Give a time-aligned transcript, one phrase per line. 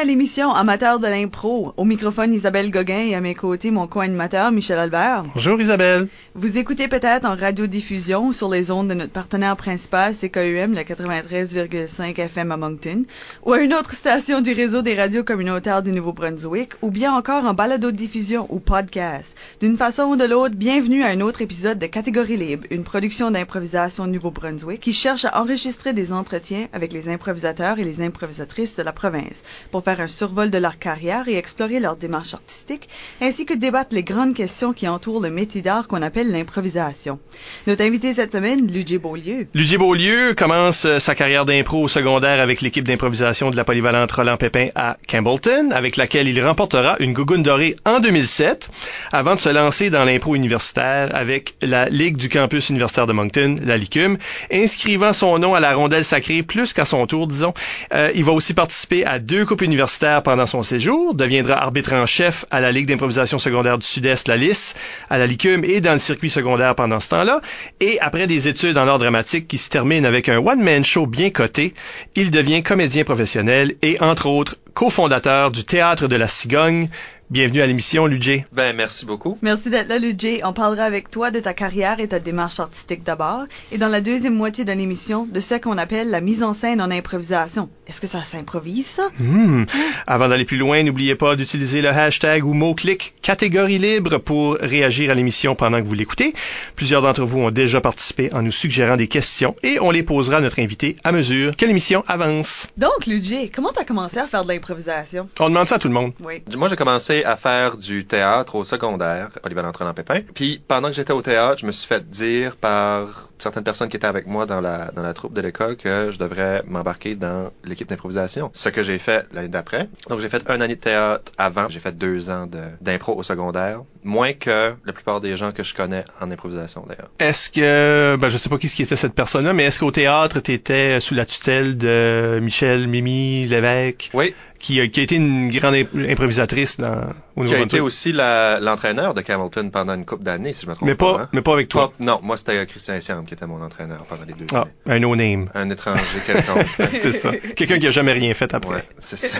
[0.00, 1.74] À l'émission Amateur de l'impro.
[1.76, 5.24] Au microphone Isabelle Gauguin et à mes côtés mon co-animateur Michel Albert.
[5.34, 6.08] Bonjour Isabelle.
[6.34, 10.84] Vous écoutez peut-être en radiodiffusion ou sur les ondes de notre partenaire principal CKUM, le
[10.84, 13.04] 93,5 FM à Moncton,
[13.44, 17.44] ou à une autre station du réseau des radios communautaires du Nouveau-Brunswick, ou bien encore
[17.44, 19.36] en balado-diffusion ou podcast.
[19.60, 23.30] D'une façon ou de l'autre, bienvenue à un autre épisode de Catégorie libre, une production
[23.30, 28.82] d'improvisation Nouveau-Brunswick qui cherche à enregistrer des entretiens avec les improvisateurs et les improvisatrices de
[28.82, 32.88] la province pour faire un survol de leur carrière et explorer leur démarche artistique,
[33.20, 37.18] ainsi que débattre les grandes questions qui entourent le métier d'art qu'on appelle l'improvisation.
[37.66, 39.46] Notre invité cette semaine, Ludger Beaulieu.
[39.54, 44.12] Ludger Beaulieu commence euh, sa carrière d'impro au secondaire avec l'équipe d'improvisation de la polyvalente
[44.12, 48.70] Roland Pépin à Campbellton, avec laquelle il remportera une gougoune dorée en 2007,
[49.12, 53.58] avant de se lancer dans l'impro universitaire avec la Ligue du campus universitaire de Moncton,
[53.64, 54.18] la LICUM,
[54.52, 57.54] inscrivant son nom à la rondelle sacrée plus qu'à son tour, disons.
[57.92, 62.04] Euh, il va aussi participer à deux coupes universitaires pendant son séjour, deviendra arbitre en
[62.04, 64.74] chef à la Ligue d'improvisation secondaire du Sud-Est, la LIS,
[65.08, 67.40] à la LICUM et dans le circuit secondaire pendant ce temps-là.
[67.78, 71.30] Et après des études en art dramatique qui se terminent avec un one-man show bien
[71.30, 71.72] coté,
[72.16, 76.88] il devient comédien professionnel et, entre autres, cofondateur du Théâtre de la Cigogne,
[77.30, 78.44] Bienvenue à l'émission, Ludger.
[78.50, 79.38] Ben, merci beaucoup.
[79.40, 80.40] Merci d'être là, Ludger.
[80.42, 84.00] On parlera avec toi de ta carrière et ta démarche artistique d'abord, et dans la
[84.00, 87.70] deuxième moitié de l'émission, de ce qu'on appelle la mise en scène en improvisation.
[87.86, 89.10] Est-ce que ça s'improvise, ça?
[89.20, 89.66] Mmh.
[90.08, 95.12] Avant d'aller plus loin, n'oubliez pas d'utiliser le hashtag ou mot-clic catégorie libre pour réagir
[95.12, 96.34] à l'émission pendant que vous l'écoutez.
[96.74, 100.38] Plusieurs d'entre vous ont déjà participé en nous suggérant des questions et on les posera
[100.38, 102.66] à notre invité à mesure que l'émission avance.
[102.76, 105.28] Donc, Ludger, comment t'as commencé à faire de l'improvisation?
[105.38, 106.10] On demande ça à tout le monde.
[106.18, 106.42] Oui.
[106.56, 110.22] Moi, j'ai commencé à faire du théâtre au secondaire, Polyvalent Roland Pépin.
[110.34, 113.96] Puis pendant que j'étais au théâtre, je me suis fait dire par certaines personnes qui
[113.96, 117.50] étaient avec moi dans la dans la troupe de l'école que je devrais m'embarquer dans
[117.64, 118.50] l'équipe d'improvisation.
[118.54, 119.88] Ce que j'ai fait l'année d'après.
[120.08, 121.68] Donc j'ai fait un année de théâtre avant.
[121.68, 122.48] J'ai fait deux ans
[122.80, 127.10] d'impro au secondaire, moins que la plupart des gens que je connais en improvisation d'ailleurs.
[127.18, 130.40] Est-ce que ben je sais pas qui qui était cette personne-là, mais est-ce qu'au théâtre
[130.40, 134.10] tu étais sous la tutelle de Michel Mimi Lévesque?
[134.14, 139.14] Oui, qui qui a été une grande improvisatrice dans, au qui a été aussi l'entraîneur
[139.14, 141.22] de Hamilton pendant une couple d'années, si je me trompe mais pas.
[141.22, 141.28] Hein?
[141.32, 141.90] Mais pas avec toi.
[141.90, 144.70] Pas, non, moi c'était Christian Siam qui était mon entraîneur pendant les deux ah, années.
[144.86, 145.50] Un no-name.
[145.54, 146.66] Un étranger quelconque.
[146.94, 147.32] c'est ça.
[147.56, 148.76] Quelqu'un qui a jamais rien fait après.
[148.76, 149.38] Ouais, c'est ça.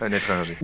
[0.00, 0.56] un étranger.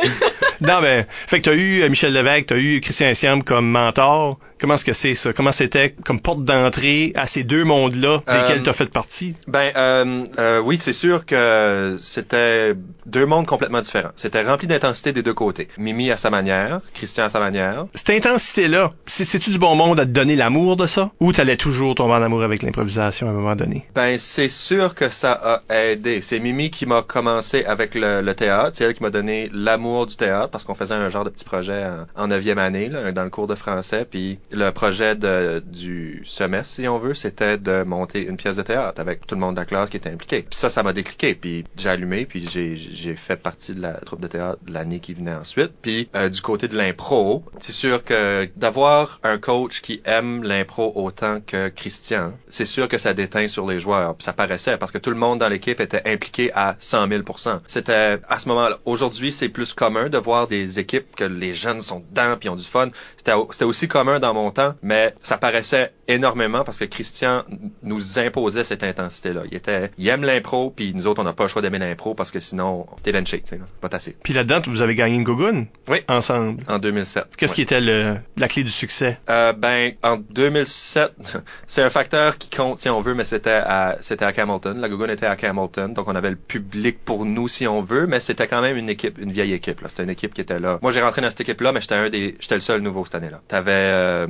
[0.60, 4.38] non, mais, fait que t'as eu euh, Michel Lévesque, t'as eu Christian Siam comme mentor.
[4.60, 5.32] Comment est-ce que c'est ça?
[5.32, 9.34] Comment c'était comme porte d'entrée à ces deux mondes-là desquels Euh, t'as fait partie?
[9.46, 12.74] Ben euh, euh, oui, c'est sûr que c'était
[13.06, 14.10] deux mondes complètement différents.
[14.16, 15.68] C'était rempli d'intensité des deux côtés.
[15.78, 17.86] Mimi à sa manière, Christian à sa manière.
[17.94, 21.10] Cette intensité-là, c'est- c'est-tu du bon monde à te donner l'amour de ça?
[21.20, 23.86] Ou t'allais toujours tomber en amour avec l'improvisation à un moment donné?
[23.94, 25.32] Ben c'est sûr que ça
[25.68, 26.20] a aidé.
[26.20, 28.72] C'est Mimi qui m'a commencé avec le, le théâtre.
[28.74, 31.44] C'est elle qui m'a donné l'amour du théâtre parce qu'on faisait un genre de petit
[31.44, 31.84] projet
[32.16, 34.06] en, en neuvième année là, dans le cours de français.
[34.08, 39.00] Puis le projet du semestre, si on veut, c'était de monter une pièce de théâtre
[39.00, 40.42] avec tout le monde de la classe qui était impliqué.
[40.42, 41.34] Puis ça, ça m'a décliqué.
[41.34, 42.26] Puis j'ai allumé.
[42.26, 45.72] Puis j'ai fait partie de la troupe de théâtre de l'année qui venait ensuite.
[45.82, 50.92] Puis euh, du côté de l'impro, c'est sûr que d'avoir un coach qui aime l'impro
[50.94, 54.14] autant que Christian, c'est sûr que ça déteint sur les joueurs.
[54.14, 57.60] Puis ça paraissait parce que tout le monde dans l'équipe était impliqué à 100 000%
[57.66, 58.78] C'était à ce moment-là.
[58.84, 62.56] Aujourd'hui, c'est plus commun de voir des équipes que les jeunes sont dedans puis ont
[62.56, 62.88] du fun.
[63.16, 64.34] C'était aussi commun dans
[64.82, 67.44] mais ça paraissait énormément parce que Christian
[67.82, 69.42] nous imposait cette intensité-là.
[69.50, 72.14] Il était, il aime l'impro, puis nous autres, on n'a pas le choix d'aimer l'impro
[72.14, 74.16] parce que sinon, t'es benché, tu sais, pas assez.
[74.22, 75.66] Puis là-dedans, vous avez gagné une gogoune?
[75.86, 75.98] Oui.
[76.08, 76.62] Ensemble.
[76.68, 77.36] En 2007.
[77.36, 77.54] Qu'est-ce Ouais.
[77.56, 79.18] qui était le, la clé du succès?
[79.28, 81.12] Euh, ben, en 2007,
[81.66, 84.80] c'est un facteur qui compte si on veut, mais c'était à, c'était à Hamilton.
[84.80, 88.06] La Gogun était à Hamilton, donc on avait le public pour nous si on veut,
[88.06, 89.80] mais c'était quand même une équipe, une vieille équipe.
[89.82, 89.88] Là.
[89.88, 90.78] C'était une équipe qui était là.
[90.82, 93.16] Moi, j'ai rentré dans cette équipe-là, mais j'étais un des, j'étais le seul nouveau cette
[93.16, 93.40] année-là.
[93.48, 94.26] T'avais euh,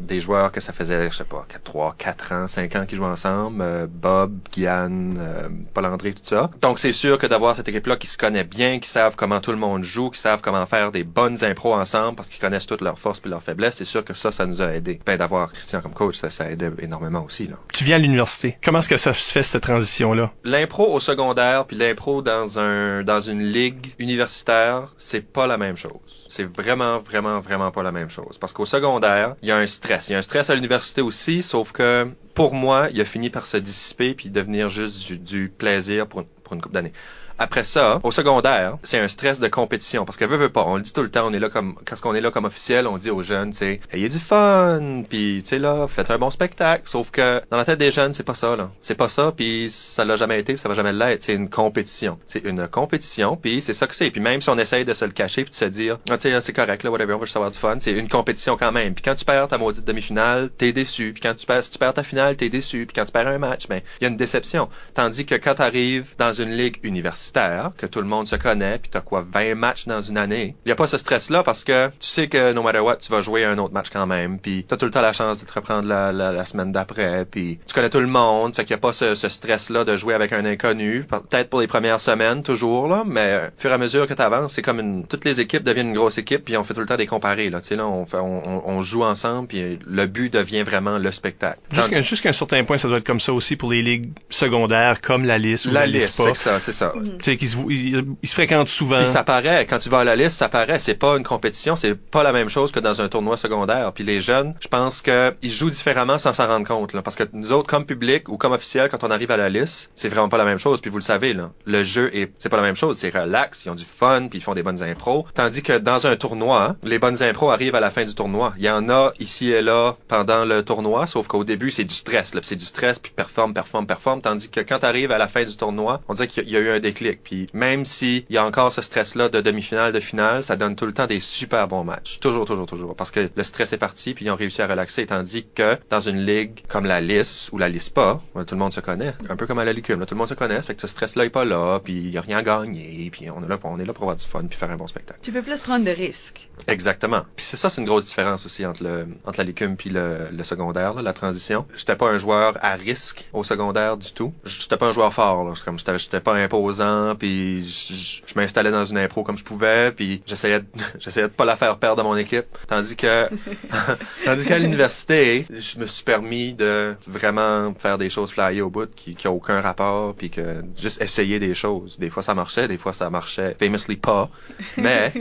[0.00, 2.96] des joueurs que ça faisait, je sais pas, 4, 3, 4 ans, 5 ans qui
[2.96, 3.62] jouaient ensemble.
[3.62, 6.50] euh, Bob, Guyane, euh, Paul-André, tout ça.
[6.60, 9.52] Donc, c'est sûr que d'avoir cette équipe-là qui se connaît bien, qui savent comment tout
[9.52, 12.80] le monde joue, qui savent comment faire des bonnes impros ensemble parce qu'ils connaissent toutes
[12.82, 15.00] leurs forces puis leurs faiblesses, c'est sûr que ça, ça nous a aidé.
[15.06, 17.56] Ben, d'avoir Christian comme coach, ça, ça aidait énormément aussi, là.
[17.72, 18.58] Tu viens à l'université.
[18.62, 20.32] Comment est-ce que ça se fait, cette transition-là?
[20.44, 25.76] L'impro au secondaire puis l'impro dans un dans une ligue universitaire, c'est pas la même
[25.76, 26.25] chose.
[26.28, 29.66] C'est vraiment vraiment vraiment pas la même chose parce qu'au secondaire, il y a un
[29.66, 33.04] stress, il y a un stress à l'université aussi, sauf que pour moi, il a
[33.04, 36.92] fini par se dissiper puis devenir juste du, du plaisir pour, pour une couple d'années.
[37.38, 40.64] Après ça, au secondaire, c'est un stress de compétition parce que veut, veut pas.
[40.66, 42.46] On le dit tout le temps, on est là comme quand on est là comme
[42.46, 46.16] officiel, on dit aux jeunes, c'est ayez du fun, puis tu sais là, faites un
[46.16, 46.84] bon spectacle.
[46.86, 48.70] Sauf que dans la tête des jeunes, c'est pas ça là.
[48.80, 51.22] C'est pas ça, puis ça l'a jamais été, puis ça va jamais l'être.
[51.22, 52.18] C'est une compétition.
[52.24, 54.10] C'est une compétition, puis c'est ça que c'est.
[54.10, 56.30] Puis même si on essaye de se le cacher puis de se dire, ah, tu
[56.30, 57.76] sais, c'est correct là, whatever, on va juste avoir du fun.
[57.80, 58.94] C'est une compétition quand même.
[58.94, 61.12] Puis quand tu perds ta maudite demi-finale, t'es déçu.
[61.12, 62.86] Puis quand tu perds, tu perds ta finale, t'es déçu.
[62.86, 64.70] Puis quand tu perds un match, ben il y a une déception.
[64.94, 68.90] Tandis que quand t'arrives dans une ligue universitaire, que tout le monde se connaît, puis
[68.90, 70.54] t'as quoi, 20 matchs dans une année?
[70.64, 73.10] Il y a pas ce stress-là parce que tu sais que no matter what, tu
[73.10, 75.46] vas jouer un autre match quand même, puis t'as tout le temps la chance de
[75.46, 78.72] te reprendre la, la, la semaine d'après, puis tu connais tout le monde, fait qu'il
[78.72, 81.04] y a pas ce, ce stress-là de jouer avec un inconnu.
[81.04, 84.54] Peut-être pour les premières semaines, toujours, là, mais au fur et à mesure que t'avances,
[84.54, 85.06] c'est comme une...
[85.06, 87.50] Toutes les équipes deviennent une grosse équipe, puis on fait tout le temps des comparés,
[87.50, 87.60] là.
[87.60, 91.10] Tu sais, là, on, fait, on, on, joue ensemble, puis le but devient vraiment le
[91.12, 91.58] spectacle.
[91.72, 95.00] Jusqu'à jusqu un certain point, ça doit être comme ça aussi pour les ligues secondaires,
[95.00, 96.10] comme la liste ou la, la liste.
[96.10, 96.92] C'est ça, c'est ça.
[97.18, 98.98] Tu sais, qu'ils se, ils, ils se fréquentent souvent.
[98.98, 100.78] Puis ça paraît, quand tu vas à la liste, ça paraît.
[100.78, 103.92] C'est pas une compétition, c'est pas la même chose que dans un tournoi secondaire.
[103.92, 106.92] Puis les jeunes, je pense qu'ils jouent différemment sans s'en rendre compte.
[106.92, 107.02] Là.
[107.02, 109.90] Parce que nous autres, comme public ou comme officiel, quand on arrive à la liste,
[109.94, 110.80] c'est vraiment pas la même chose.
[110.80, 112.98] Puis vous le savez, là, le jeu est, c'est pas la même chose.
[112.98, 115.26] C'est relax, ils ont du fun, puis ils font des bonnes impros.
[115.34, 118.54] Tandis que dans un tournoi, les bonnes impros arrivent à la fin du tournoi.
[118.58, 121.94] Il y en a ici et là pendant le tournoi, sauf qu'au début c'est du
[121.94, 122.34] stress.
[122.34, 122.40] Là.
[122.42, 124.20] C'est du stress, puis performe, performe, performe.
[124.20, 126.70] Tandis que quand t'arrives à la fin du tournoi, on dirait qu'il y a eu
[126.70, 127.05] un déclic.
[127.12, 130.76] Puis même si il y a encore ce stress-là de demi-finale, de finale, ça donne
[130.76, 132.18] tout le temps des super bons matchs.
[132.20, 132.94] Toujours, toujours, toujours.
[132.96, 135.06] Parce que le stress est parti, puis ils ont réussi à relaxer.
[135.06, 138.80] Tandis que dans une ligue comme la LIS ou la LISPA, tout le monde se
[138.80, 139.14] connaît.
[139.28, 140.60] Un peu comme à la Licume, tout le monde se connaît.
[140.62, 143.30] Fait que ce stress-là est pas là, puis il y a rien à gagner, puis
[143.30, 144.86] on est là pour, on est là pour avoir du fun, puis faire un bon
[144.86, 145.20] spectacle.
[145.22, 146.50] Tu peux plus prendre de risques.
[146.66, 147.22] Exactement.
[147.36, 150.28] Puis c'est ça, c'est une grosse différence aussi entre le entre la Licume puis le,
[150.30, 151.66] le secondaire, là, la transition.
[151.76, 154.32] J'étais pas un joueur à risque au secondaire du tout.
[154.44, 155.54] J'étais pas un joueur fort, là.
[155.64, 160.60] Comme j'étais pas imposant, puis je m'installais dans une impro comme je pouvais, puis j'essayais
[160.60, 160.66] de,
[160.98, 162.46] j'essayais de pas la faire perdre à mon équipe.
[162.68, 163.28] Tandis que,
[164.24, 168.88] tandis qu'à l'université, je me suis permis de vraiment faire des choses flyées au bout
[168.94, 171.98] qui, qui a aucun rapport, puis que juste essayer des choses.
[171.98, 174.28] Des fois ça marchait, des fois ça marchait famously pas,
[174.76, 175.12] mais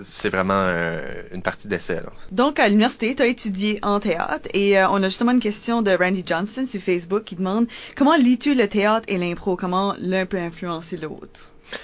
[0.00, 1.00] c'est vraiment euh,
[1.32, 1.96] une partie d'essai.
[1.96, 2.12] Là.
[2.30, 5.82] Donc à l'université, tu as étudié en théâtre et euh, on a justement une question
[5.82, 7.66] de Randy Johnston sur Facebook qui demande
[7.96, 11.11] comment lis-tu le théâtre et l'impro, comment l'un peut influencer l'autre?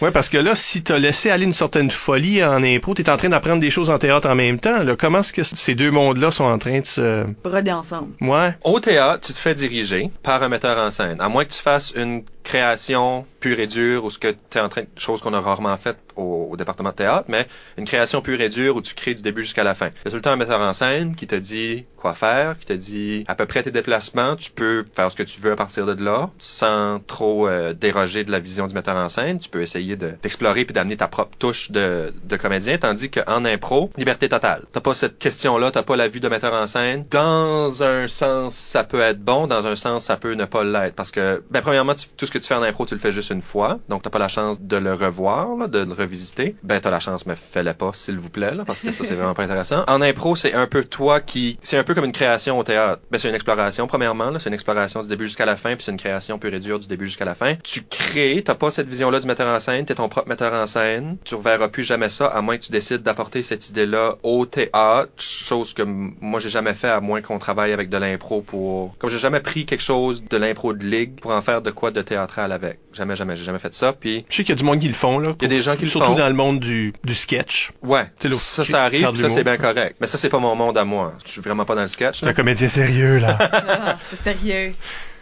[0.00, 3.16] Ouais, parce que là, si t'as laissé aller une certaine folie en impro, t'es en
[3.16, 4.82] train d'apprendre des choses en théâtre en même temps.
[4.82, 4.96] Là.
[4.96, 7.24] Comment est-ce que ces deux mondes-là sont en train de se...
[7.42, 8.12] Broder ensemble.
[8.20, 8.54] Ouais.
[8.64, 11.20] Au théâtre, tu te fais diriger par un metteur en scène.
[11.20, 14.60] À moins que tu fasses une création pure et dure ou ce que tu es
[14.60, 17.46] en train de chose qu'on a rarement fait au, au, département de théâtre, mais
[17.76, 19.90] une création pure et dure où tu crées du début jusqu'à la fin.
[20.02, 22.72] C'est tout le temps un metteur en scène qui te dit quoi faire, qui te
[22.72, 25.86] dit à peu près tes déplacements, tu peux faire ce que tu veux à partir
[25.86, 29.38] de là, sans trop euh, déroger de la vision du metteur en scène.
[29.38, 33.90] Tu peux essayer d'explorer puis d'amener ta propre touche de, de comédien, tandis qu'en impro,
[33.96, 34.62] liberté totale.
[34.72, 37.04] T'as pas cette question-là, t'as pas la vue de metteur en scène.
[37.10, 40.94] Dans un sens, ça peut être bon, dans un sens, ça peut ne pas l'être,
[40.94, 43.12] parce que, ben, premièrement, tu, tout ce que tu fais en impro, tu le fais
[43.12, 46.54] juste une fois, donc t'as pas la chance de le revoir, là, de le revisiter.
[46.62, 49.14] Ben, t'as la chance, mais fais-le pas, s'il vous plaît, là, parce que ça, c'est
[49.14, 49.84] vraiment pas intéressant.
[49.88, 53.00] En impro, c'est un peu toi qui, c'est un peu comme une création au théâtre.
[53.10, 55.90] Ben, c'est une exploration, premièrement, c'est une exploration du début jusqu'à la fin, puis c'est
[55.90, 57.54] une création pure et dure du début jusqu'à la fin.
[57.64, 60.66] Tu crées, t'as pas cette vision-là du metteur en scène, t'es ton propre metteur en
[60.66, 61.16] scène.
[61.24, 65.10] Tu reverras plus jamais ça, à moins que tu décides d'apporter cette idée-là au théâtre,
[65.16, 69.10] chose que moi, j'ai jamais fait, à moins qu'on travaille avec de l'impro pour, comme
[69.10, 72.02] j'ai jamais pris quelque chose de l'impro de ligue pour en faire de quoi de
[72.02, 72.78] théâtral avec.
[72.92, 73.92] Jamais, jamais, j'ai jamais fait ça.
[73.92, 75.34] Puis je sais qu'il y a du monde qui le font là.
[75.40, 76.00] Il y a des gens qui le font.
[76.00, 77.72] Surtout dans le monde du, du sketch.
[77.82, 78.10] Ouais.
[78.32, 79.96] Ça, ça arrive, ça c'est bien correct.
[80.00, 81.14] Mais ça c'est pas mon monde à moi.
[81.24, 82.20] Je suis vraiment pas dans le sketch.
[82.20, 83.38] T'es un comédien sérieux là.
[83.40, 84.74] ah, c'est sérieux.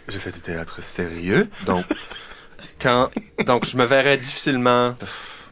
[0.07, 1.85] J'ai fait du théâtre sérieux, donc
[2.81, 3.09] quand
[3.45, 4.95] donc je me verrais difficilement.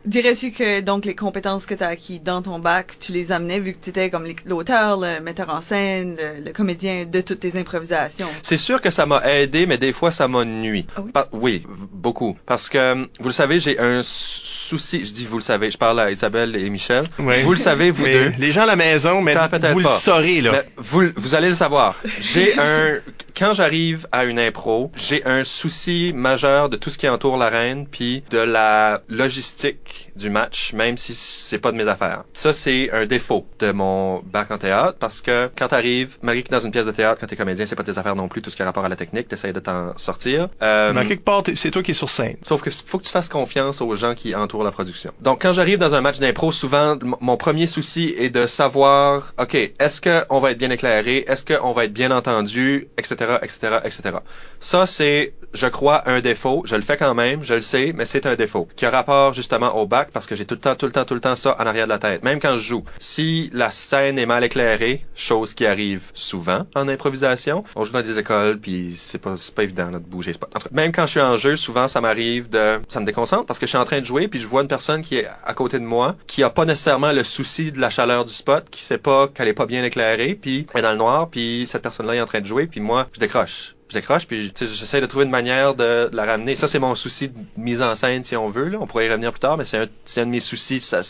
[0.05, 3.59] Dirais-tu que donc les compétences que tu as acquis dans ton bac, tu les amenais
[3.59, 7.39] vu que tu étais comme l'auteur, le metteur en scène, le, le, comédien de toutes
[7.39, 8.27] tes improvisations?
[8.43, 10.85] C'est sûr que ça m'a aidé, mais des fois ça m'a nuit.
[11.13, 11.65] Ah oui?
[11.91, 12.37] Beaucoup.
[12.45, 15.05] Parce que, vous le savez, j'ai un souci.
[15.05, 17.05] Je dis vous le savez, je parle à Isabelle et Michel.
[17.19, 17.41] Oui.
[17.41, 18.33] Vous le savez, vous mais deux.
[18.37, 19.93] Les gens à la maison, mais ça, vous pas.
[19.93, 20.51] le saurez, là.
[20.51, 21.95] Mais vous, vous allez le savoir.
[22.19, 22.99] J'ai un
[23.37, 27.85] quand j'arrive à une impro, j'ai un souci majeur de tout ce qui entoure l'arène,
[27.85, 32.23] puis de la logistique du match, même si c'est pas de mes affaires.
[32.33, 36.49] Ça, c'est un défaut de mon bac en théâtre, parce que quand t'arrives, malgré que
[36.49, 38.49] dans une pièce de théâtre, quand t'es comédien, c'est pas tes affaires non plus, tout
[38.49, 40.49] ce qui a rapport à la technique, t'essayes de t'en sortir.
[40.61, 42.37] Euh, Mais à quelque part, c'est toi qui es sur scène.
[42.43, 45.11] Sauf que faut que tu fasses confiance aux gens qui entourent la production.
[45.21, 49.55] Donc quand j'arrive dans un match d'impro, souvent mon premier souci est de savoir, ok,
[49.55, 53.79] est-ce que on va être bien éclairé, est-ce qu'on va être bien entendu, etc., etc.,
[53.83, 54.17] etc.
[54.59, 56.63] Ça c'est, je crois, un défaut.
[56.65, 59.33] Je le fais quand même, je le sais, mais c'est un défaut qui a rapport
[59.33, 61.35] justement au bac parce que j'ai tout le temps, tout le temps, tout le temps
[61.35, 62.23] ça en arrière de la tête.
[62.23, 66.87] Même quand je joue, si la scène est mal éclairée, chose qui arrive souvent en
[66.87, 70.33] improvisation, on joue dans des écoles puis c'est pas, pas évident de bouger.
[70.33, 70.49] Pas...
[70.71, 73.65] Même quand je suis en jeu, souvent ça m'arrive de, ça me déconcentre parce que
[73.65, 75.79] je suis en train de jouer puis je vois une personne qui est à côté
[75.79, 78.97] de moi qui a pas nécessairement le souci de la chaleur du spot, qui sait
[78.97, 82.15] pas qu'elle est pas bien éclairée puis elle est dans le noir puis cette personne-là
[82.15, 85.25] est en train de jouer puis moi je décroche je décroche puis j'essaie de trouver
[85.25, 86.55] une manière de, la ramener.
[86.55, 88.77] Ça c'est mon souci de mise en scène si on veut là.
[88.81, 89.87] On pourrait y revenir plus tard, mais c'est un,
[90.17, 90.81] un de mes soucis.
[90.81, 91.01] Ça,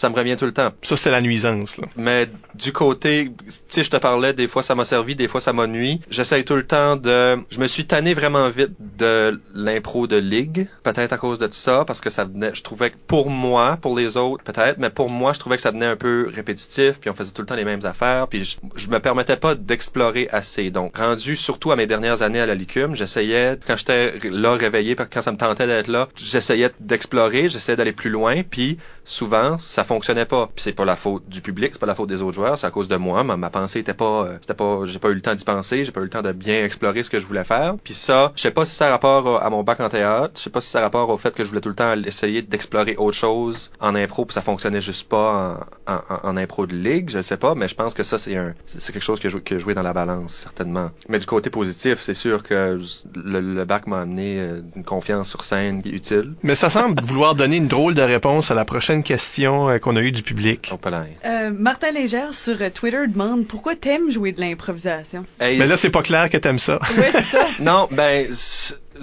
[0.00, 0.70] ça me revient tout le temps.
[0.80, 1.76] Ça, c'était la nuisance.
[1.76, 1.86] Là.
[1.94, 5.42] Mais du côté, tu sais, je te parlais, des fois ça m'a servi, des fois
[5.42, 6.00] ça m'a nuit.
[6.08, 7.36] J'essaye tout le temps de...
[7.50, 11.84] Je me suis tanné vraiment vite de l'impro de ligue, peut-être à cause de ça,
[11.86, 12.54] parce que ça venait...
[12.54, 15.62] Je trouvais que pour moi, pour les autres, peut-être, mais pour moi, je trouvais que
[15.62, 18.42] ça venait un peu répétitif, puis on faisait tout le temps les mêmes affaires, puis
[18.44, 20.70] je, je me permettais pas d'explorer assez.
[20.70, 24.94] Donc, rendu surtout à mes dernières années à la Licume, j'essayais, quand j'étais là réveillé,
[24.94, 28.78] parce que quand ça me tentait d'être là, j'essayais d'explorer, j'essayais d'aller plus loin, puis
[29.10, 30.46] souvent, ça fonctionnait pas.
[30.46, 32.66] Puis c'est pas la faute du public, c'est pas la faute des autres joueurs, c'est
[32.66, 33.24] à cause de moi.
[33.24, 35.84] Ma, ma pensée était pas, euh, c'était pas, j'ai pas eu le temps d'y penser,
[35.84, 37.74] j'ai pas eu le temps de bien explorer ce que je voulais faire.
[37.82, 40.42] Puis ça, je sais pas si ça a rapport à mon bac en théâtre, je
[40.42, 42.42] sais pas si ça a rapport au fait que je voulais tout le temps essayer
[42.42, 47.20] d'explorer autre chose en impro, puis ça fonctionnait juste pas en, impro de ligue, je
[47.20, 49.58] sais pas, mais je pense que ça c'est un, c'est quelque chose que je, que
[49.58, 50.90] joué dans la balance certainement.
[51.08, 52.78] Mais du côté positif, c'est sûr que
[53.14, 56.34] le, le bac m'a amené euh, une confiance sur scène utile.
[56.42, 59.96] Mais ça semble vouloir donner une drôle de réponse à la prochaine question euh, qu'on
[59.96, 60.70] a eue du public.
[60.72, 60.78] Oh.
[61.24, 65.26] Euh, Martin Légère sur euh, Twitter demande pourquoi t'aimes jouer de l'improvisation?
[65.40, 66.78] Hey, Mais là, c'est pas clair que t'aimes ça.
[66.96, 67.46] Oui, c'est ça.
[67.60, 68.26] Non, ben,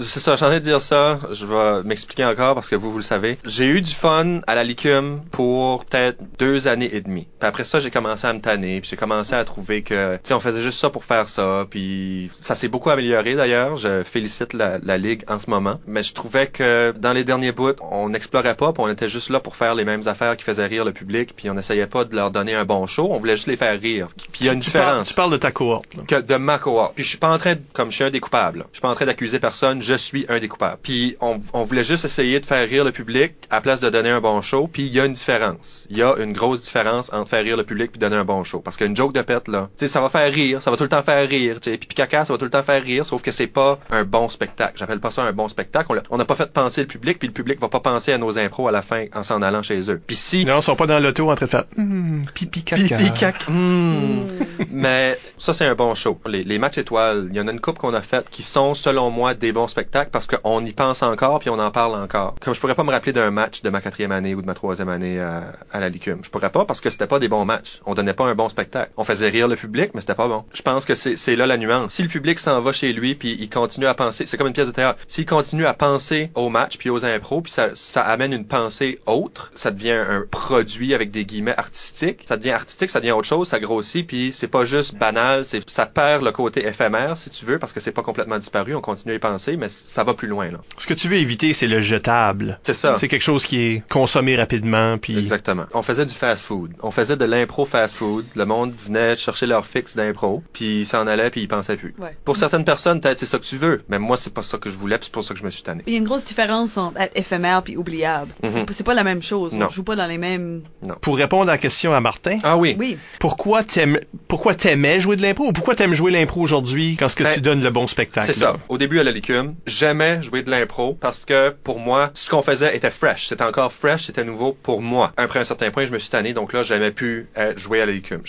[0.02, 1.20] c'est ça, je suis en train de dire ça.
[1.32, 3.38] Je vais m'expliquer encore parce que vous, vous le savez.
[3.46, 7.28] J'ai eu du fun à la licume pour peut-être deux années et demie.
[7.40, 8.82] Puis après ça, j'ai commencé à me tanner.
[8.82, 11.66] Puis j'ai commencé à trouver que, tu sais, on faisait juste ça pour faire ça.
[11.70, 13.76] Puis ça s'est beaucoup amélioré d'ailleurs.
[13.76, 15.80] Je félicite la, la ligue en ce moment.
[15.88, 18.74] Mais je trouvais que dans les derniers bouts, on n'explorait pas.
[18.74, 21.34] Puis on était juste là pour faire les mêmes affaires qui faisaient rire le public.
[21.36, 23.08] Puis on n'essayait pas de leur donner un bon show.
[23.12, 24.10] On voulait juste les faire rire.
[24.32, 25.96] Puis il y a une Tu parles, différence tu parles de ta cohorte.
[25.96, 26.04] là.
[26.08, 26.94] que de ma cohorte.
[26.96, 28.82] Puis je suis pas en train de, comme je suis un des coupables, je suis
[28.82, 30.80] pas en train d'accuser personne, je suis un des coupables.
[30.82, 34.10] Puis on, on voulait juste essayer de faire rire le public à place de donner
[34.10, 34.68] un bon show.
[34.72, 35.88] Puis il y a une différence.
[35.90, 38.44] Il y a une grosse différence entre faire rire le public puis donner un bon
[38.44, 38.60] show.
[38.60, 40.84] Parce qu'une joke de pète là, tu sais, ça va faire rire, ça va tout
[40.84, 41.60] le temps faire rire.
[41.62, 43.06] Tu sais, puis caca, ça va tout le temps faire rire.
[43.06, 44.74] Sauf que c'est pas un bon spectacle.
[44.78, 46.02] J'appelle pas ça un bon spectacle.
[46.10, 48.38] On n'a pas fait penser le public, puis le public va pas penser à nos
[48.38, 50.02] impros à la fin en s'en allant chez eux.
[50.06, 52.98] Puis si Non, ils sont pas dans l'auto en train de faire Hum, pipi caca.
[52.98, 53.52] Pipi caca.
[53.52, 54.22] Hmm.
[54.22, 54.66] Mm.
[54.72, 56.20] Mais ça, c'est un bon show.
[56.28, 58.74] Les, les matchs étoiles, il y en a une coupe qu'on a faite qui sont,
[58.74, 59.77] selon moi, des bons spectacles
[60.12, 62.36] parce qu'on y pense encore puis on en parle encore.
[62.40, 64.54] Comme je pourrais pas me rappeler d'un match de ma quatrième année ou de ma
[64.54, 66.20] troisième année à, à la Licume.
[66.24, 67.82] Je pourrais pas parce que c'était pas des bons matchs.
[67.86, 68.92] On donnait pas un bon spectacle.
[68.98, 70.46] On faisait rire le public, mais c'était pas bon.
[70.54, 71.94] Je pense que c'est là la nuance.
[71.94, 74.54] Si le public s'en va chez lui puis il continue à penser, c'est comme une
[74.54, 75.00] pièce de théâtre.
[75.08, 79.00] S'il continue à penser au match puis aux impros puis ça, ça amène une pensée
[79.06, 82.24] autre, ça devient un produit avec des guillemets artistiques.
[82.26, 85.68] Ça devient artistique, ça devient autre chose, ça grossit puis c'est pas juste banal, c'est
[85.70, 88.82] ça perd le côté éphémère si tu veux parce que c'est pas complètement disparu, on
[88.82, 90.60] continue à y penser mais ça va plus loin là.
[90.78, 92.60] Ce que tu veux éviter, c'est le jetable.
[92.64, 92.96] C'est ça.
[92.98, 94.98] C'est quelque chose qui est consommé rapidement.
[94.98, 95.66] Puis Exactement.
[95.74, 96.72] On faisait du fast food.
[96.82, 98.26] On faisait de l'impro fast food.
[98.36, 101.94] Le monde venait chercher leur fixe d'impro, puis ils s'en allaient, puis ils pensaient plus.
[102.00, 102.16] Ouais.
[102.26, 104.70] Pour certaines personnes, peut-être c'est ça que tu veux, mais moi c'est pas ça que
[104.70, 105.84] je voulais, puis c'est pour ça que je me suis tanné.
[105.88, 108.32] Il y a une grosse différence entre être éphémère puis oubliable.
[108.44, 109.54] C'est pas- C'est pas la même chose.
[109.54, 109.68] Non.
[109.68, 110.62] On joue pas dans les mêmes.
[111.02, 112.76] pour répondre à la question à Martin, Ah oui.
[112.78, 112.98] Oui.
[113.20, 117.16] pourquoi t'aimes, pourquoi t'aimais jouer de l'impro ou pourquoi t'aimes jouer l'impro aujourd'hui quand ce
[117.16, 118.28] que Ben, tu donnes le bon spectacle?
[118.28, 118.58] C'est ça.
[118.70, 122.42] Au début à la licume, j'aimais jouer de l'impro parce que pour moi, ce qu'on
[122.42, 123.28] faisait était fresh.
[123.28, 125.12] C'était encore fresh, c'était nouveau pour moi.
[125.18, 127.86] Après un certain point, je me suis tanné, donc là, j'aimais plus euh, jouer à
[127.86, 128.22] la licume.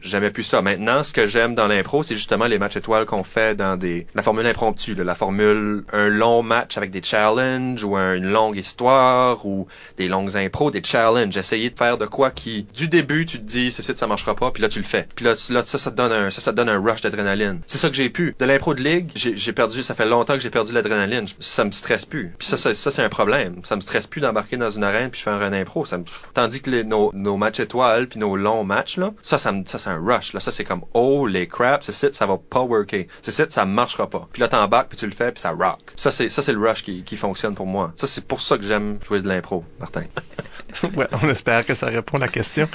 [0.00, 0.62] J'aimais, plus ça.
[0.62, 4.06] Maintenant, ce que j'aime dans l'impro, c'est justement les matchs étoiles qu'on fait dans des,
[4.14, 8.56] la formule impromptue, la formule un long match avec des challenges ou un- une longue
[8.56, 11.36] histoire ou des longues impros, des challenges.
[11.36, 14.50] Essayer de faire de quoi qui, du début, tu te dis, c'est ça, marchera pas,
[14.50, 15.06] puis là, tu le fais.
[15.16, 17.60] Puis là, ça, ça te donne un, ça, ça te donne un rush d'adrénaline.
[17.66, 18.34] C'est ça que j'ai pu.
[18.38, 21.26] De l'impro de ligue, j'ai perdu, ça fait longtemps que j'ai perdu perdu l'adrénaline.
[21.40, 22.34] Ça me stresse plus.
[22.38, 23.62] Puis ça, ça, ça, c'est un problème.
[23.64, 25.84] Ça me stresse plus d'embarquer dans une arène puis faire un impro.
[25.84, 26.04] Ça me...
[26.34, 29.90] Tandis que nos, nos matchs étoiles puis nos longs matchs, là, ça, ça, ça c'est
[29.90, 30.34] un rush.
[30.34, 33.06] Là, ça, c'est comme, oh, les crap, c'est site, ça va pas worker.
[33.22, 34.28] C'est site, ça marchera pas.
[34.32, 35.80] Puis là, t'embarques puis tu le fais puis ça rock.
[35.96, 37.92] Ça, c'est, ça, c'est le rush qui, qui fonctionne pour moi.
[37.96, 40.04] Ça, c'est pour ça que j'aime jouer de l'impro, Martin.
[40.96, 42.68] Ouais, on espère que ça répond à la question.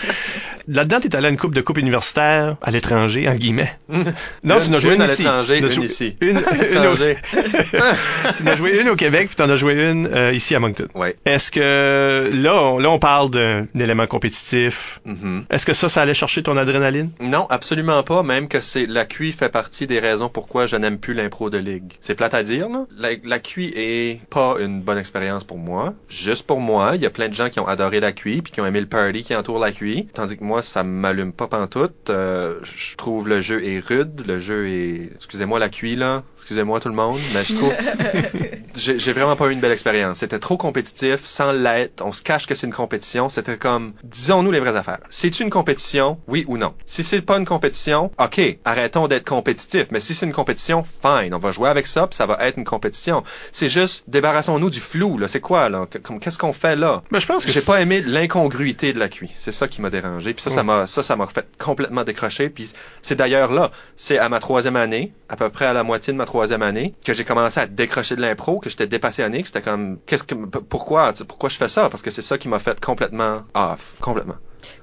[0.68, 3.78] Là-dedans, t'es allé à une coupe de coupe universitaire à l'étranger, en guillemets.
[4.44, 5.24] Non, Une- tu n'as joué une une, à ici.
[5.24, 6.16] l'étranger, Tu n'as une ici.
[6.22, 9.90] Une, une au- tu en as joué une au Québec, puis tu en as joué
[9.90, 10.88] une euh, ici à Moncton.
[10.96, 11.16] Ouais.
[11.26, 15.00] Est-ce que là, on, là, on parle d'un élément compétitif.
[15.06, 15.46] Mhm.
[15.50, 17.12] Est-ce que ça, ça allait chercher ton adrénaline?
[17.20, 18.24] Non, absolument pas.
[18.24, 21.58] Même que c'est la QI fait partie des raisons pourquoi je n'aime plus l'impro de
[21.58, 21.94] ligue.
[22.00, 22.86] C'est plate à dire, là?
[22.98, 25.94] La, la QI est pas une bonne expérience pour moi.
[26.10, 26.92] Juste pour moi.
[26.96, 28.80] Il y a plein de gens qui ont adoré la QI puis qui ont aimé
[28.82, 30.08] le party qui entoure la QI.
[30.14, 32.10] Tandis que moi, ça m'allume pas pantoute.
[32.10, 34.24] Euh, je trouve le jeu est rude.
[34.28, 35.10] Le jeu est...
[35.16, 36.24] Excusez-moi la QI, là.
[36.36, 37.20] Excusez-moi tout le monde.
[37.34, 37.74] Mais je trouve...
[38.76, 40.20] j'ai vraiment pas eu une belle expérience.
[40.20, 42.04] C'était trop compétitif, sans l'être.
[42.06, 43.30] On se cache que c'est une compétition.
[43.30, 45.00] C'était comme, disons-nous les vraies affaires.
[45.10, 46.74] C'est une compétition, oui ou non?
[46.86, 49.88] Si c'est pas une compétition, ok, arrêtons d'être compétitif.
[49.92, 52.58] Mais si c'est une compétition, fine, on va jouer avec ça, puis ça va être
[52.58, 53.24] une compétition.
[53.52, 55.28] C'est juste, débarrassons-nous du flou, là.
[55.28, 55.88] C'est quoi, là?
[56.22, 57.04] Qu'est-ce qu'on fait là?
[57.12, 59.32] Ben, je pense que J'ai c'est- pas aimé l'incongruité de la QI.
[59.38, 60.34] C'est ça qui m'a dérangé.
[60.34, 60.64] Puis ça, ça Ouais.
[60.64, 62.50] m'a, ça, ça m'a fait complètement décrocher.
[62.50, 66.12] Puis c'est d'ailleurs là, c'est à ma troisième année, à peu près à la moitié
[66.14, 69.48] de ma troisième année, que j'ai commencé à décrocher de l'impro, que j'étais dépassionné, que
[69.48, 71.90] j'étais comme, qu'est-ce que, pourquoi, pourquoi je fais ça?
[71.90, 74.36] Parce que c'est ça qui m'a fait complètement off, complètement.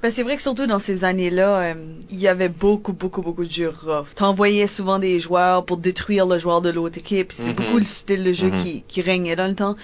[0.05, 1.75] Ben, c'est vrai que surtout dans ces années-là, euh,
[2.11, 4.09] il y avait beaucoup, beaucoup, beaucoup de jeux rough.
[4.15, 7.33] T'envoyais souvent des joueurs pour détruire le joueur de l'autre équipe.
[7.33, 7.55] C'est Mhm.
[7.55, 8.63] beaucoup le style de jeu Mhm.
[8.63, 9.77] qui, qui régnait dans le temps.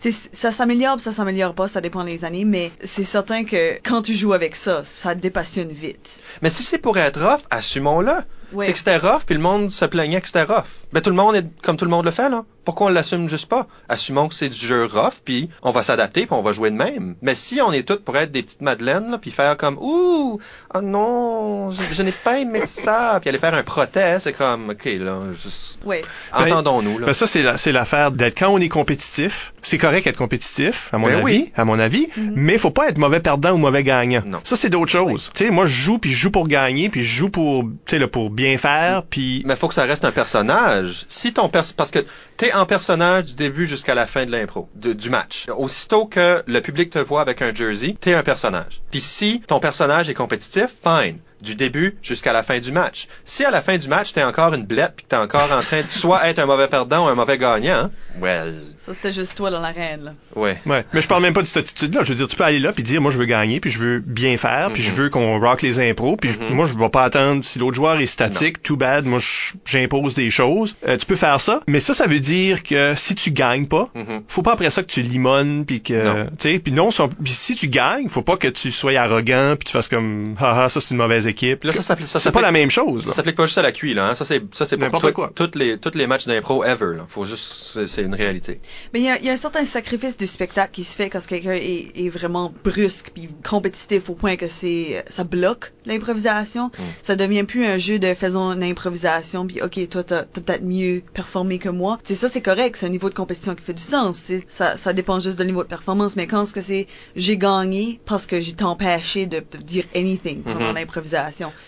[0.00, 4.00] Sais, Ça s'améliore, ça s'améliore pas, ça dépend des années, mais c'est certain que quand
[4.00, 6.22] tu joues avec ça, ça te dépassionne vite.
[6.40, 8.14] Mais si c'est pour être rough, assumons-le.
[8.52, 8.66] Ouais.
[8.66, 10.64] C'est que c'était rough, puis le monde se plaignait que c'était rough.
[10.92, 12.44] Ben tout le monde est comme tout le monde le fait là.
[12.64, 13.66] Pourquoi on l'assume juste pas?
[13.88, 16.76] Assumons que c'est du jeu rough, puis on va s'adapter, puis on va jouer de
[16.76, 17.14] même.
[17.22, 20.40] Mais si on est tous pour être des petites madeleines, là, puis faire comme ouh,
[20.74, 24.70] oh non, je, je n'ai pas aimé ça, puis aller faire un protest, c'est comme
[24.70, 26.02] ok là, juste Ouais.
[26.32, 27.06] Ben, entendons-nous là.
[27.06, 29.52] Ben, ça, c'est la- c'est l'affaire d'être quand on est compétitif.
[29.68, 31.24] C'est correct être compétitif, à mon Ben avis.
[31.24, 31.52] oui.
[31.56, 32.06] À mon avis.
[32.16, 32.34] Mhm.
[32.36, 34.22] Mais faut pas être mauvais perdant ou mauvais gagnant.
[34.24, 34.38] Non.
[34.44, 35.32] Ça, c'est d'autres choses.
[35.34, 37.70] Tu sais, moi, je joue, puis je joue pour gagner, puis je joue pour, tu
[37.88, 39.42] sais, là, pour bien faire, puis...
[39.44, 41.04] Mais faut que ça reste un personnage.
[41.08, 41.98] Si ton pers parce que
[42.36, 45.46] t'es en personnage du début jusqu'à la fin de l'impro, du match.
[45.56, 48.82] Aussitôt que le public te voit avec un jersey, t'es un personnage.
[48.92, 51.18] Puis si ton personnage est compétitif, fine.
[51.46, 53.06] Du début jusqu'à la fin du match.
[53.24, 55.62] Si à la fin du match, t'es encore une blette puis que t'es encore en
[55.62, 59.36] train de soit être un mauvais perdant ou un mauvais gagnant, well, Ça, c'était juste
[59.36, 60.14] toi dans l'arène, là.
[60.34, 60.58] ouais.
[60.66, 60.84] Ouais.
[60.92, 62.02] Mais je parle même pas de cette attitude-là.
[62.02, 63.78] Je veux dire, tu peux aller là puis dire, moi, je veux gagner, puis je
[63.78, 64.96] veux bien faire, puis je Mhm.
[64.96, 66.54] veux qu'on rock les impros, puis Mhm.
[66.54, 69.20] moi, je vais pas attendre si l'autre joueur est statique, too bad, moi,
[69.64, 70.76] j'impose des choses.
[70.86, 73.88] Euh, tu peux faire ça, mais ça, ça veut dire que si tu gagnes pas,
[73.94, 74.22] Mhm.
[74.28, 76.26] faut pas après ça que tu limones puis que Non.
[76.38, 76.90] tu sais puis non
[77.22, 80.68] puis si tu gagnes faut pas que tu sois arrogant puis tu fasses comme haha
[80.68, 83.04] ça c'est une mauvaise équipe Là, ça s'appelle ça c'est pas s'applique- la même chose
[83.06, 83.10] là.
[83.12, 84.08] Ça s'applique pas juste à la QI, là.
[84.08, 84.14] Hein?
[84.14, 85.30] Ça, c'est, ça, c'est pour N'importe quoi.
[85.34, 87.04] toutes les, toutes les matchs d'impro ever, là.
[87.08, 88.60] Faut juste, c'est, une réalité.
[88.92, 91.10] Mais il y a, il y a un certain sacrifice du spectacle qui se fait
[91.10, 96.66] quand quelqu'un est, est vraiment brusque puis compétitif au point que c'est ça bloque l'improvisation.
[96.68, 96.82] Mm.
[97.02, 100.64] Ça devient plus un jeu de faisons une improvisation puis ok toi t'as t'as peut-être
[100.64, 101.98] mieux performé que moi.
[102.04, 104.16] C'est ça c'est correct, c'est un niveau de compétition qui fait du sens.
[104.16, 106.16] C'est- Ça, ça dépend juste du niveau de performance.
[106.16, 109.84] Mais quand ce que c'est j'ai gagné parce que j'ai été empêché de, de dire
[109.94, 110.74] anything pendant Mhm.
[110.74, 111.15] l'improvisation?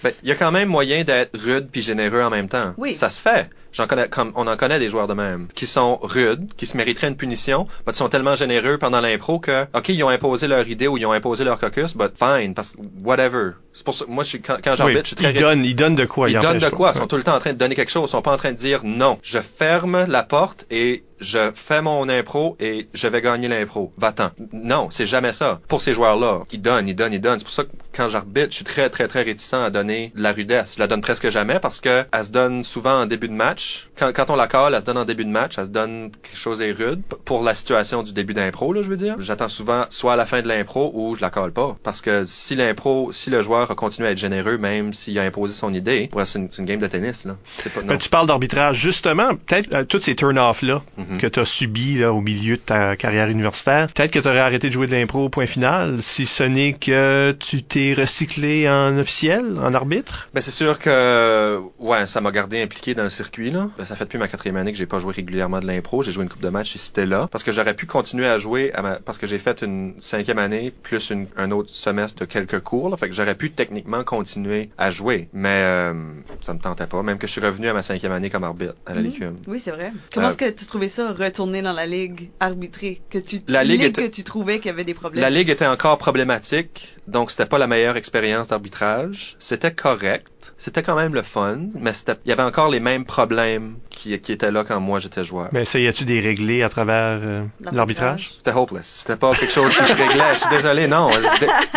[0.03, 2.75] Ben, il y a quand même moyen d'être rude puis généreux en même temps.
[2.77, 2.95] Oui.
[2.95, 3.49] Ça se fait.
[3.79, 6.77] J'en connais, comme, on en connaît des joueurs de même, qui sont rudes, qui se
[6.77, 10.49] mériteraient une punition, mais qui sont tellement généreux pendant l'impro que, ok, ils ont imposé
[10.49, 13.53] leur idée ou ils ont imposé leur caucus, but fine, parce que, whatever.
[13.75, 15.65] C'est pour ça, moi, je suis, quand, quand j'arbitre, Oui, je suis très ils donnent
[15.65, 16.71] ils donnent de quoi ils donnent de pas.
[16.71, 16.93] quoi?
[16.93, 18.09] Ils sont tout le temps en train de donner quelque chose.
[18.09, 19.21] Ils sont pas en train de dire non.
[19.23, 23.93] Je ferme la porte et je fais mon impro et je vais gagner l'impro.
[23.97, 24.31] Va-t'en.
[24.53, 25.61] Non, c'est jamais ça.
[25.69, 27.39] Pour ces joueurs-là, ils donnent, ils donnent, ils donnent.
[27.39, 30.23] C'est pour ça que quand j'arbitre, je suis très, très, très réticent à donner de
[30.23, 30.75] la rudesse.
[30.75, 33.68] Je la donne presque jamais parce que elle se donne souvent en début de match.
[33.97, 35.59] Quand, quand on la colle, elle se donne en début de match.
[35.59, 37.03] Elle se donne quelque chose est rude.
[37.25, 39.17] Pour la situation du début d'impro, là, je veux dire.
[39.19, 41.77] J'attends souvent soit à la fin de l'impro ou je la colle pas.
[41.83, 45.23] Parce que si l'impro, si le joueur a continué à être généreux, même s'il a
[45.23, 47.37] imposé son idée, ouais, c'est une, game de tennis, là.
[47.75, 47.81] Pas.
[47.83, 51.19] Ben, tu parles d'arbitrage justement peut-être euh, tous ces turn-off là Mhm.
[51.19, 54.39] que tu as subis là au milieu de ta carrière universitaire peut-être que tu aurais
[54.41, 58.69] arrêté de jouer de l'impro au point final si ce n'est que tu t'es recyclé
[58.69, 60.29] en officiel en arbitre?
[60.35, 63.69] Ben c'est sûr que ouais, ça m'a gardé impliqué dans le circuit là.
[63.79, 66.03] Ben, ça fait depuis ma quatrième année que j'ai pas joué régulièrement de l'impro.
[66.03, 68.39] J'ai joué une coupe de match et c'était là parce que j'aurais pu continuer à
[68.39, 68.97] jouer à ma...
[69.01, 72.89] parce que j'ai fait une cinquième année plus une- un autre semestre de quelques cours.
[72.91, 75.95] Là, fait que j'aurais pu techniquement continuer à jouer, mais euh,
[76.41, 77.03] ça me tentait pas.
[77.03, 79.07] Même que je suis revenu à ma cinquième année comme arbitre à la Mhm.
[79.07, 79.37] Licume.
[79.47, 79.93] Oui, c'est vrai.
[80.13, 83.65] Comment Euh, est-ce que tu trouvais ça, retourner dans la ligue, arbitrer, que tu, La
[83.65, 85.21] ligue ligue était- que tu trouvais qu'il y avait des problèmes?
[85.23, 89.37] La ligue était encore problématique, donc c'était pas la meilleure expérience d'arbitrage.
[89.39, 90.27] C'était correct.
[90.59, 91.93] C'était quand même le fun, mais
[92.25, 95.49] il y avait encore les mêmes problèmes qui, qui étaient là quand moi j'étais joueur.
[95.53, 98.33] Mais ça, y a-tu des réglés à travers euh, L'arbitrage?
[98.39, 98.87] C'était hopeless.
[98.87, 100.35] C'était pas quelque chose qui se réglait.
[100.35, 101.11] Je suis désolé, non.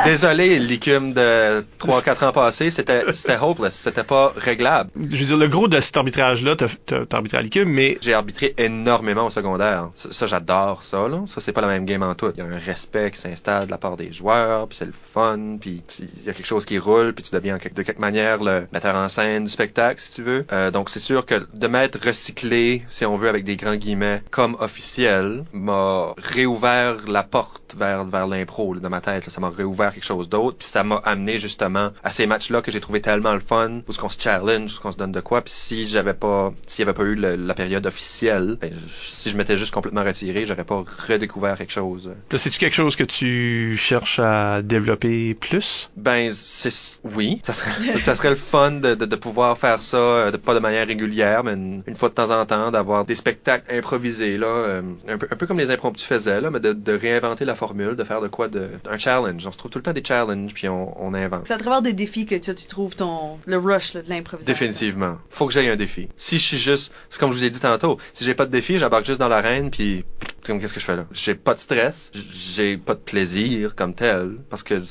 [0.06, 3.76] Désolé, l'écume de 3-4 ans passés, c'était, c'était hopeless.
[3.76, 4.90] C'était pas réglable.
[4.96, 8.54] Je veux dire, le gros de cet arbitrage-là, t'as arbitré à l'équipe, mais J'ai arbitré
[8.58, 9.90] énormément au secondaire.
[9.96, 11.24] Ça, ça, j'adore ça, là.
[11.28, 12.32] Ça, c'est pas la même game en tout.
[12.36, 14.94] Il y a un respect qui s'installe de la part des joueurs, puis c'est le
[15.14, 18.44] fun, puis il y a quelque chose qui roule, puis tu deviens de quelque manière
[18.44, 20.46] le metteur en scène du spectacle, si tu veux.
[20.52, 24.22] Euh, donc, c'est sûr que de m'être recyclé, si on veut, avec des grands guillemets,
[24.32, 29.26] comme officiel, m'a réouvert la porte vers, vers l'impro, dans ma tête.
[29.26, 29.32] là.
[29.32, 32.72] Ça m'a réouvert quelque chose d'autre, puis ça m'a amené justement à ces matchs-là que
[32.72, 35.22] j'ai trouvé tellement le fun, où ce qu'on se challenge, où qu'on se donne de
[35.22, 38.72] quoi, puis si j'avais pas, s'il y avait pas eu le- la période officielle, ben,
[39.10, 42.12] si je m'étais juste complètement retiré, j'aurais pas redécouvert quelque chose.
[42.32, 45.90] là, c'est-tu quelque chose que tu cherches à développer plus?
[45.96, 49.98] Ben, c'est oui, ça serait, ça serait le fun de, de, de pouvoir faire ça,
[49.98, 53.06] euh, de, pas de manière régulière, mais une, une fois de temps en temps, d'avoir
[53.06, 56.60] des spectacles improvisés là, euh, un, peu, un peu comme les impromptus faisaient là, mais
[56.60, 59.46] de, de réinventer la formule, de faire de quoi de un challenge.
[59.46, 61.46] On se trouve tout le temps des challenges puis on, on invente.
[61.46, 64.52] C'est à travers des défis que tu, tu trouves ton, le rush là, de l'improvisation.
[64.52, 65.18] Définitivement.
[65.30, 66.10] Faut que j'aie un défi.
[66.18, 68.52] Si je suis juste, c'est comme je vous ai dit tantôt, si j'ai pas de
[68.52, 70.04] défi, j'embarque juste dans l'arène puis
[70.46, 71.06] comme qu'est-ce que je fais là?
[71.12, 74.82] J'ai pas de stress, j'ai pas de plaisir comme tel parce que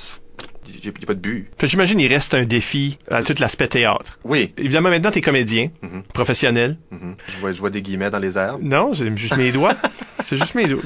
[0.82, 1.48] j'ai j'ai pas de but.
[1.58, 4.18] Fait que j'imagine il reste un défi à tout l'aspect théâtre.
[4.24, 4.52] Oui.
[4.58, 6.02] Évidemment, maintenant, t'es comédien, Mhm.
[6.12, 6.76] professionnel.
[6.90, 7.16] Mhm.
[7.28, 8.58] Je vois, je vois des guillemets dans les airs.
[8.60, 9.74] Non, c'est juste mes doigts.
[10.18, 10.82] c'est juste mes doigts.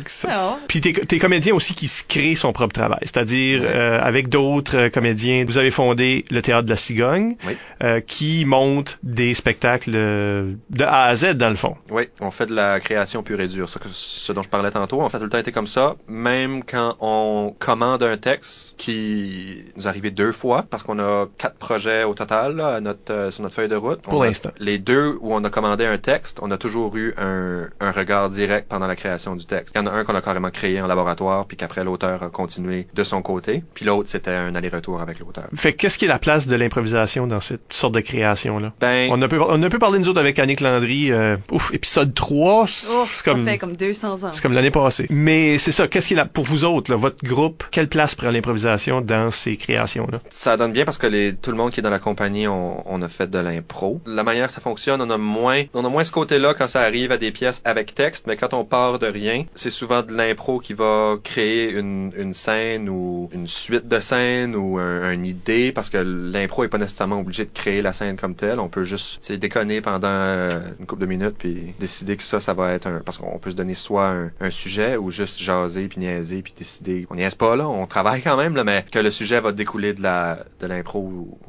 [0.68, 2.98] Puis t'es, t'es comédien aussi qui se crée son propre travail.
[3.02, 3.68] C'est-à-dire, Ouais.
[3.68, 7.56] euh, avec d'autres euh, comédiens, vous avez fondé le Théâtre de la Cigogne, Oui.
[7.82, 11.76] euh, qui monte des spectacles euh, de A à Z, dans le fond.
[11.90, 13.68] Oui, on fait de la création pure et dure.
[13.68, 15.96] Ce, que- ce dont je parlais tantôt, on fait tout le temps été comme ça,
[16.08, 21.56] même quand on commande un texte qui nous arrivé deux fois, parce qu'on a quatre
[21.56, 24.00] projets au total là, à notre, euh, sur notre feuille de route.
[24.02, 24.50] Pour On a- l'instant.
[24.58, 28.30] Les deux où on a commandé un texte, on a toujours eu un, un regard
[28.30, 29.74] direct pendant la création du texte.
[29.74, 32.28] Il y en a un qu'on a carrément créé en laboratoire, puis qu'après l'auteur a
[32.30, 35.44] continué de son côté, puis l'autre c'était un aller-retour avec l'auteur.
[35.54, 38.72] Fait que qu'est-ce qui est la place de l'improvisation dans cette sorte de création-là?
[38.80, 41.10] Ben, On a, peu, on a peu parlé nous autres avec Annick Landry.
[41.12, 43.44] euh, ouf, épisode 3, c'est c'est ça comme...
[43.46, 44.30] fait comme 200 ans.
[44.32, 45.06] C'est comme l'année passée.
[45.10, 48.14] Mais c'est ça, qu'est-ce qui est là pour vous autres, là, votre groupe, quelle place
[48.14, 50.20] prend l'improvisation dans ces créations-là?
[50.30, 52.82] Ça donne bien parce que les, tout le monde qui est dans la compagnie, on,
[52.90, 54.00] on a fait de l'impro.
[54.06, 56.82] La manière que ça fonctionne, on a moins, on a moins ce côté-là quand ça
[56.82, 60.12] arrive à des pièces avec texte, mais quand on part de rien, c'est souvent de
[60.12, 65.24] l'impro qui va créer une, une scène ou une suite de scènes ou un, une
[65.24, 68.60] idée parce que l'impro est pas nécessairement obligé de créer la scène comme telle.
[68.60, 72.54] On peut juste, déconner pendant euh, une couple de minutes puis décider que ça, ça
[72.54, 75.88] va être un, parce qu'on peut se donner soit un, un sujet ou juste jaser
[75.88, 77.06] puis niaiser puis décider.
[77.10, 79.92] On niaise pas là, on travaille quand même là, mais que le sujet va découler
[79.92, 81.00] de la, de l'impro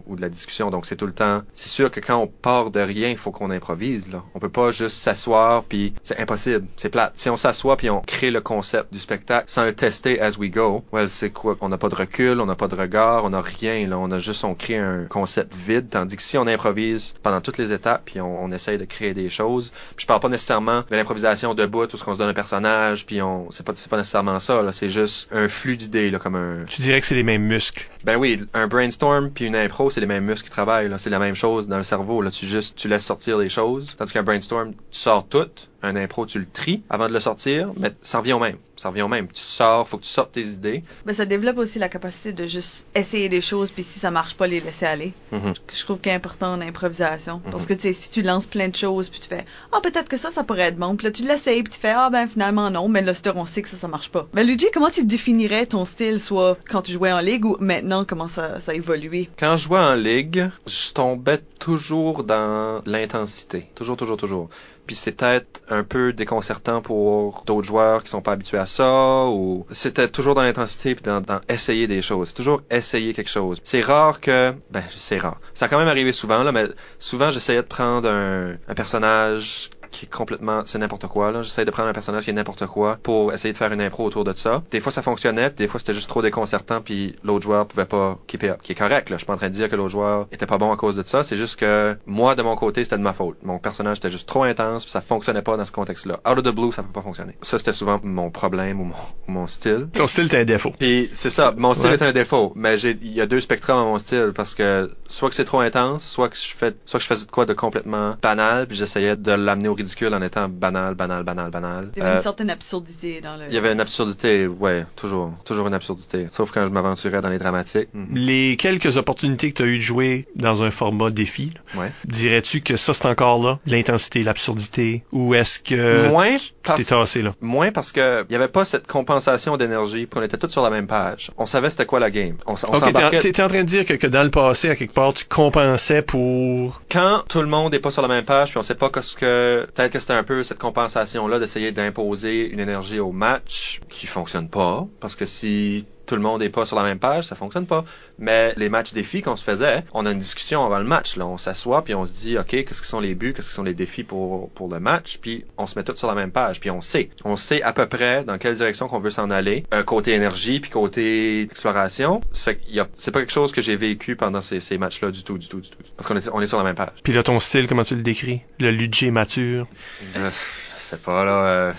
[0.08, 0.70] ou, de la discussion.
[0.70, 1.42] Donc c'est tout le temps.
[1.54, 4.24] C'est sûr que quand on part de rien, il faut qu'on improvise là.
[4.36, 7.14] On peut pas juste s'asseoir puis c'est impossible, c'est plate.
[7.16, 10.52] Si on s'assoit puis on crée le concept du spectacle sans le tester as we
[10.52, 11.58] go, well c'est quoi?
[11.62, 13.98] On n'a pas de recul, on n'a pas de regard, on n'a rien là.
[13.98, 15.90] On a juste on crée un concept vide.
[15.90, 19.30] Tandis que si on improvise pendant toutes les étapes puis on, essaye de créer des
[19.30, 22.34] choses, puis je parle pas nécessairement de l'improvisation debout où ce qu'on se donne un
[22.34, 24.72] personnage puis on c'est pas c'est pas nécessairement ça là.
[24.72, 27.85] C'est juste un flux d'idées là comme un Tu dirais que c'est les mêmes muscles.
[28.04, 30.94] Ben oui, un brainstorm puis une impro, c'est les mêmes muscles qui travaillent.
[31.00, 32.22] C'est la même chose dans le cerveau.
[32.22, 33.96] Là, tu juste, tu laisses sortir les choses.
[33.98, 35.50] Tandis qu'un brainstorm, tu sors tout.
[35.86, 38.58] Un impro, tu le tries avant de le sortir, mais ça revient au même.
[38.76, 39.28] Ça revient au même.
[39.28, 40.84] Tu sors, faut que tu sortes tes idées.
[41.06, 44.34] Ben, ça développe aussi la capacité de juste essayer des choses, puis si ça marche
[44.36, 45.14] pas, les laisser aller.
[45.32, 45.54] Mhm.
[45.68, 47.42] Que Je trouve qu'il est important en improvisation.
[47.46, 47.52] Mhm.
[47.52, 50.10] Parce que, tu sais, si tu lances plein de choses, puis tu fais, ah, peut-être
[50.10, 50.96] que ça, ça pourrait être bon.
[50.96, 52.88] Puis là, tu l'essayes, puis tu fais, ah, ben, finalement, non.
[52.88, 54.28] Mais c'est- on sait que ça, ça marche pas.
[54.34, 58.06] Ben, Luigi, comment tu définirais ton style, soit quand tu jouais en ligue ou maintenant,
[58.06, 59.30] comment ça, ça a évolué?
[59.38, 63.68] Quand je jouais en ligue, je tombais toujours dans l'intensité.
[63.76, 64.50] Toujours, toujours, toujours.
[64.88, 69.26] Puis c'est peut-être un peu déconcertant pour d'autres joueurs qui sont pas habitués à ça,
[69.28, 72.34] ou c'était toujours dans l'intensité puis dans, essayer des choses.
[72.34, 73.60] Toujours essayer quelque chose.
[73.64, 75.40] C'est rare que, ben c'est rare.
[75.54, 76.66] Ça a quand même arrivé souvent là, mais
[77.00, 81.42] souvent j'essayais de prendre un, un personnage qui est complètement, c'est n'importe quoi là.
[81.42, 84.04] J'essayais de prendre un personnage qui est n'importe quoi pour essayer de faire une impro
[84.06, 84.62] autour de ça.
[84.72, 87.86] Des fois ça fonctionnait, puis des fois c'était juste trop déconcertant, puis l'autre joueur pouvait
[87.86, 88.60] pas keep it up.
[88.62, 89.16] Qui est correct là.
[89.16, 90.96] Je suis pas en train de dire que l'autre joueur était pas bon à cause
[90.96, 91.24] de ça.
[91.24, 93.38] C'est juste que moi de mon côté c'était de ma faute.
[93.44, 96.20] Mon personnage était juste trop intense, puis ça fonctionnait pas dans ce contexte-là.
[96.30, 97.38] Out of the blue ça peut pas fonctionner.
[97.42, 98.96] Ça c'était souvent mon problème ou mon,
[99.28, 99.88] ou mon style.
[99.94, 100.74] Ton style, t'as un défaut.
[100.78, 101.96] Puis c'est ça, mon style Ouais.
[101.96, 104.92] est un défaut, mais j'ai il y a deux spectrums à mon style parce que
[105.08, 107.46] soit que c'est trop intense, soit que je fais soit que je faisais de quoi
[107.46, 111.92] de complètement banal, puis j'essayais de l'amener au ridicule en étant banal, banal, banal, banal.
[111.96, 113.44] Il y avait Euh, une certaine absurdité dans le.
[113.48, 116.28] il y avait une absurdité, ouais, toujours, toujours une absurdité.
[116.30, 117.90] Sauf quand je m'aventurais dans les dramatiques.
[117.94, 118.08] Mhm.
[118.16, 121.92] Les quelques opportunités que tu as eu de jouer dans un format défi, Ouais.
[122.06, 126.86] dirais-tu que ça, c'est encore là, l'intensité, l'absurdité, ou est-ce que Moins tu parce, t'es
[126.86, 127.34] tassé là?
[127.42, 130.64] moins parce que il y avait pas cette compensation d'énergie, puis on était tous sur
[130.64, 131.32] la même page.
[131.38, 132.36] On savait c'était quoi la game.
[132.46, 134.76] On, on Ok, t'es en- en train de dire que, que dans le passé, à
[134.76, 136.82] quelque part, tu compensais pour...
[136.92, 139.16] quand tout le monde est pas sur la même page, puis on sait pas qu'est-ce
[139.16, 143.82] que peut-être que c'était un peu cette compensation là d'essayer d'imposer une énergie au match
[143.90, 147.26] qui fonctionne pas parce que si tout le monde est pas sur la même page,
[147.26, 147.86] ça fonctionne pas.
[148.20, 151.16] Mais les matchs défis qu'on se faisait, on a une discussion avant le match.
[151.18, 153.54] Là, on s'assoit puis on se dit, ok, qu'est-ce que sont les buts, qu'est-ce que
[153.54, 156.32] sont les défis pour pour le match, puis on se met tous sur la même
[156.32, 159.30] page, puis on sait, on sait à peu près dans quelle direction qu'on veut s'en
[159.32, 162.22] aller, euh, côté énergie puis côté exploration.
[162.34, 165.60] C'est pas quelque chose que j'ai vécu pendant ces, ces matchs-là du tout, du tout,
[165.60, 166.90] du tout, parce qu'on est on est sur la même page.
[167.04, 168.42] Puis là, ton style, comment tu le décris?
[168.60, 169.68] Le ludger mature.
[170.16, 170.30] Euh,
[170.78, 171.46] je sais pas, là.
[171.46, 171.74] euh,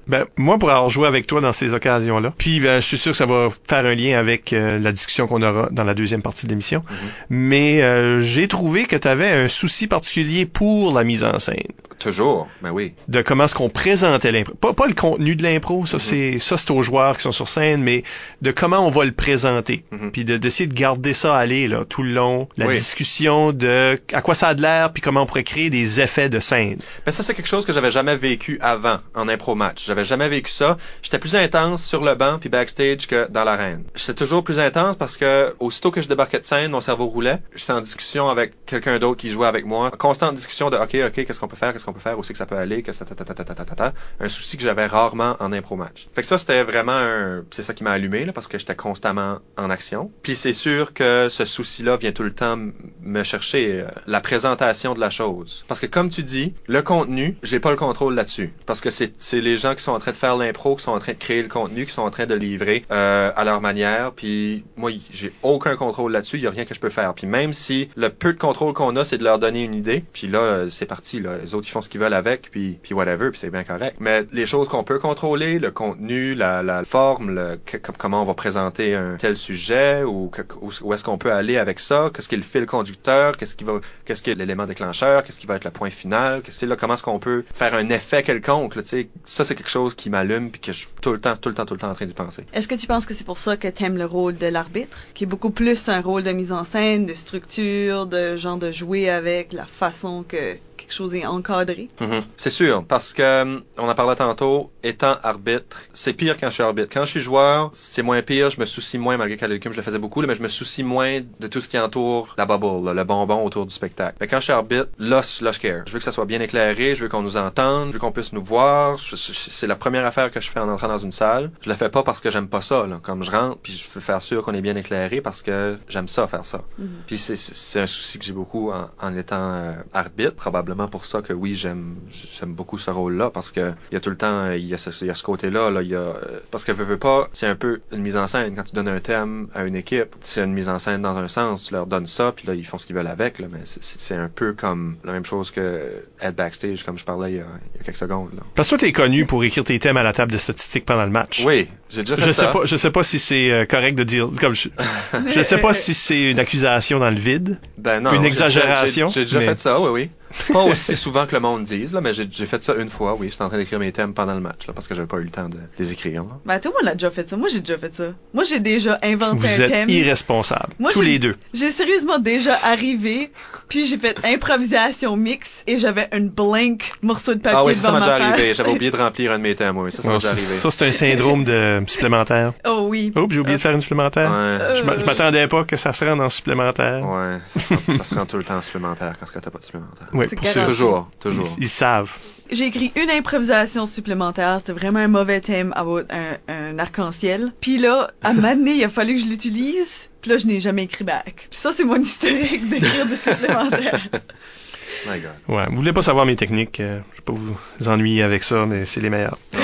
[0.08, 3.12] Ben, moi, pour avoir joué avec toi dans ces occasions-là, puis ben, je suis sûr
[3.12, 6.22] que ça va faire un lien avec euh, la discussion qu'on aura dans la deuxième
[6.22, 6.98] partie de l'émission, Mhm.
[7.30, 11.64] mais euh, j'ai trouvé que tu avais un souci particulier pour la mise en scène,
[12.04, 12.94] Toujours, ben oui.
[13.08, 14.54] de comment est-ce qu'on présentait l'impro.
[14.56, 16.02] Pas, pas le contenu de l'impro, ça Mhm.
[16.02, 18.04] c'est ça c'est aux joueurs qui sont sur scène, mais
[18.42, 20.12] de comment on va le présenter, Mhm.
[20.12, 22.76] puis de- d'essayer de garder ça aller là tout le long, la Oui.
[22.76, 26.30] discussion de à quoi ça a de l'air, puis comment on pourrait créer des effets
[26.30, 26.78] de scène.
[27.06, 29.86] Mais ça, c'est quelque chose que j'avais jamais vécu avant en impro match.
[29.86, 30.78] J'avais jamais vécu ça.
[31.02, 33.84] J'étais plus intense sur le banc puis backstage que dans l'arène.
[33.96, 37.40] J'étais toujours plus intense parce que aussitôt que je débarquais de scène, mon cerveau roulait.
[37.56, 39.92] J'étais en discussion avec quelqu'un d'autre qui jouait avec moi.
[39.92, 42.34] Constante discussion de OK, OK, qu'est-ce qu'on peut faire, qu'est-ce qu'on peut faire, où c'est
[42.34, 45.52] que ça peut aller, que ta, ta, ta, ta, un souci que j'avais rarement en
[45.52, 46.08] impro match.
[46.14, 48.76] Fait que ça, c'était vraiment un, c'est ça qui m'a allumé là parce que j'étais
[48.76, 50.12] constamment en action.
[50.22, 52.58] Puis c'est sûr que ce souci-là vient tout le temps
[53.02, 55.66] me chercher euh, la présentation de la chose.
[55.68, 58.54] Parce que comme tu dis, le contenu, j'ai pas le contrôle là-dessus.
[58.66, 60.92] Parce que c'est c'est les gens qui sont en train de faire l'impro, qui sont
[60.92, 63.62] en train de créer le contenu, qui sont en train de livrer euh, à leur
[63.62, 64.12] manière.
[64.14, 66.38] Puis moi, j'ai aucun contrôle là-dessus.
[66.38, 67.14] Il y a rien que je peux faire.
[67.14, 70.04] Puis même si le peu de contrôle qu'on a, c'est de leur donner une idée.
[70.14, 71.20] Puis là, euh, c'est parti.
[71.20, 71.38] Là.
[71.38, 72.50] Les autres, font ce qu'ils veulent avec.
[72.52, 73.30] Puis puis whatever.
[73.30, 73.98] Puis c'est bien correct.
[74.00, 77.60] Mais les choses qu'on peut contrôler, le contenu, la, la forme, le,
[77.98, 80.32] comment on va présenter un tel sujet ou
[80.62, 83.64] où, est-ce qu'on peut aller avec ça, qu'est-ce qui est le fil conducteur, qu'est-ce qui
[83.64, 86.66] va, qu'est-ce qui est l'élément déclencheur, qu'est-ce qui va être le point final, qu'est-ce que
[86.66, 88.82] là, comment est-ce qu'on peut faire un effet quelconque, là,
[89.26, 91.56] ça c'est quelque chose qui m'allume puis que je suis tout le temps, tout le
[91.56, 92.46] temps, tout le temps en train d'y penser.
[92.54, 95.24] Est-ce que tu penses que c'est pour ça que t'aimes le rôle de l'arbitre, qui
[95.24, 99.10] est beaucoup plus un rôle de mise en scène, de structure, de genre de jouer
[99.10, 100.58] avec la façon que
[100.94, 101.88] quelque chose est encadré?
[102.00, 102.24] Mhm.
[102.38, 106.54] C'est sûr, parce que euh, on en parlait tantôt, étant arbitre, c'est pire quand je
[106.54, 106.90] suis arbitre.
[106.92, 109.78] Quand je suis joueur, c'est moins pire, je me soucie moins, malgré qu'à l'écume je
[109.78, 112.46] le faisais beaucoup, là, mais je me soucie moins de tout ce qui entoure la
[112.46, 114.18] bubble, là, le bonbon autour du spectacle.
[114.22, 115.84] Mais quand je suis arbitre, là, là, je care.
[115.88, 118.12] Je veux que ça soit bien éclairé, je veux qu'on nous entende, je veux qu'on
[118.12, 118.98] puisse nous voir.
[119.00, 121.52] C'est la première affaire que je fais en entrant dans une salle.
[121.62, 123.00] Je le fais pas parce que j'aime pas ça, là.
[123.02, 126.08] Comme je rentre, puis je veux faire sûr qu'on est bien éclairé parce que j'aime
[126.08, 126.62] ça, faire ça.
[126.78, 126.88] Mhm.
[127.08, 131.22] Puis c'est- un souci que j'ai beaucoup en, en étant euh, arbitre, probablement pour ça
[131.22, 131.96] que oui, j'aime
[132.40, 134.78] j'aime beaucoup ce rôle-là parce que il y a tout le temps il y a
[134.78, 136.14] ce, il y a ce côté-là là, il y a
[136.52, 138.88] parce que veux, veux pas, c'est un peu une mise en scène quand tu donnes
[138.88, 141.88] un thème à une équipe, c'est une mise en scène dans un sens, tu leur
[141.88, 144.54] donnes ça puis là ils font ce qu'ils veulent avec là, mais c'est- un peu
[144.54, 147.82] comme la même chose que être backstage comme je parlais il y a, il y
[147.82, 148.44] a quelques secondes là.
[148.56, 151.04] Parce que toi, t'es connu pour écrire tes thèmes à la table de statistiques pendant
[151.06, 151.42] le match.
[151.46, 152.46] Oui, j'ai déjà fait Je ça.
[152.48, 154.70] sais pas, je sais pas si c'est euh, correct de dire comme je,
[155.28, 157.60] je sais pas si c'est une accusation dans le vide.
[157.78, 160.10] Ben non, Une exagération, J'ai j'ai déjà mais- fait ça, oui, oui.
[160.52, 163.16] Pas aussi souvent que le monde dise, là, mais j'ai j'ai fait ça une fois,
[163.20, 163.30] oui.
[163.32, 165.24] J'étais en train d'écrire mes thèmes pendant le match, là, parce que j'avais pas eu
[165.24, 166.24] le temps de les écrire.
[166.24, 166.30] là.
[166.46, 167.38] Ben, tout le monde a déjà fait ça.
[167.38, 168.04] Moi, j'ai déjà fait ça.
[168.34, 169.90] Moi, j'ai déjà inventé Vous un êtes thème.
[169.90, 171.36] irresponsables, Moi, tous j'ai- les deux.
[171.54, 173.32] J'ai sérieusement déjà arrivé,
[173.70, 177.82] puis j'ai fait improvisation mix et j'avais un blank morceau de papier Ah oui, ça,
[177.84, 178.54] ça m'a ma déjà arrivé.
[178.54, 179.92] J'avais oublié de remplir un de mes thèmes, oui.
[179.92, 180.48] Ça, ça Ouais, déjà arrivé.
[180.58, 182.54] ça, c'est un syndrome de supplémentaire.
[182.66, 183.12] Oh oui.
[183.16, 184.30] Oups, j'ai oublié de faire une supplémentaire.
[184.32, 187.04] Ouais, Je m'a- je m'attendais pas que ça se rende en supplémentaire.
[187.08, 187.38] ouais.
[187.60, 190.08] Ça, ça se rend tout le temps supplémentaire quand t'as pas de supplémentaire.
[190.14, 191.56] Ouais, Ceux- Toujours, ils, toujours.
[191.60, 192.14] ils savent.
[192.52, 194.58] J'ai écrit une improvisation supplémentaire.
[194.60, 197.52] C'était vraiment un mauvais thème à votre- un, un arc-en-ciel.
[197.62, 200.10] Puis là, à m'amener, il a fallu que je l'utilise.
[200.22, 201.48] Puis là, je n'ai jamais écrit back.
[201.50, 204.08] Puis ça, c'est mon historique d'écrire des supplémentaires.
[205.06, 205.32] My God.
[205.56, 208.66] Ouais, vous voulez pas savoir mes techniques, euh, je vais pas vous ennuyer avec ça,
[208.66, 209.38] mais c'est les meilleures.
[209.54, 209.60] Non,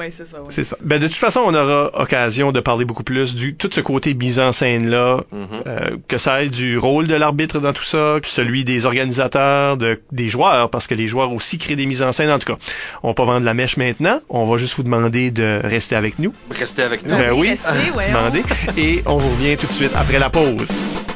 [0.00, 0.40] ouais, c'est ça.
[0.40, 0.46] Ouais.
[0.48, 0.76] C'est ça.
[0.82, 4.14] Ben, de toute façon, on aura occasion de parler beaucoup plus du tout ce côté
[4.14, 5.46] mise en scène là, mhm.
[5.66, 9.76] euh, que ça aille du rôle de l'arbitre dans tout ça, que celui des organisateurs,
[9.76, 12.30] de, des joueurs, parce que les joueurs aussi créent des mises en scène.
[12.30, 12.58] En tout cas,
[13.02, 14.20] on va pas vendre la mèche maintenant.
[14.28, 16.32] On va juste vous demander de rester avec nous.
[16.50, 17.16] Restez avec nous.
[17.16, 17.50] Ben oui.
[17.50, 17.70] Restez.
[18.08, 18.42] Demandez.
[18.76, 21.09] Et on vous revient tout de suite après la pause.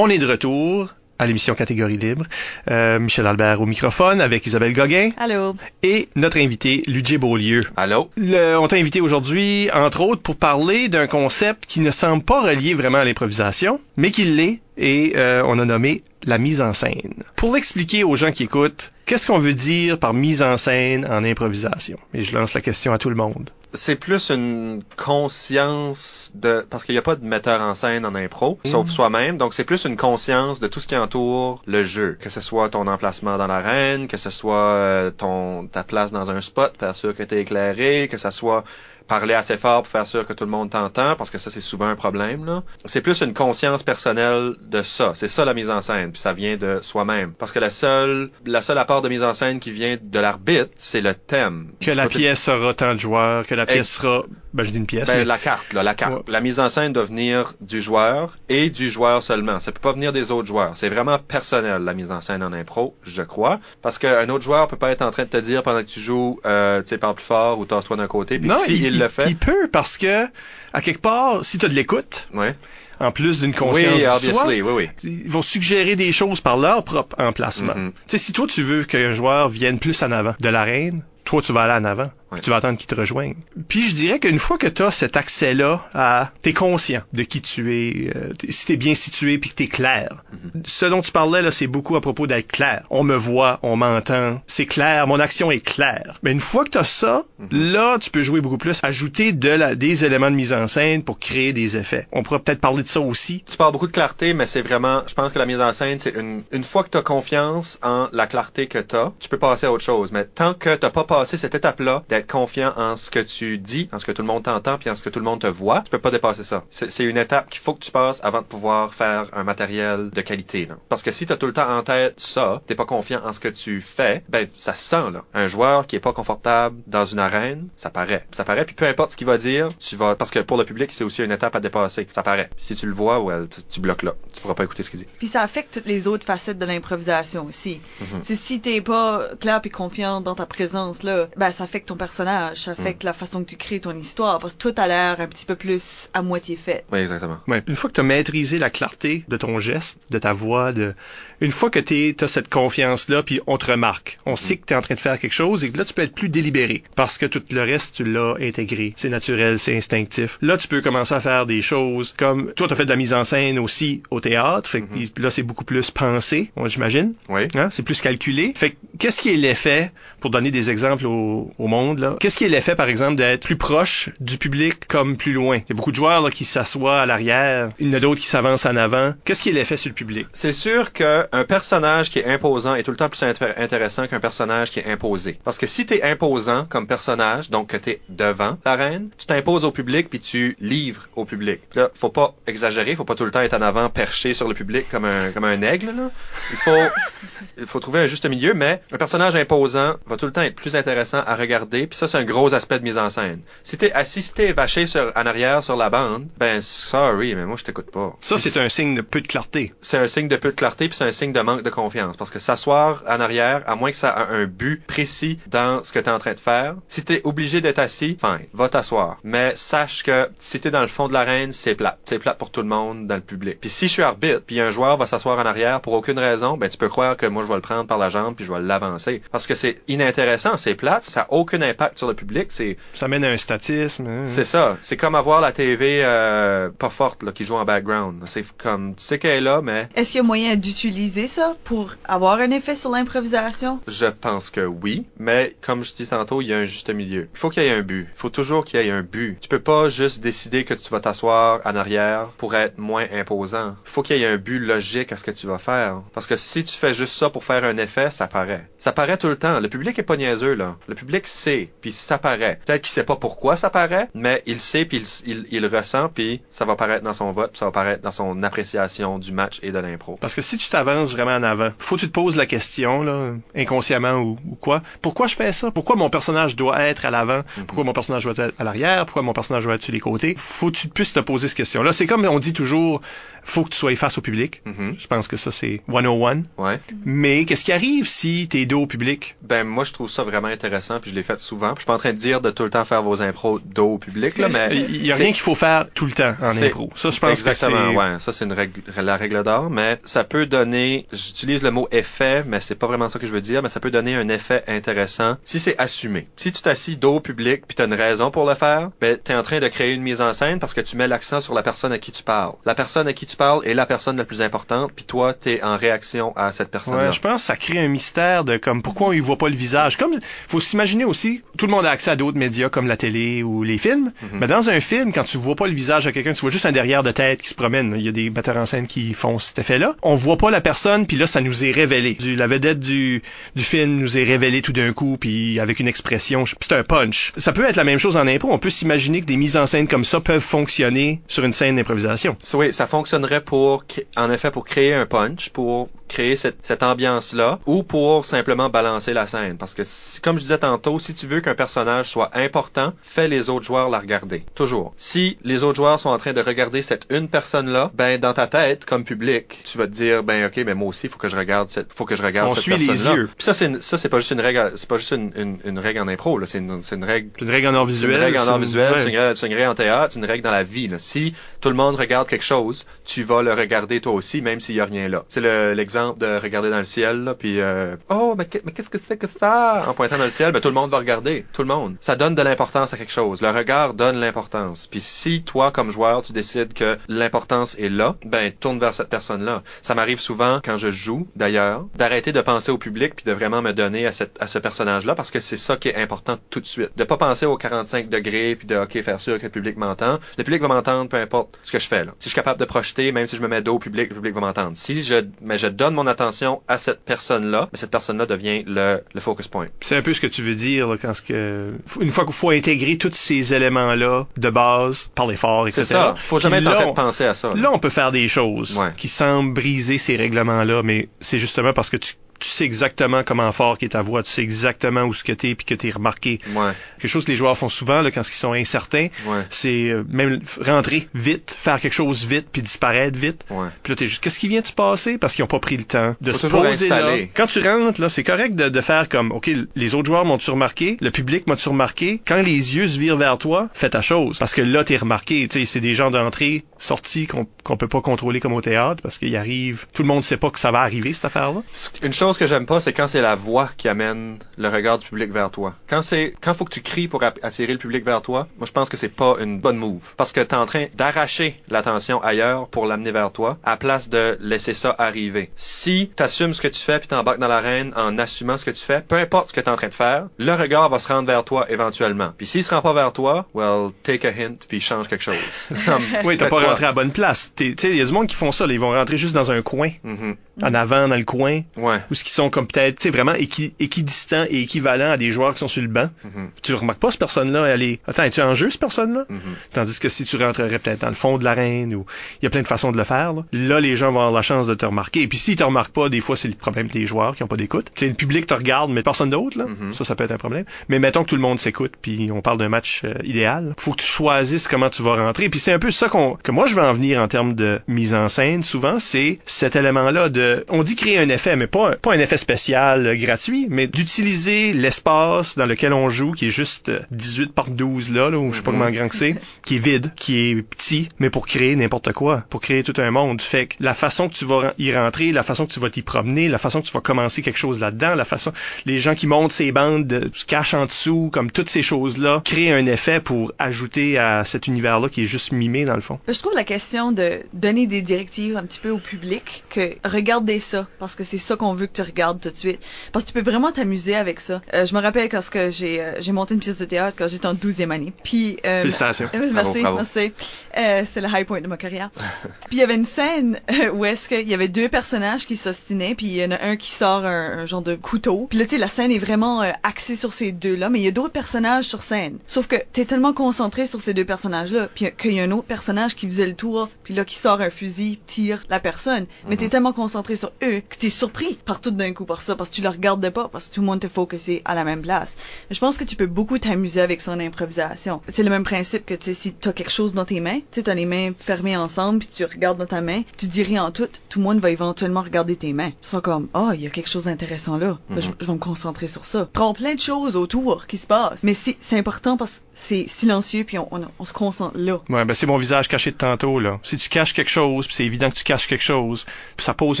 [0.00, 2.24] On est de retour à l'émission Catégorie libre.
[2.70, 5.56] Euh, Michel Albert au microphone avec Isabelle Gauguin Allô?
[5.82, 7.64] et notre invité Ludger Beaulieu.
[7.76, 8.08] Allô?
[8.16, 12.40] Le- on t'a invité aujourd'hui, entre autres, pour parler d'un concept qui ne semble pas
[12.42, 16.72] relié vraiment à l'improvisation, mais qui l'est, et euh, on a nommé la mise en
[16.72, 17.14] scène.
[17.34, 21.24] Pour l'expliquer aux gens qui écoutent, qu'est-ce qu'on veut dire par mise en scène en
[21.24, 21.98] improvisation?
[22.14, 23.50] Et je lance la question à tout le monde.
[23.74, 26.66] C'est plus une conscience de...
[26.70, 29.36] Parce qu'il n'y a pas de metteur en scène en impro, sauf soi-même.
[29.36, 32.16] Donc, c'est plus une conscience de tout ce qui entoure le jeu.
[32.20, 36.30] Que ce soit ton emplacement dans l'arène, que ce soit euh, ton ta place dans
[36.30, 38.64] un spot, faire sûr que tu es éclairé, que ce soit
[39.08, 41.60] parler assez fort pour faire sûr que tout le monde t'entend, parce que ça, c'est
[41.60, 42.44] souvent un problème.
[42.44, 42.62] là.
[42.84, 45.12] C'est plus une conscience personnelle de ça.
[45.14, 47.32] C'est ça la mise en scène, puis ça vient de soi-même.
[47.32, 50.70] Parce que la seule, la seule apport de mise en scène qui vient de l'arbitre,
[50.76, 51.72] c'est le thème.
[51.80, 54.24] Que la pièce sera tant de joueurs, que la pièce sera...
[54.54, 56.12] Ben, je dis une pièce, Ben, mais- la carte, là, la carte.
[56.14, 56.22] Ouais.
[56.28, 59.60] La mise en scène doit venir du joueur et du joueur seulement.
[59.60, 60.72] Ça peut pas venir des autres joueurs.
[60.74, 63.60] C'est vraiment personnel, la mise en scène en impro, je crois.
[63.82, 66.00] Parce qu'un autre joueur peut pas être en train de te dire pendant que tu
[66.00, 68.38] joues, euh, tu sais, parle plus fort ou tasse-toi d'un côté.
[68.38, 70.24] Puis non, si il, le fait, Il peut parce que,
[70.72, 72.54] à quelque part, si tu as de l'écoute, ouais.
[73.00, 74.88] en plus d'une conscience Oui, du soi, oui, oui.
[75.04, 77.74] ils vont suggérer des choses par leur propre emplacement.
[77.74, 77.92] Mhm.
[77.92, 81.42] Tu sais, si toi tu veux qu'un joueur vienne plus en avant de l'arène, toi
[81.42, 82.10] tu vas aller en avant.
[82.32, 82.40] Ouais.
[82.40, 83.34] Tu vas attendre qu'il te rejoigne.
[83.68, 86.30] Puis je dirais qu'une fois que tu as cet accès-là à...
[86.42, 89.66] T'es conscient de qui tu es, euh, t'es- si t'es bien situé puis que t'es
[89.66, 90.24] clair.
[90.32, 90.62] Mhm.
[90.66, 92.84] Ce dont tu parlais, là, c'est beaucoup à propos d'être clair.
[92.90, 96.18] On me voit, on m'entend, c'est clair, mon action est claire.
[96.22, 97.72] Mais une fois que tu as ça, Mhm.
[97.72, 101.02] là, tu peux jouer beaucoup plus, ajouter de la, des éléments de mise en scène
[101.04, 102.08] pour créer des effets.
[102.12, 103.42] On pourra peut-être parler de ça aussi.
[103.50, 105.98] Tu parles beaucoup de clarté, mais c'est vraiment, je pense que la mise en scène,
[105.98, 109.30] c'est une, une fois que tu as confiance en la clarté que tu as, tu
[109.30, 110.12] peux passer à autre chose.
[110.12, 113.88] Mais tant que tu pas passé cette étape-là, d'être confiant en ce que tu dis,
[113.92, 115.48] en ce que tout le monde t'entend, puis en ce que tout le monde te
[115.48, 116.62] voit, tu peux pas dépasser ça.
[116.70, 120.20] C'est une étape qu'il faut que tu passes avant de pouvoir faire un matériel de
[120.20, 120.66] qualité.
[120.66, 120.76] Là.
[120.88, 123.32] Parce que si tu as tout le temps en tête ça, t'es pas confiant en
[123.32, 125.24] ce que tu fais, ben ça se sent là.
[125.34, 128.24] Un joueur qui est pas confortable dans une arène, ça paraît.
[128.30, 130.64] Ça paraît, puis peu importe ce qu'il va dire, tu vas parce que pour le
[130.64, 132.06] public, c'est aussi une étape à dépasser.
[132.10, 132.48] Ça paraît.
[132.56, 134.14] Si tu le vois, tu, tu bloques là.
[134.34, 135.06] Tu pourras pas écouter ce qu'il dit.
[135.18, 137.80] Puis ça affecte toutes les autres facettes de l'improvisation aussi.
[138.00, 138.20] Mhm.
[138.22, 141.96] C'est si t'es pas clair et confiant dans ta présence là, ben ça affecte ton
[141.96, 142.74] personnage, ça Mm.
[142.80, 145.44] affecte la façon que tu crées ton histoire, parce que tout a l'air un petit
[145.44, 146.84] peu plus à moitié fait.
[146.92, 147.38] Oui, exactement.
[147.46, 147.62] Ouais.
[147.66, 150.94] Une fois que tu as maîtrisé la clarté de ton geste, de ta voix, de
[151.40, 154.72] une fois que tu as cette confiance-là, puis on te remarque, on sait que tu
[154.74, 156.82] es en train de faire quelque chose et que là, tu peux être plus délibéré
[156.96, 158.92] parce que tout le reste, tu l'as intégré.
[158.96, 160.38] C'est naturel, c'est instinctif.
[160.42, 162.96] Là, tu peux commencer à faire des choses comme, toi, tu as fait de la
[162.96, 167.14] mise en scène aussi au théâtre, fait que là, c'est beaucoup plus pensé, j'imagine.
[167.28, 167.42] Oui.
[167.54, 167.68] Hein?
[167.70, 168.52] C'est plus calculé.
[168.56, 172.44] Fait que, qu'est-ce qui est l'effet, pour donner des exemples au, au monde, qu'est-ce qui
[172.44, 175.56] est l'effet, par exemple, d'être plus proche du public comme plus loin?
[175.56, 178.00] Il y a beaucoup de joueurs là, qui s'assoient à l'arrière, il y en a
[178.00, 179.14] d'autres qui s'avancent en avant.
[179.24, 180.26] Qu'est-ce qui est l'effet sur le public?
[180.32, 184.20] C'est sûr qu'un personnage qui est imposant est tout le temps plus intér- intéressant qu'un
[184.20, 185.38] personnage qui est imposé.
[185.44, 189.70] Parce que si t'es imposant comme personnage, donc que t'es devant l'arène, tu t'imposes au
[189.70, 191.60] public puis tu livres au public.
[191.70, 194.48] Puis là, faut pas exagérer, faut pas tout le temps être en avant perché sur
[194.48, 196.10] le public comme un comme un aigle là.
[196.50, 196.70] Il faut
[197.58, 200.54] il faut trouver un juste milieu, mais un personnage imposant va tout le temps être
[200.54, 201.86] plus intéressant à regarder.
[201.86, 203.40] Puis ça, c'est un gros aspect de mise en scène.
[203.62, 207.44] Si t'es assis, si t'es vaché sur en arrière sur la bande, ben sorry, mais
[207.44, 208.16] moi je t'écoute pas.
[208.20, 209.72] Ça, c'est un signe de peu de clarté.
[209.80, 212.16] c'est un signe de peu de clarté puis c'est un signe de manque de confiance
[212.16, 215.92] parce que s'asseoir en arrière à moins que ça ait un but précis dans ce
[215.92, 218.68] que tu es en train de faire si tu es obligé d'être assis fine va
[218.68, 222.18] t'asseoir mais sache que si tu es dans le fond de l'arène c'est plate c'est
[222.18, 224.70] plate pour tout le monde dans le public puis si je suis arbitre puis un
[224.70, 227.48] joueur va s'asseoir en arrière pour aucune raison ben tu peux croire que moi je
[227.48, 230.74] vais le prendre par la jambe puis je vais l'avancer parce que c'est inintéressant c'est
[230.74, 234.06] plate ça a aucun impact sur le public c'est Ça mène à un statisme.
[234.06, 234.22] hein.
[234.24, 234.76] c'est ça.
[234.82, 238.22] C'est comme avoir la TV euh, pas forte là, qui joue en background.
[238.26, 241.56] C'est comme tu sais qu'elle est là, mais Est-ce qu'il y a moyen d'utiliser ça
[241.64, 243.80] pour avoir un effet sur l'improvisation?
[243.86, 245.06] je pense que oui.
[245.18, 247.28] Mais comme je dis tantôt, il y a un juste milieu.
[247.34, 248.08] Il faut qu'il y ait un but.
[248.14, 249.38] Il faut toujours qu'il y ait un but.
[249.40, 253.76] Tu peux pas juste décider que tu vas t'asseoir en arrière pour être moins imposant.
[253.86, 256.02] Il faut qu'il y ait un but logique à ce que tu vas faire.
[256.14, 258.68] Parce que si tu fais juste ça pour faire un effet, ça paraît.
[258.78, 259.60] Ça paraît tout le temps.
[259.60, 260.76] Le public est pas niaiseux là.
[260.86, 262.60] Le public sait, puis ça paraît.
[262.66, 265.68] Peut-être qu'il sait pas pourquoi ça paraît, mais il sait puis il, il, il le
[265.68, 269.18] ressent puis ça va paraître dans son vote, puis ça va paraître dans son appréciation
[269.18, 270.18] du match et de l'impro.
[270.20, 273.02] Parce que si tu t'avances vraiment en avant, faut que tu te poses la question,
[273.02, 274.82] là, inconsciemment ou, ou quoi.
[275.02, 275.70] Pourquoi je fais ça?
[275.70, 277.42] Pourquoi mon personnage doit être à l'avant?
[277.66, 279.04] Pourquoi mon personnage doit être à l'arrière?
[279.06, 280.34] Pourquoi mon personnage doit être sur les côtés?
[280.36, 281.92] Faut que tu puisses te poser cette question-là.
[281.92, 283.00] C'est comme on dit toujours,
[283.48, 284.62] faut que tu sois face au public.
[284.66, 284.96] Mhm.
[284.98, 286.42] Je pense que ça, c'est 101.
[286.58, 286.80] Ouais.
[287.04, 289.36] Mais qu'est-ce qui arrive si t'es dos au public?
[289.42, 291.68] Ben moi je trouve ça vraiment intéressant, puis je l'ai fait souvent.
[291.68, 293.58] Puis je suis pas en train de dire de tout le temps faire vos impros
[293.58, 296.34] dos au public, là, mais Il y a rien qu'il faut faire tout le temps
[296.42, 296.90] en impro.
[296.94, 298.20] Ça, je pense Exactement, que ouais.
[298.20, 302.44] Ça, c'est une règle, la règle d'or, mais ça peut donner, j'utilise le mot effet,
[302.46, 304.62] mais c'est pas vraiment ça que je veux dire, mais ça peut donner un effet
[304.66, 306.28] intéressant si c'est assumé.
[306.36, 309.34] Si tu t'assis dos au public puis t'as une raison pour le faire, ben, t'es
[309.34, 311.62] en train de créer une mise en scène parce que tu mets l'accent sur la
[311.62, 312.54] personne à qui tu parles.
[312.64, 315.62] La personne à qui tu parles est la personne la plus importante puis toi, t'es
[315.62, 317.06] en réaction à cette personne-là.
[317.06, 319.48] Ouais, je pense que ça crée un mystère de comme pourquoi on y voit pas
[319.48, 319.96] le visage.
[319.96, 320.12] Comme
[320.48, 323.62] faut s'imaginer aussi, tout le monde a accès à d'autres médias comme la télé ou
[323.62, 324.12] les films.
[324.22, 324.38] Mhm.
[324.40, 326.66] Mais dans un film, quand tu vois pas le visage de quelqu'un, tu vois juste
[326.66, 327.94] un derrière de tête qui se promène.
[327.96, 329.94] Il y a des metteurs en scène qui font cet effet-là.
[330.02, 332.14] On voit pas la personne, puis là ça nous est révélé.
[332.14, 333.22] Du- la vedette du,
[333.56, 336.44] du film nous est révélée tout d'un coup, puis avec une expression.
[336.60, 337.32] C'est un punch.
[337.36, 338.52] Ça peut être la même chose en impro.
[338.52, 341.76] On peut s'imaginer que des mises en scène comme ça peuvent fonctionner sur une scène
[341.76, 342.36] d'improvisation.
[342.54, 343.84] Oui, ça fonctionnerait pour,
[344.16, 349.12] en effet, pour créer un punch, pour créer cette, cette ambiance-là, ou pour simplement balancer
[349.12, 349.58] la scène.
[349.58, 353.28] Parce que, si- comme je disais tantôt, si tu veux qu'un personnage soit important, fais
[353.28, 354.42] les autres joueurs la regarder.
[354.54, 354.94] Toujours.
[354.96, 358.46] Si les autres joueurs sont en train de regarder cette une personne-là, ben, dans ta
[358.46, 361.36] tête, comme public, tu vas te dire, ben, ok, mais moi aussi, faut que je
[361.36, 363.14] regarde cette, faut que je regarde On cette suit les personne-là.
[363.16, 363.26] yeux.
[363.36, 365.78] Puis ça, c'est, ça, c'est pas juste une règle, c'est pas juste une, une, une
[365.78, 366.46] règle en impro, là.
[366.46, 368.12] C'est une, c'est une règle C'est une règle en art c'est visuel.
[368.16, 368.98] une règle en art c'est- visuel, ouais.
[368.98, 370.88] c'est une, règle- c'est une règle en théâtre, c'est une règle dans la vie.
[370.88, 370.98] là.
[370.98, 374.74] Si tout le monde regarde quelque chose, tu vas le regarder toi aussi, même s'il
[374.74, 375.24] y a rien là.
[375.28, 378.98] C'est le- l'exemple de regarder dans le ciel, là, puis euh, oh mais qu'est-ce que
[379.08, 379.84] c'est que ça?
[379.88, 381.96] En pointant dans le ciel, ben tout le monde va regarder, tout le monde.
[382.02, 383.40] Ça donne de l'importance à quelque chose.
[383.40, 384.86] Le regard donne l'importance.
[384.86, 389.08] Puis si toi comme joueur tu décides que l'importance est là, ben tourne vers cette
[389.08, 389.62] personne-là.
[389.80, 393.62] Ça m'arrive souvent quand je joue, d'ailleurs, d'arrêter de penser au public puis de vraiment
[393.62, 396.60] me donner à, cette, à ce personnage-là parce que c'est ça qui est important tout
[396.60, 396.90] de suite.
[396.96, 400.18] De pas penser aux 45 degrés puis de ok faire sûr que le public m'entend.
[400.36, 402.12] Le public va m'entendre peu importe ce que je fais là.
[402.18, 404.14] Si je suis capable de projeter, même si je me mets dos au public, le
[404.16, 404.72] public va m'entendre.
[404.74, 409.00] Si je mais je donne mon attention à cette personne-là, mais cette personne-là devient le,
[409.14, 409.66] le focus point.
[409.80, 412.34] C'est un peu ce que tu veux dire là, quand ce que une fois qu'il
[412.34, 415.82] faut intégrer tous ces éléments là de base, parler fort, etc.
[415.84, 416.14] C'est ça.
[416.16, 417.48] Faut jamais être en là, train de penser à ça.
[417.54, 417.54] là.
[417.60, 418.92] Là, on peut faire des choses Ouais.
[418.96, 423.50] qui semblent briser ces règlements-là, mais c'est justement parce que tu, tu sais exactement comment
[423.52, 426.38] fort qu'est ta voix, tu sais exactement où ce que t'es puis que t'es remarqué.
[426.54, 429.90] Ouais, Quelque chose que les joueurs font souvent là, quand ils sont incertains, ouais, c'est
[429.90, 433.44] euh, même rentrer vite, faire quelque chose vite puis disparaître vite.
[433.50, 433.68] ouais.
[433.82, 435.18] Puis là, t'es juste, qu'est-ce qui vient de se passer?
[435.18, 437.16] Parce qu'ils n'ont pas pris le temps de Faut se poser là.
[437.34, 440.50] Quand tu rentres, là, c'est correct de, de faire comme, OK, les autres joueurs m'ont-tu
[440.50, 440.96] remarqué?
[441.00, 442.20] Le public m'a-tu remarqué?
[442.26, 444.38] Quand les yeux se virent vers toi, fais ta chose.
[444.38, 445.46] Parce que là, t'es remarqué.
[445.48, 449.02] Tu sais, c'est des gens d'entrée, sortie qu'on qu'on peut pas contrôler comme au théâtre
[449.02, 451.62] parce qu'il arrive, tout le monde sait pas que ça va arriver, cette affaire-là.
[452.02, 455.06] Une chose que j'aime pas, c'est quand c'est la voix qui amène le regard du
[455.06, 455.74] public vers toi.
[455.88, 458.72] Quand c'est, quand faut que tu cries pour attirer le public vers toi, moi je
[458.72, 460.02] pense que c'est pas une bonne move.
[460.16, 464.36] Parce que t'es en train d'arracher l'attention ailleurs pour l'amener vers toi, à place de
[464.40, 465.50] laisser ça arriver.
[465.56, 468.84] Si t'assumes ce que tu fais puis t'embarques dans l'arène en assumant ce que tu
[468.84, 471.26] fais, peu importe ce que t'es en train de faire, le regard va se rendre
[471.28, 472.32] vers toi éventuellement.
[472.36, 475.36] Puis s'il se rend pas vers toi, well, take a hint puis change quelque chose.
[476.24, 477.52] Oui, t'as pas rentré à la bonne place.
[477.56, 478.72] Tu sais, il y a du monde qui font ça, là.
[478.72, 480.36] Ils vont rentrer juste dans un coin, Mhm.
[480.62, 481.98] En avant, dans le coin, Ouais.
[482.10, 485.30] ou ce qui sont comme peut-être, tu sais, vraiment équi- équidistants et équivalents à des
[485.30, 486.08] joueurs qui sont sur le banc.
[486.24, 486.50] Mhm.
[486.62, 489.24] Tu remarques pas cette personne-là, elle est, attends, es-tu en jeu, cette personne-là?
[489.28, 489.40] Mhm.
[489.72, 492.06] Tandis que si tu rentrerais peut-être dans le fond de l'arène ou
[492.40, 494.32] il y a plein de façons de le faire, là, là, les gens vont avoir
[494.32, 495.22] la chance de te remarquer.
[495.22, 497.48] Et puis s'ils te remarquent pas, des fois c'est le problème des joueurs qui ont
[497.48, 497.86] pas d'écoute.
[497.94, 499.66] Tu sais, le public te regarde, mais personne d'autre, là.
[499.66, 499.94] Mhm.
[499.94, 500.64] Ça, ça peut être un problème.
[500.88, 503.74] Mais mettons que tout le monde s'écoute, puis on parle d'un match euh, idéal.
[503.78, 505.48] Faut que tu choisisses comment tu vas rentrer.
[505.48, 507.80] Puis c'est un peu ça qu'on, que moi je veux en venir en termes de
[507.88, 508.62] mise en scène.
[508.62, 512.36] Souvent, c'est cet élément-là de, on dit créer un effet, mais pas, pas un effet
[512.36, 517.52] spécial euh, gratuit, mais d'utiliser l'espace dans lequel on joue, qui est juste euh, 18
[517.52, 518.78] par 12 là, là, ou je sais pas Mhm.
[518.78, 522.44] comment grand que c'est, qui est vide, qui est petit, mais pour créer n'importe quoi,
[522.50, 523.40] pour créer tout un monde.
[523.40, 526.02] Fait que la façon que tu vas y rentrer, la façon que tu vas t'y
[526.02, 528.52] promener, la façon que tu vas commencer quelque chose là-dedans, la façon,
[528.86, 532.42] les gens qui montent ces bandes, euh, se cachent en dessous, comme toutes ces choses-là,
[532.44, 536.18] créent un effet pour ajouter à cet univers-là qui est juste mimé dans le fond.
[536.28, 539.94] Je trouve la question de donner des directives un petit peu au public, que
[540.38, 542.80] regardez ça, parce que c'est ça qu'on veut que tu regardes tout de suite.
[543.12, 544.62] Parce que tu peux vraiment t'amuser avec ça.
[544.74, 547.46] Euh, je me rappelle quand j'ai euh, j'ai monté une pièce de théâtre quand j'étais
[547.46, 548.12] en 12e année.
[548.22, 549.28] Puis, euh, Félicitations.
[549.52, 549.96] merci, bravo.
[549.96, 550.32] merci.
[550.78, 552.10] Euh, c'est le high point de ma carrière.
[552.68, 555.56] puis il y avait une scène euh, où est-ce qu'il y avait deux personnages qui
[555.56, 558.46] s'ostinaient, puis il y en a un qui sort un, un genre de couteau.
[558.48, 561.04] Puis là, tu sais, la scène est vraiment euh, axée sur ces deux-là, mais il
[561.04, 562.38] y a d'autres personnages sur scène.
[562.46, 565.66] Sauf que t'es tellement concentré sur ces deux personnages-là, puis qu'il y a un autre
[565.66, 569.26] personnage qui faisait le tour, puis là qui sort un fusil, tire la personne.
[569.48, 572.54] Mais t'es tellement concentré sur eux que t'es surpris par tout d'un coup par ça,
[572.54, 574.84] parce que tu le regardais pas, parce que tout le monde était focusé à la
[574.84, 575.36] même place.
[575.68, 578.20] Mais je pense que tu peux beaucoup t'amuser avec son improvisation.
[578.28, 580.80] C'est le même principe que, tu sais, si t'as quelque chose dans tes mains, tu
[580.80, 583.84] sais, t'as les mains fermées ensemble, puis tu regardes dans ta main, tu dis rien
[583.84, 585.92] en tout, tout le monde va éventuellement regarder tes mains.
[586.02, 587.98] Ils sont comme, ah, il y a quelque chose d'intéressant là.
[588.10, 588.34] Ben, je, Mhm.
[588.40, 589.48] je vais me concentrer sur ça.
[589.52, 591.42] Prends plein de choses autour qui se passent.
[591.42, 595.00] Mais c'est c'est important parce que c'est silencieux, puis on, on, on se concentre là.
[595.08, 596.78] Ouais, ben c'est mon visage caché de tantôt là.
[596.82, 599.24] Si tu caches quelque chose, puis c'est évident que tu caches quelque chose,
[599.56, 600.00] puis ça pose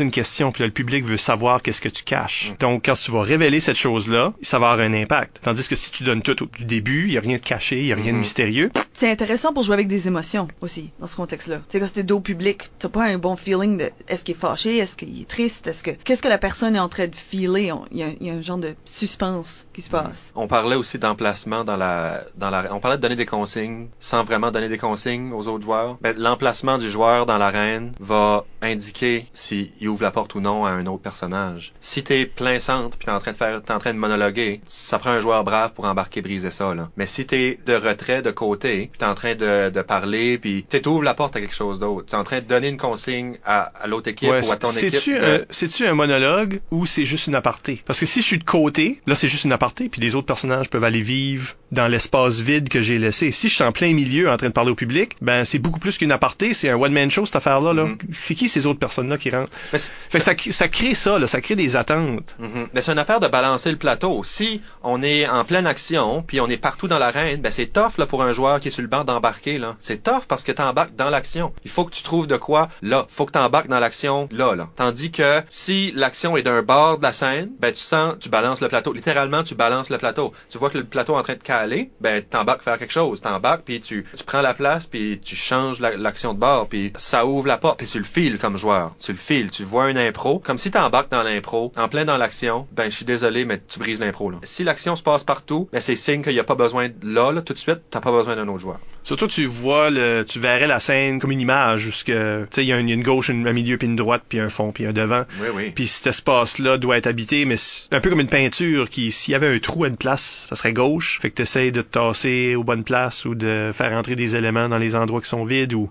[0.00, 2.52] une question, puis là, le public veut savoir qu'est-ce que tu caches.
[2.60, 5.40] Donc quand tu vas révéler cette chose-là, ça va avoir un impact.
[5.42, 7.80] Tandis que si tu donnes tout au du début, il y a rien de caché,
[7.80, 8.18] il y a rien de Mhm.
[8.18, 8.70] mystérieux.
[8.92, 11.60] C'est intéressant pour jouer avec des émotions aussi, dans ce contexte-là.
[11.68, 14.78] Sais, quand c'est dos public, t'as pas un bon feeling de est-ce qu'il est fâché,
[14.78, 15.90] est-ce qu'il est triste, est-ce que.
[15.90, 17.72] Qu'est-ce que la personne est en train de filer?
[17.90, 20.32] Il y, a- un genre de suspense qui se passe.
[20.34, 24.22] On parlait aussi d'emplacement dans la, dans la, on parlait de donner des consignes sans
[24.24, 25.96] vraiment donner des consignes aux autres joueurs.
[26.00, 30.70] Ben, l'emplacement du joueur dans l'arène va indiquer s'il ouvre la porte ou non à
[30.70, 31.72] un autre personnage.
[31.80, 34.60] Si t'es plein centre puis t'es en train de faire, t'es en train de monologuer,
[34.66, 36.88] ça prend un joueur brave pour embarquer briser ça, là.
[36.96, 40.86] Mais si t'es de retrait, de côté, puis t'es en train de parler puis tu
[40.88, 42.06] ouvres la porte à quelque chose d'autre.
[42.06, 44.70] T'es en train de donner une consigne à, à l'autre équipe Ouais, ou à ton
[44.70, 44.90] équipe.
[44.90, 47.82] c'est-tu de- un, c'est-tu un monologue ou c'est juste une aparté?
[47.86, 50.26] Parce que si je suis de côté, là c'est juste une aparté, puis les autres
[50.26, 53.30] personnages peuvent aller vivre dans l'espace vide que j'ai laissé.
[53.30, 55.80] Si je suis en plein milieu en train de parler au public, ben c'est beaucoup
[55.80, 57.72] plus qu'une aparté, c'est un one-man show cette affaire-là.
[57.72, 57.84] Là.
[57.84, 57.98] Mhm.
[58.12, 59.50] C'est qui ces autres personnes-là qui rentrent?
[59.72, 62.36] Mais Fait que ça, ça crée ça, là, ça crée des attentes.
[62.38, 62.68] Mhm.
[62.72, 64.22] Mais c'est une affaire de balancer le plateau.
[64.24, 67.98] Si on est en pleine action, puis on est partout dans l'arène, ben c'est tough
[67.98, 69.76] là pour un joueur qui est sur le banc d'embarquer là.
[69.80, 71.52] C'est tough parce que t'embarques dans l'action.
[71.64, 73.06] Il faut que tu trouves de quoi là.
[73.08, 74.68] Faut que t'embarques dans l'action là.
[74.76, 78.60] Tandis que si l'action est d'un bord de la scène, ben tu sens, tu balances
[78.60, 78.92] le plateau.
[78.92, 80.32] Littéralement, tu balances le plateau.
[80.48, 83.20] Tu vois que le plateau est en train de caler, ben t'embarques faire quelque chose.
[83.20, 86.92] T'embarques puis tu, tu prends la place puis tu changes la- l'action de bord puis
[86.96, 88.94] ça ouvre la porte puis tu le files comme joueur.
[89.00, 89.50] Tu le files.
[89.50, 92.66] Tu vois une impro comme si t'embarques dans l'impro en plein dans l'action.
[92.72, 94.32] Ben je suis désolé mais tu brises l'impro.
[94.42, 97.32] Si l'action se passe partout, ben c'est signe qu'il n'y a pas besoin de là
[97.32, 97.80] là tout de suite.
[97.90, 98.78] T'as pas besoin d'un autre joueur.
[99.04, 102.48] Surtout, tu vois, le, tu verrais la scène comme une image, où ce que, tu
[102.56, 103.96] sais, il y, a une il y a une gauche, une- un milieu, puis une
[103.96, 105.24] droite, puis un fond, puis un devant.
[105.40, 105.70] Oui oui.
[105.74, 109.32] Puis cet espace-là doit être habité, mais c'est un peu comme une peinture qui, s'il
[109.32, 111.18] y avait un trou à une place, ça serait gauche.
[111.22, 114.36] Fait que tu essaies de te tasser aux bonnes places ou de faire entrer des
[114.36, 115.90] éléments dans les endroits qui sont vides ou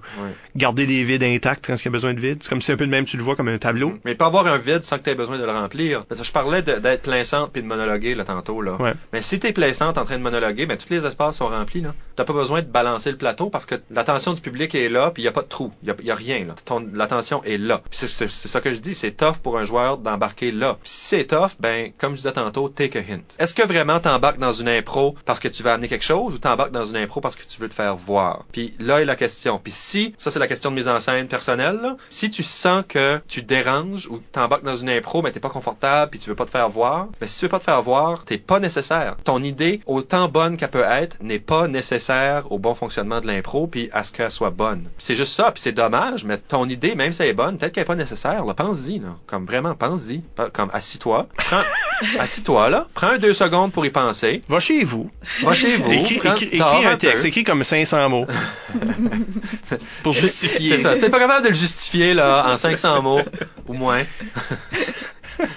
[0.55, 2.39] garder des vides intacts quand il y a besoin de vides.
[2.41, 3.97] C'est comme si un peu de même tu le vois comme un tableau.
[4.05, 6.05] Mais peut avoir un vide sans que tu aies besoin de le remplir.
[6.05, 8.76] Parce que je parlais d'être plein centre puis de monologuer là tantôt là.
[8.80, 8.93] Ouais.
[9.14, 11.82] Mais si t'es plein centre en train de monologuer, ben tous les espaces sont remplis
[11.82, 11.93] là.
[12.16, 15.24] T'as pas besoin de balancer le plateau parce que l'attention du public est là puis
[15.24, 16.45] il y a pas de trou, il y a, rien
[16.93, 17.82] l'attention est là.
[17.91, 20.78] C'est ça que je dis, c'est tough pour un joueur d'embarquer là.
[20.82, 23.24] Puis si c'est tough, ben comme je disais tantôt, take a hint.
[23.39, 26.38] Est-ce que vraiment t'embarques dans une impro parce que tu veux amener quelque chose ou
[26.38, 28.45] t'embarques dans une impro parce que tu veux te faire voir?
[28.52, 29.60] Puis là est la question.
[29.64, 33.20] Puis si ça c'est la question de mise en scène personnelle si tu sens que
[33.28, 36.45] tu déranges ou t'embarques dans une impro mais t'es pas confortable puis tu veux pas
[36.45, 39.18] te faire voir, ben si tu veux pas te faire voir, t'es pas nécessaire.
[39.24, 43.68] Ton idée, autant bonne qu'elle peut être, n'est pas nécessaire au bon fonctionnement de l'impro
[43.68, 44.90] puis à ce qu'elle soit bonne.
[44.98, 47.74] C'est juste ça, puis c'est dommage, mais ton idée, même si elle est bonne, peut-être
[47.74, 48.44] qu'elle est pas nécessaire.
[48.56, 49.16] Pense-y, là.
[49.28, 50.22] Comme vraiment, pense-y.
[50.54, 51.28] Comme assis-toi,
[52.20, 54.42] assis-toi là, prends deux secondes pour y penser.
[54.50, 55.10] Va chez vous.
[55.44, 58.26] Va chez vous, Écris, prends- écris- dors écris un texte, écris comme 500 mots.
[60.04, 60.78] Pour justifier.
[60.78, 60.96] C'est ça.
[60.96, 63.22] Si t'es pas capable de le justifier là en 500 mots
[63.68, 64.04] ou moins,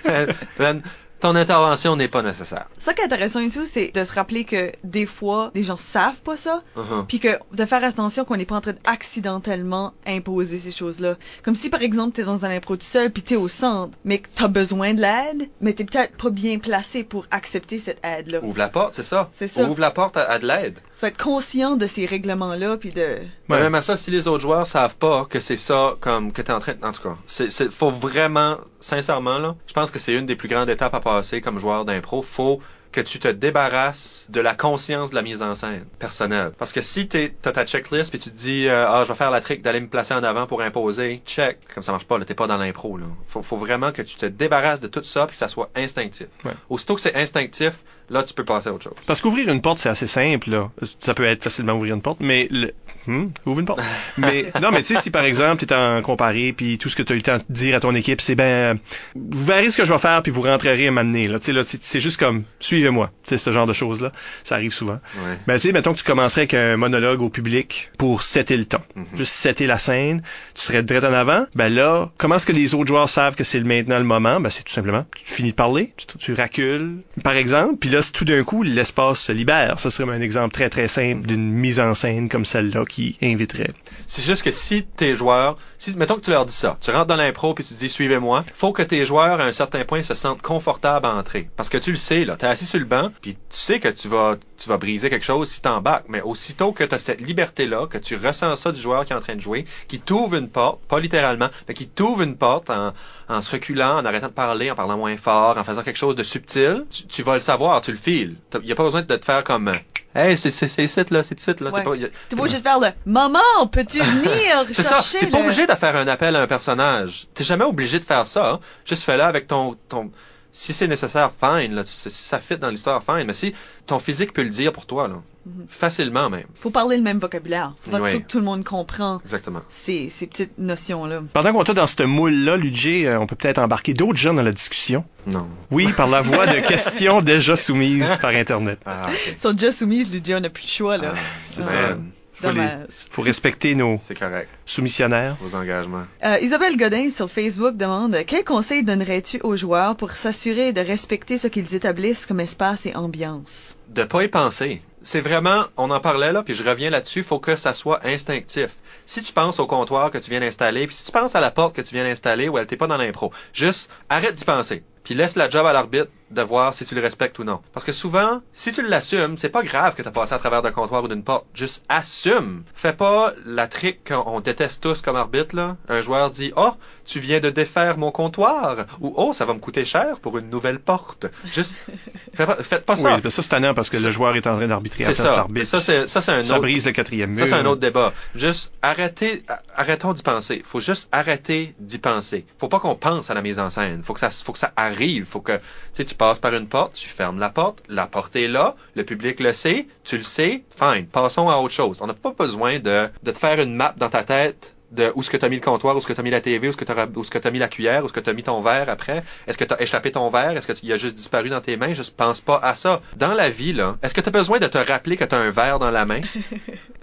[0.58, 0.82] ben,
[1.20, 2.66] ton intervention n'est pas nécessaire.
[2.78, 5.76] Ça qui est intéressant et tout, c'est de se rappeler que des fois, les gens
[5.76, 7.04] savent pas ça, Uh-huh.
[7.06, 8.74] puis que de faire attention qu'on n'est pas en train
[9.20, 11.16] d'accidentellement imposer ces choses-là.
[11.42, 14.18] Comme si par exemple t'es dans un impro tout seul, puis t'es au centre, mais
[14.18, 18.38] que t'as besoin de l'aide, mais t'es peut-être pas bien placé pour accepter cette aide-là.
[18.42, 19.28] Ouvre la porte, c'est ça.
[19.32, 19.64] C'est ça.
[19.68, 20.78] Ouvre la porte à, à de l'aide.
[20.94, 23.18] Tu vas être conscient de ces règlements-là, puis de...
[23.48, 23.62] Mais Ouais.
[23.62, 26.52] Même à ça, si les autres joueurs savent pas que c'est ça, comme que t'es
[26.52, 30.12] en train, en tout cas, c'est, c'est, faut vraiment, sincèrement là, je pense que c'est
[30.14, 31.00] une des plus grandes étapes à
[31.42, 32.22] comme joueur d'impro.
[32.22, 32.60] Faut
[32.92, 36.52] que tu te débarrasses de la conscience de la mise en scène personnelle.
[36.58, 39.16] Parce que si t'es, t'as ta checklist puis tu te dis euh, ah je vais
[39.16, 42.18] faire la trick d'aller me placer en avant pour imposer, check, comme ça marche pas
[42.18, 43.06] là, t'es pas dans l'impro là.
[43.28, 46.26] Faut, faut vraiment que tu te débarrasses de tout ça puis que ça soit instinctif.
[46.44, 46.52] Ouais.
[46.68, 48.94] Aussitôt que c'est instinctif, là tu peux passer à autre chose.
[49.06, 50.70] Parce qu'ouvrir une porte, c'est assez simple, là.
[51.00, 52.72] Ça peut être facilement ouvrir une porte, mais le...
[53.06, 53.80] Hmm, ouvre une porte.
[54.18, 56.96] mais non, mais tu sais, si par exemple, tu es en comparé, puis tout ce
[56.96, 58.78] que tu as eu le temps de dire à ton équipe, c'est ben,
[59.14, 61.38] vous verrez ce que je vais faire, puis vous rentrerez à m'amener, là.
[61.38, 63.10] Tu sais, là, c'est c'est juste comme, suivez-moi.
[63.24, 64.12] Tu sais, ce genre de choses-là.
[64.44, 65.00] Ça arrive souvent.
[65.16, 65.38] Ouais.
[65.46, 68.64] Ben, tu sais, mettons que tu commencerais avec un monologue au public pour setter le
[68.64, 68.80] ton.
[68.94, 69.06] Mhm.
[69.16, 70.22] Juste setter la scène.
[70.54, 71.46] Tu serais direct en avant.
[71.54, 74.40] Ben là, comment est-ce que les autres joueurs savent que c'est maintenant le moment?
[74.40, 78.00] Ben, c'est tout simplement, tu finis de parler, tu, tu recules, par exemple, puis là,
[78.12, 79.78] tout d'un coup, l'espace se libère.
[79.78, 83.70] Ça serait un exemple très, très simple d'une mise en scène comme celle-là qui inviterait.
[84.06, 87.06] C'est juste que si tes joueurs, si mettons que tu leur dis ça, tu rentres
[87.06, 90.14] dans l'impro puis tu dis suivez-moi, faut que tes joueurs à un certain point se
[90.14, 91.48] sentent confortables à entrer.
[91.56, 93.88] Parce que tu le sais là, t'es assis sur le banc puis tu sais que
[93.88, 96.06] tu vas tu vas briser quelque chose si t'embarques.
[96.08, 99.12] Mais aussitôt que tu as cette liberté là, que tu ressens ça du joueur qui
[99.12, 102.36] est en train de jouer, qui t'ouvre une porte, pas littéralement, mais qui t'ouvre une
[102.36, 105.96] porte en, se reculant, en arrêtant de parler, en parlant moins fort, en faisant quelque
[105.96, 108.36] chose de subtil, tu, tu vas le savoir, tu le files.
[108.62, 109.72] Il y a pas besoin de te faire comme
[110.14, 111.70] Hey, c'est ici, là, c'est tout de suite là.
[111.70, 111.78] Ouais.
[111.82, 112.08] T'es pas- y a-
[112.40, 114.96] obligé de faire le Maman, peux-tu venir C'est ça.
[114.96, 117.28] chercher T'es pas obligé de faire un appel à un personnage.
[117.34, 118.50] T'es jamais obligé de faire ça.
[118.54, 118.60] hein.
[118.84, 120.10] Juste fais-le avec ton, ton,
[120.52, 121.82] si c'est nécessaire, fine, là.
[121.84, 123.24] Si ça fit dans l'histoire, fine.
[123.26, 123.54] Mais si
[123.86, 125.16] ton physique peut le dire pour toi, là.
[125.46, 125.66] Mhm.
[125.68, 126.44] Facilement, même.
[126.60, 127.74] Faut parler le même vocabulaire.
[127.88, 128.10] Faut Oui.
[128.10, 129.62] sûr que tout le monde comprend Exactement.
[129.68, 131.22] ces, ces petites notions-là.
[131.32, 134.42] Pendant qu'on est dans ce moule-là, Ludger, euh, on peut peut-être embarquer d'autres gens dans
[134.42, 135.04] la discussion.
[135.26, 135.48] Non.
[135.70, 138.80] Oui, par la voie de questions déjà soumises par Internet.
[138.84, 139.08] Ah.
[139.32, 141.14] Ils sont déjà soumises, Ludia, on n'a plus le choix, là.
[141.16, 141.18] Ah,
[141.52, 141.98] C'est Ah, ça.
[142.40, 142.86] Faut, les- Dommage.
[143.10, 144.48] faut respecter nos C'est correct.
[144.64, 145.36] soumissionnaires.
[145.40, 146.04] Vos engagements.
[146.24, 151.38] Euh, Isabelle Godin sur Facebook demande Quel conseil donnerais-tu aux joueurs pour s'assurer de respecter
[151.38, 154.80] ce qu'ils établissent comme espace et ambiance de pas y penser.
[155.02, 158.76] C'est vraiment, on en parlait là, puis je reviens là-dessus, faut que ça soit instinctif.
[159.04, 161.50] Si tu penses au comptoir que tu viens d'installer, puis si tu penses à la
[161.50, 164.84] porte que tu viens d'installer, ou elle t'es pas dans l'impro, juste arrête d'y penser.
[165.02, 167.60] Puis laisse la job à l'arbitre de voir si tu le respectes ou non.
[167.72, 170.62] Parce que souvent, si tu l'assumes, c'est pas grave que tu as passé à travers
[170.62, 171.46] d'un comptoir ou d'une porte.
[171.54, 172.62] Juste assume.
[172.74, 175.76] Fais pas la trick qu'on déteste tous comme arbitre, là.
[175.88, 176.70] Un joueur dit, oh,
[177.04, 178.86] tu viens de défaire mon comptoir.
[179.00, 181.26] Ou, oh, ça va me coûter cher pour une nouvelle porte.
[181.52, 181.76] Juste,
[182.34, 183.14] fais pas- faites pas ça.
[183.14, 185.36] Oui, ben ça c'est tannant parce que le joueur est en train d'arbitrer à ça.
[185.36, 185.66] l'arbitre.
[185.66, 186.62] Ça, c'est, ça, c'est un Ça autre.
[186.62, 187.48] brise le quatrième Ça, mur.
[187.48, 188.12] c'est un autre débat.
[188.34, 190.62] Juste arrêtez, a- arrêtons d'y penser.
[190.64, 192.44] Faut juste arrêter d'y penser.
[192.58, 194.02] Faut pas qu'on pense à la mise en scène.
[194.04, 195.24] Faut que ça, faut que ça arrive.
[195.26, 195.62] Faut que, tu
[195.94, 199.04] sais, tu passes par une porte, tu fermes la porte, la porte est là, le
[199.04, 201.06] public le sait, tu le sais, fine.
[201.10, 201.98] Passons à autre chose.
[202.02, 205.20] On n'a pas besoin de, de te faire une map dans ta tête de où
[205.20, 206.66] est-ce que tu as mis le comptoir, où est-ce que tu as mis la TV,
[206.66, 207.06] où est-ce que tu as,
[207.40, 209.64] t'as mis la cuillère, où est-ce que tu as mis ton verre après, est-ce que
[209.64, 211.92] tu as échappé ton verre, est-ce que tu- il a juste disparu dans tes mains,
[211.94, 213.00] juste pense pas à ça.
[213.16, 215.38] Dans la vie là, est-ce que tu as besoin de te rappeler que tu as
[215.38, 216.20] un verre dans la main?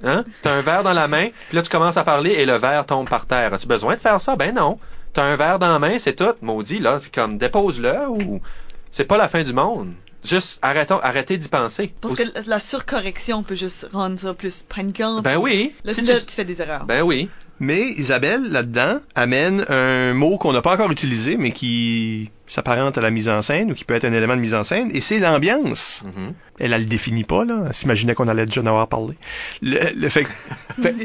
[0.04, 0.26] Hein?
[0.44, 2.56] Tu as un verre dans la main, puis là tu commences à parler et le
[2.56, 3.52] verre tombe par terre.
[3.54, 4.36] As-tu besoin de faire ça?
[4.36, 4.78] Ben non.
[5.14, 8.40] Tu as un verre dans la main, c'est tout, maudit là, c'est comme dépose-le ou
[8.98, 9.94] c'est pas la fin du monde.
[10.26, 11.94] Juste arrêtons, arrêtez d'y penser.
[12.02, 15.22] Parce Aussi- que la- surcorrection peut juste rendre ça plus paniquant.
[15.22, 16.86] ben oui, Là, si tu- tu fais des erreurs.
[16.86, 17.30] ben oui.
[17.60, 23.02] Mais Isabelle, là-dedans, amène un mot qu'on n'a pas encore utilisé, mais qui s'apparente à
[23.02, 25.02] la mise en scène ou qui peut être un élément de mise en scène, et
[25.02, 26.04] c'est l'ambiance.
[26.06, 26.34] Mhm.
[26.60, 27.64] Elle, elle le définit pas, là.
[27.68, 29.16] Elle s'imaginait qu'on allait déjà en avoir parlé.
[29.62, 30.26] Le, le fait,
[30.82, 30.96] fait-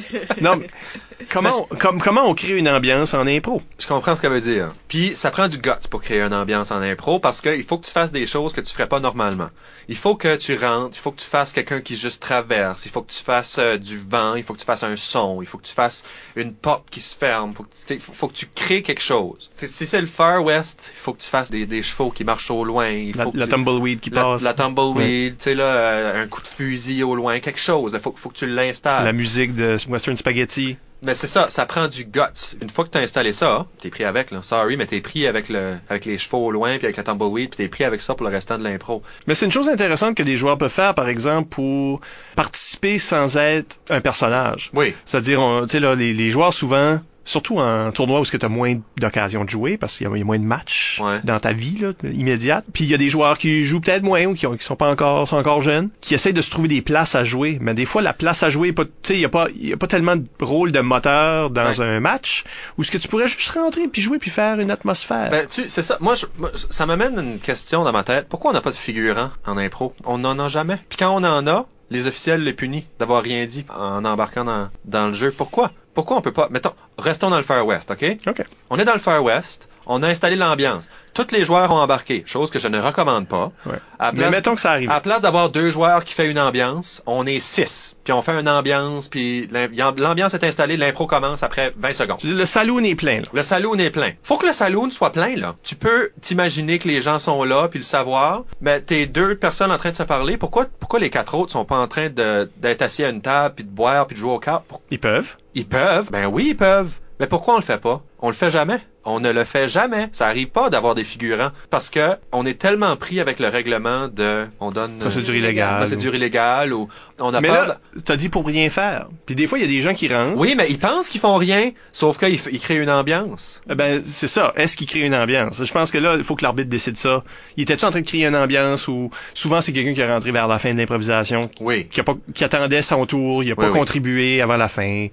[0.40, 0.60] non,
[1.30, 3.60] comment, on, comme- comment on crée une ambiance en impro?
[3.78, 4.72] Je comprends ce qu'elle veut dire.
[4.88, 7.86] Puis ça prend du guts pour créer une ambiance en impro parce qu'il faut que
[7.86, 9.48] tu fasses des choses que tu ferais pas normalement.
[9.88, 12.90] Il faut que tu rentres, il faut que tu fasses quelqu'un qui juste traverse, il
[12.90, 15.46] faut que tu fasses euh, du vent, il faut que tu fasses un son, il
[15.46, 16.04] faut que tu fasses
[16.36, 19.02] une porte qui se ferme, il faut, que tu- faut, faut que tu crées quelque
[19.02, 19.50] chose.
[19.54, 22.24] Si si c'est le Far West, il faut que tu fasses des, des chevaux qui
[22.24, 24.42] marchent au loin, il La, faut la tu- tumbleweed qui la, passe.
[24.42, 27.92] la tumbleweed, tu sais là, euh, un coup de fusil au loin, quelque chose.
[27.94, 29.04] Il faut, faut que tu l'installes.
[29.04, 30.76] la musique de Western Spaghetti.
[31.04, 32.20] Mais c'est ça, ça prend du guts.
[32.60, 34.40] Une fois que tu as installé ça, t'es pris avec, là.
[34.42, 37.50] Sorry, mais t'es pris avec le, avec les chevaux au loin, puis avec la tumbleweed,
[37.50, 39.02] puis t'es pris avec ça pour le restant de l'impro.
[39.26, 42.00] Mais c'est une chose intéressante que des joueurs peuvent faire, par exemple, pour
[42.36, 44.70] participer sans être un personnage.
[44.74, 44.94] Oui.
[45.04, 48.74] C'est-à-dire, tu sais, là, les, les joueurs souvent, surtout en tournoi où tu as moins
[48.98, 51.20] d'occasions de jouer, parce qu'il y a- moins de matchs Ouais.
[51.24, 52.64] dans ta vie là, immédiate.
[52.72, 54.76] Puis il y a des joueurs qui jouent peut-être moins ou qui, ont, qui sont
[54.76, 57.58] pas encore, sont encore jeunes, qui essayent de se trouver des places à jouer.
[57.60, 59.48] Mais des fois, la place à jouer, est pas, tu sais, il y a pas,
[59.54, 61.80] il y a pas tellement de rôle de moteur dans Ouais.
[61.80, 62.44] un match
[62.78, 65.30] où ce que tu pourrais juste rentrer puis jouer puis faire une atmosphère.
[65.30, 65.96] Ben, tu, c'est ça.
[66.00, 68.26] Moi, je- moi, ça m'amène une question dans ma tête.
[68.28, 69.94] Pourquoi on n'a pas de figurant en impro?
[70.04, 70.78] On n'en a jamais.
[70.88, 74.68] Puis quand on en a, les officiels les punissent d'avoir rien dit en embarquant dans,
[74.84, 75.30] dans le jeu.
[75.30, 75.70] Pourquoi?
[75.94, 76.48] Pourquoi on peut pas?
[76.50, 78.04] Mettons, restons dans le Far West, OK?
[78.26, 78.42] OK.
[78.70, 79.68] On est dans le Far West.
[79.86, 80.88] On a installé l'ambiance.
[81.14, 83.52] Tous les joueurs ont embarqué, chose que je ne recommande pas.
[83.66, 83.74] Ouais.
[83.98, 84.88] À Mais mettons que ça arrive.
[84.90, 87.96] À la place d'avoir deux joueurs qui fait une ambiance, on est six.
[88.02, 92.18] Puis on fait une ambiance, puis l'am- l'ambiance est installée, l'impro commence après 20 secondes.
[92.24, 93.18] Le saloon est plein.
[93.18, 93.26] Là.
[93.32, 94.12] Le saloon est plein.
[94.22, 95.54] Faut que le saloon soit plein, là.
[95.62, 99.70] Tu peux t'imaginer que les gens sont là, puis le savoir, mais t'es deux personnes
[99.70, 100.38] en train de se parler.
[100.38, 103.64] Pourquoi, pourquoi les quatre autres sont pas en train d'être assis à une table, puis
[103.64, 104.64] de boire, puis de jouer aux cartes?
[104.90, 105.36] Ils peuvent.
[105.54, 106.08] Ils peuvent?
[106.10, 106.94] Ben oui, ils peuvent.
[107.20, 108.02] Mais pourquoi on le fait pas?
[108.20, 108.78] On le fait jamais.
[109.04, 110.08] On ne le fait jamais.
[110.12, 114.06] Ça arrive pas d'avoir des figurants parce que on est tellement pris avec le règlement
[114.08, 115.76] de on donne Procédure euh, illégale.
[115.78, 116.88] procédure illégale ou
[117.18, 119.08] on a Mais peur là, t'as dit pour rien faire.
[119.26, 120.36] Puis des fois, il y a des gens qui rentrent.
[120.36, 123.60] Oui, mais ils pensent qu'ils font rien, sauf qu'ils ils créent une ambiance.
[123.68, 124.52] Eh Ben, c'est ça.
[124.56, 125.62] Est-ce qu'il crée une ambiance?
[125.64, 127.24] Je pense que là, il faut que l'arbitre décide ça.
[127.56, 130.30] Il était-tu en train de créer une ambiance ou souvent c'est quelqu'un qui est rentré
[130.30, 131.88] vers la fin de l'improvisation, Oui.
[131.88, 133.72] qui, a pas, qui attendait son tour, il a pas oui.
[133.78, 135.08] contribué avant la fin.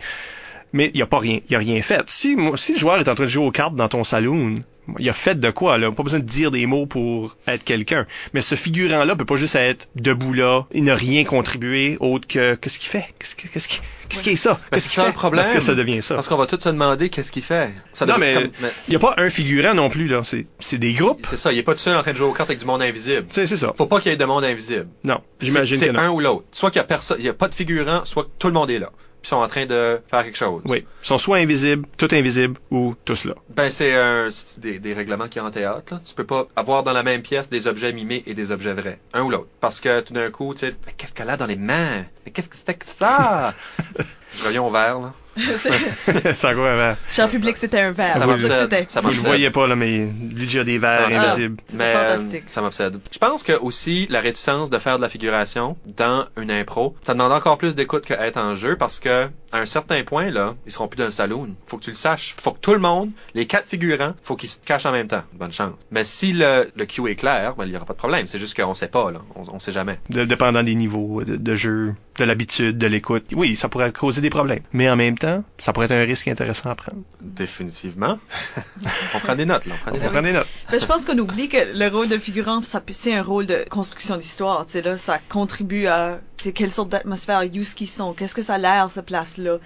[0.74, 2.02] Mais il a pas rien, il a rien fait.
[2.08, 4.62] Si, moi- si le joueur est en train de jouer aux cartes dans ton saloon,
[4.98, 5.92] il a fait de quoi, là?
[5.92, 8.08] Pas besoin de dire des mots pour être quelqu'un.
[8.34, 12.56] Mais ce figurant-là peut pas juste être debout là, il n'a rien contribué autre que,
[12.56, 13.06] qu'est-ce qu'il fait?
[13.20, 14.54] Qu'est-ce que- qu'est-ce qui, qu'est-ce est ça?
[14.54, 15.08] Ben, Qu'est-ce c'est qu'il fait?
[15.10, 15.44] le problème.
[15.44, 16.16] Parce que ça devient ça.
[16.16, 17.70] Parce qu'on va tous se demander qu'est-ce qu'il fait.
[17.94, 18.50] Ça Non, mais- comme-
[18.88, 20.22] Il y a pas un figurant non plus, là.
[20.24, 21.24] C'est, c'est des groupes.
[21.28, 22.66] c'est ça, il est pas tout seul en train de jouer aux cartes avec du
[22.66, 23.28] monde invisible.
[23.30, 23.74] Sais, c'est ça.
[23.78, 24.88] Faut pas qu'il y ait de monde invisible.
[25.04, 25.22] Non.
[25.40, 26.00] J'imagine C'est que non.
[26.00, 26.46] un ou l'autre.
[26.52, 28.54] Soit qu'il y a personne, il y a pas de figurant, soit que tout le
[28.54, 28.90] monde est là.
[29.22, 30.62] Puis ils sont en train de faire quelque chose.
[30.66, 30.86] Oui.
[31.04, 33.34] Ils sont soit invisibles, tout invisibles, ou tous là.
[33.50, 35.94] Ben c'est un- c'est des, des règlements qu'il y a en théâtre.
[35.94, 36.00] Là.
[36.06, 39.00] Tu peux pas avoir dans la même pièce des objets mimés et des objets vrais.
[39.14, 39.50] Un ou l'autre.
[39.60, 42.06] Parce que tout d'un coup, tu sais, Mais qu'est-ce qu'elle a dans les mains?
[42.26, 43.54] Mais qu'est-ce que c'est que ça?
[44.38, 45.14] Je reviens au vert, là.
[45.40, 46.98] C'est encore un verre.
[47.10, 48.14] Cher public, c'était un verre.
[48.14, 48.90] Ça ça m'obsède.
[48.90, 50.00] Ça Vous le voyez pas, là, mais
[50.36, 51.22] lui, il a des verres Ah.
[51.28, 51.58] invisibles.
[51.74, 52.44] Mais euh, fantastique.
[52.48, 53.00] ça m'obsède.
[53.12, 57.14] Je pense que aussi la réticence de faire de la figuration dans une impro, ça
[57.14, 60.56] demande encore plus d'écoute que être en jeu parce que à un certain point là,
[60.66, 61.56] ils seront plus dans le saloon.
[61.66, 62.36] Faut que tu le saches.
[62.38, 65.24] Faut que tout le monde, les quatre figurants, faut qu'ils se cachent en même temps.
[65.34, 65.74] Bonne chance.
[65.92, 68.28] Mais si le, le cue est clair, ben, il y aura pas de problème.
[68.28, 69.22] C'est juste qu'on sait pas là.
[69.36, 70.00] On, on sait jamais.
[70.10, 73.26] De- dépendant des niveaux de, de jeu, de l'habitude, de l'écoute.
[73.34, 74.62] Oui, ça pourrait causer des problèmes.
[74.74, 77.02] Mais en même temps, ça pourrait être un risque intéressant à prendre.
[77.22, 78.20] Définitivement.
[79.16, 79.76] on prend des notes là.
[79.76, 80.12] On prend des On notes.
[80.12, 80.48] prend des notes.
[80.72, 83.66] Ben, je pense qu'on oublie que le rôle de figurant, ça c'est un rôle de
[83.70, 84.66] construction d'histoire.
[84.66, 86.20] Tu sais, là, ça contribue à
[86.56, 89.06] quelle sorte d'atmosphère, où ce qu'ils sont, qu'est-ce que ça a l'air, cette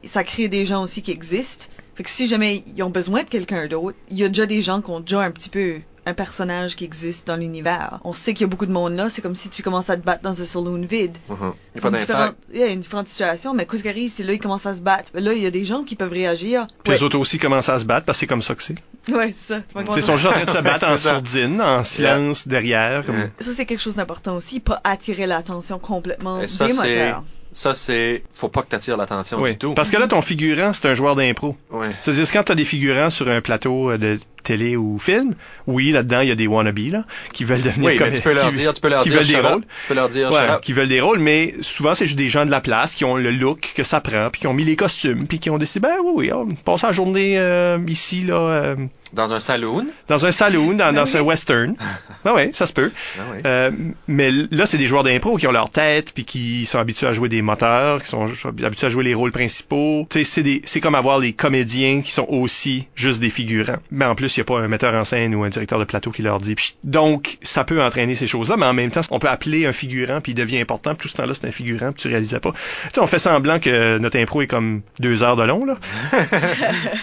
[0.03, 1.65] Ça crée des gens aussi qui existent.
[1.95, 4.61] Fait que si jamais ils ont besoin de quelqu'un d'autre, il y a déjà des
[4.61, 7.99] gens qui ont déjà un petit peu un personnage qui existe dans l'univers.
[8.03, 9.95] On sait qu'il y a beaucoup de monde là, c'est comme si tu commences à
[9.95, 11.17] te battre dans un saloon vide.
[11.29, 12.01] Il y a C'est pas une d'impact.
[12.01, 14.65] différente, il y a une différente situation, mais qu'est-ce qui arrive, c'est là, ils commencent
[14.65, 15.11] à se battre.
[15.13, 16.65] Ben là, il y a des gens qui peuvent réagir.
[16.83, 18.63] Puis Ouais, les autres aussi commencent à se battre parce que c'est comme ça que
[18.63, 18.75] c'est.
[19.09, 19.61] ouais c'est ça.
[19.95, 23.05] Ils sont juste en train de se battre en sourdine, en silence, derrière.
[23.05, 23.29] Comme...
[23.39, 27.23] Ça, c'est quelque chose d'important aussi, pas attirer l'attention complètement Et ça, des moteurs.
[27.53, 29.51] Ça c'est, faut pas que t'attires l'attention Oui.
[29.51, 29.73] du tout.
[29.73, 31.55] Parce que là, ton figurant, c'est un joueur d'impro.
[32.01, 35.35] C'est-à-dire, quand t'as des figurants sur un plateau euh, de télé ou film,
[35.67, 38.09] oui, là-dedans, il y a des wannabes, là, qui veulent devenir Oui, comme...
[38.09, 39.61] mais tu peux leur qui- dire, tu peux leur qui dire veulent des rôles.
[39.61, 42.45] Tu peux leur dire Ouais, qui veulent des rôles, mais souvent c'est juste des gens
[42.45, 44.75] de la place qui ont le look que ça prend, puis qui ont mis les
[44.75, 48.35] costumes, puis qui ont décidé, ben oui, oui, on passe la journée euh, ici, là,
[48.35, 48.75] euh,
[49.13, 49.87] Dans un saloon.
[50.07, 51.17] dans un saloon, dans, dans oui.
[51.17, 51.75] un western.
[52.25, 52.89] Ben oui, ça se peut.
[53.19, 53.41] Ah oui.
[53.45, 53.71] Euh,
[54.07, 57.11] mais là, c'est des joueurs d'impro qui ont leur tête, puis qui sont habitués à
[57.13, 58.25] jouer des moteurs, qui sont
[58.63, 60.07] habitués à jouer les rôles principaux.
[60.09, 63.75] Tu sais, c'est des- c'est comme avoir des comédiens qui sont aussi juste des figurants.
[63.91, 65.83] Mais en plus, il n'y a pas un metteur en scène ou un directeur de
[65.83, 66.55] plateau qui leur dit.
[66.55, 66.75] Pchit.
[66.85, 70.21] Donc, ça peut entraîner ces choses-là, mais en même temps, on peut appeler un figurant,
[70.21, 72.51] puis il devient important, puis tout ce temps-là, c'est un figurant, puis tu réalisais pas.
[72.53, 72.59] Tu
[72.93, 75.75] sais, on fait semblant que notre impro est comme deux heures de long, là.
[76.13, 76.17] tu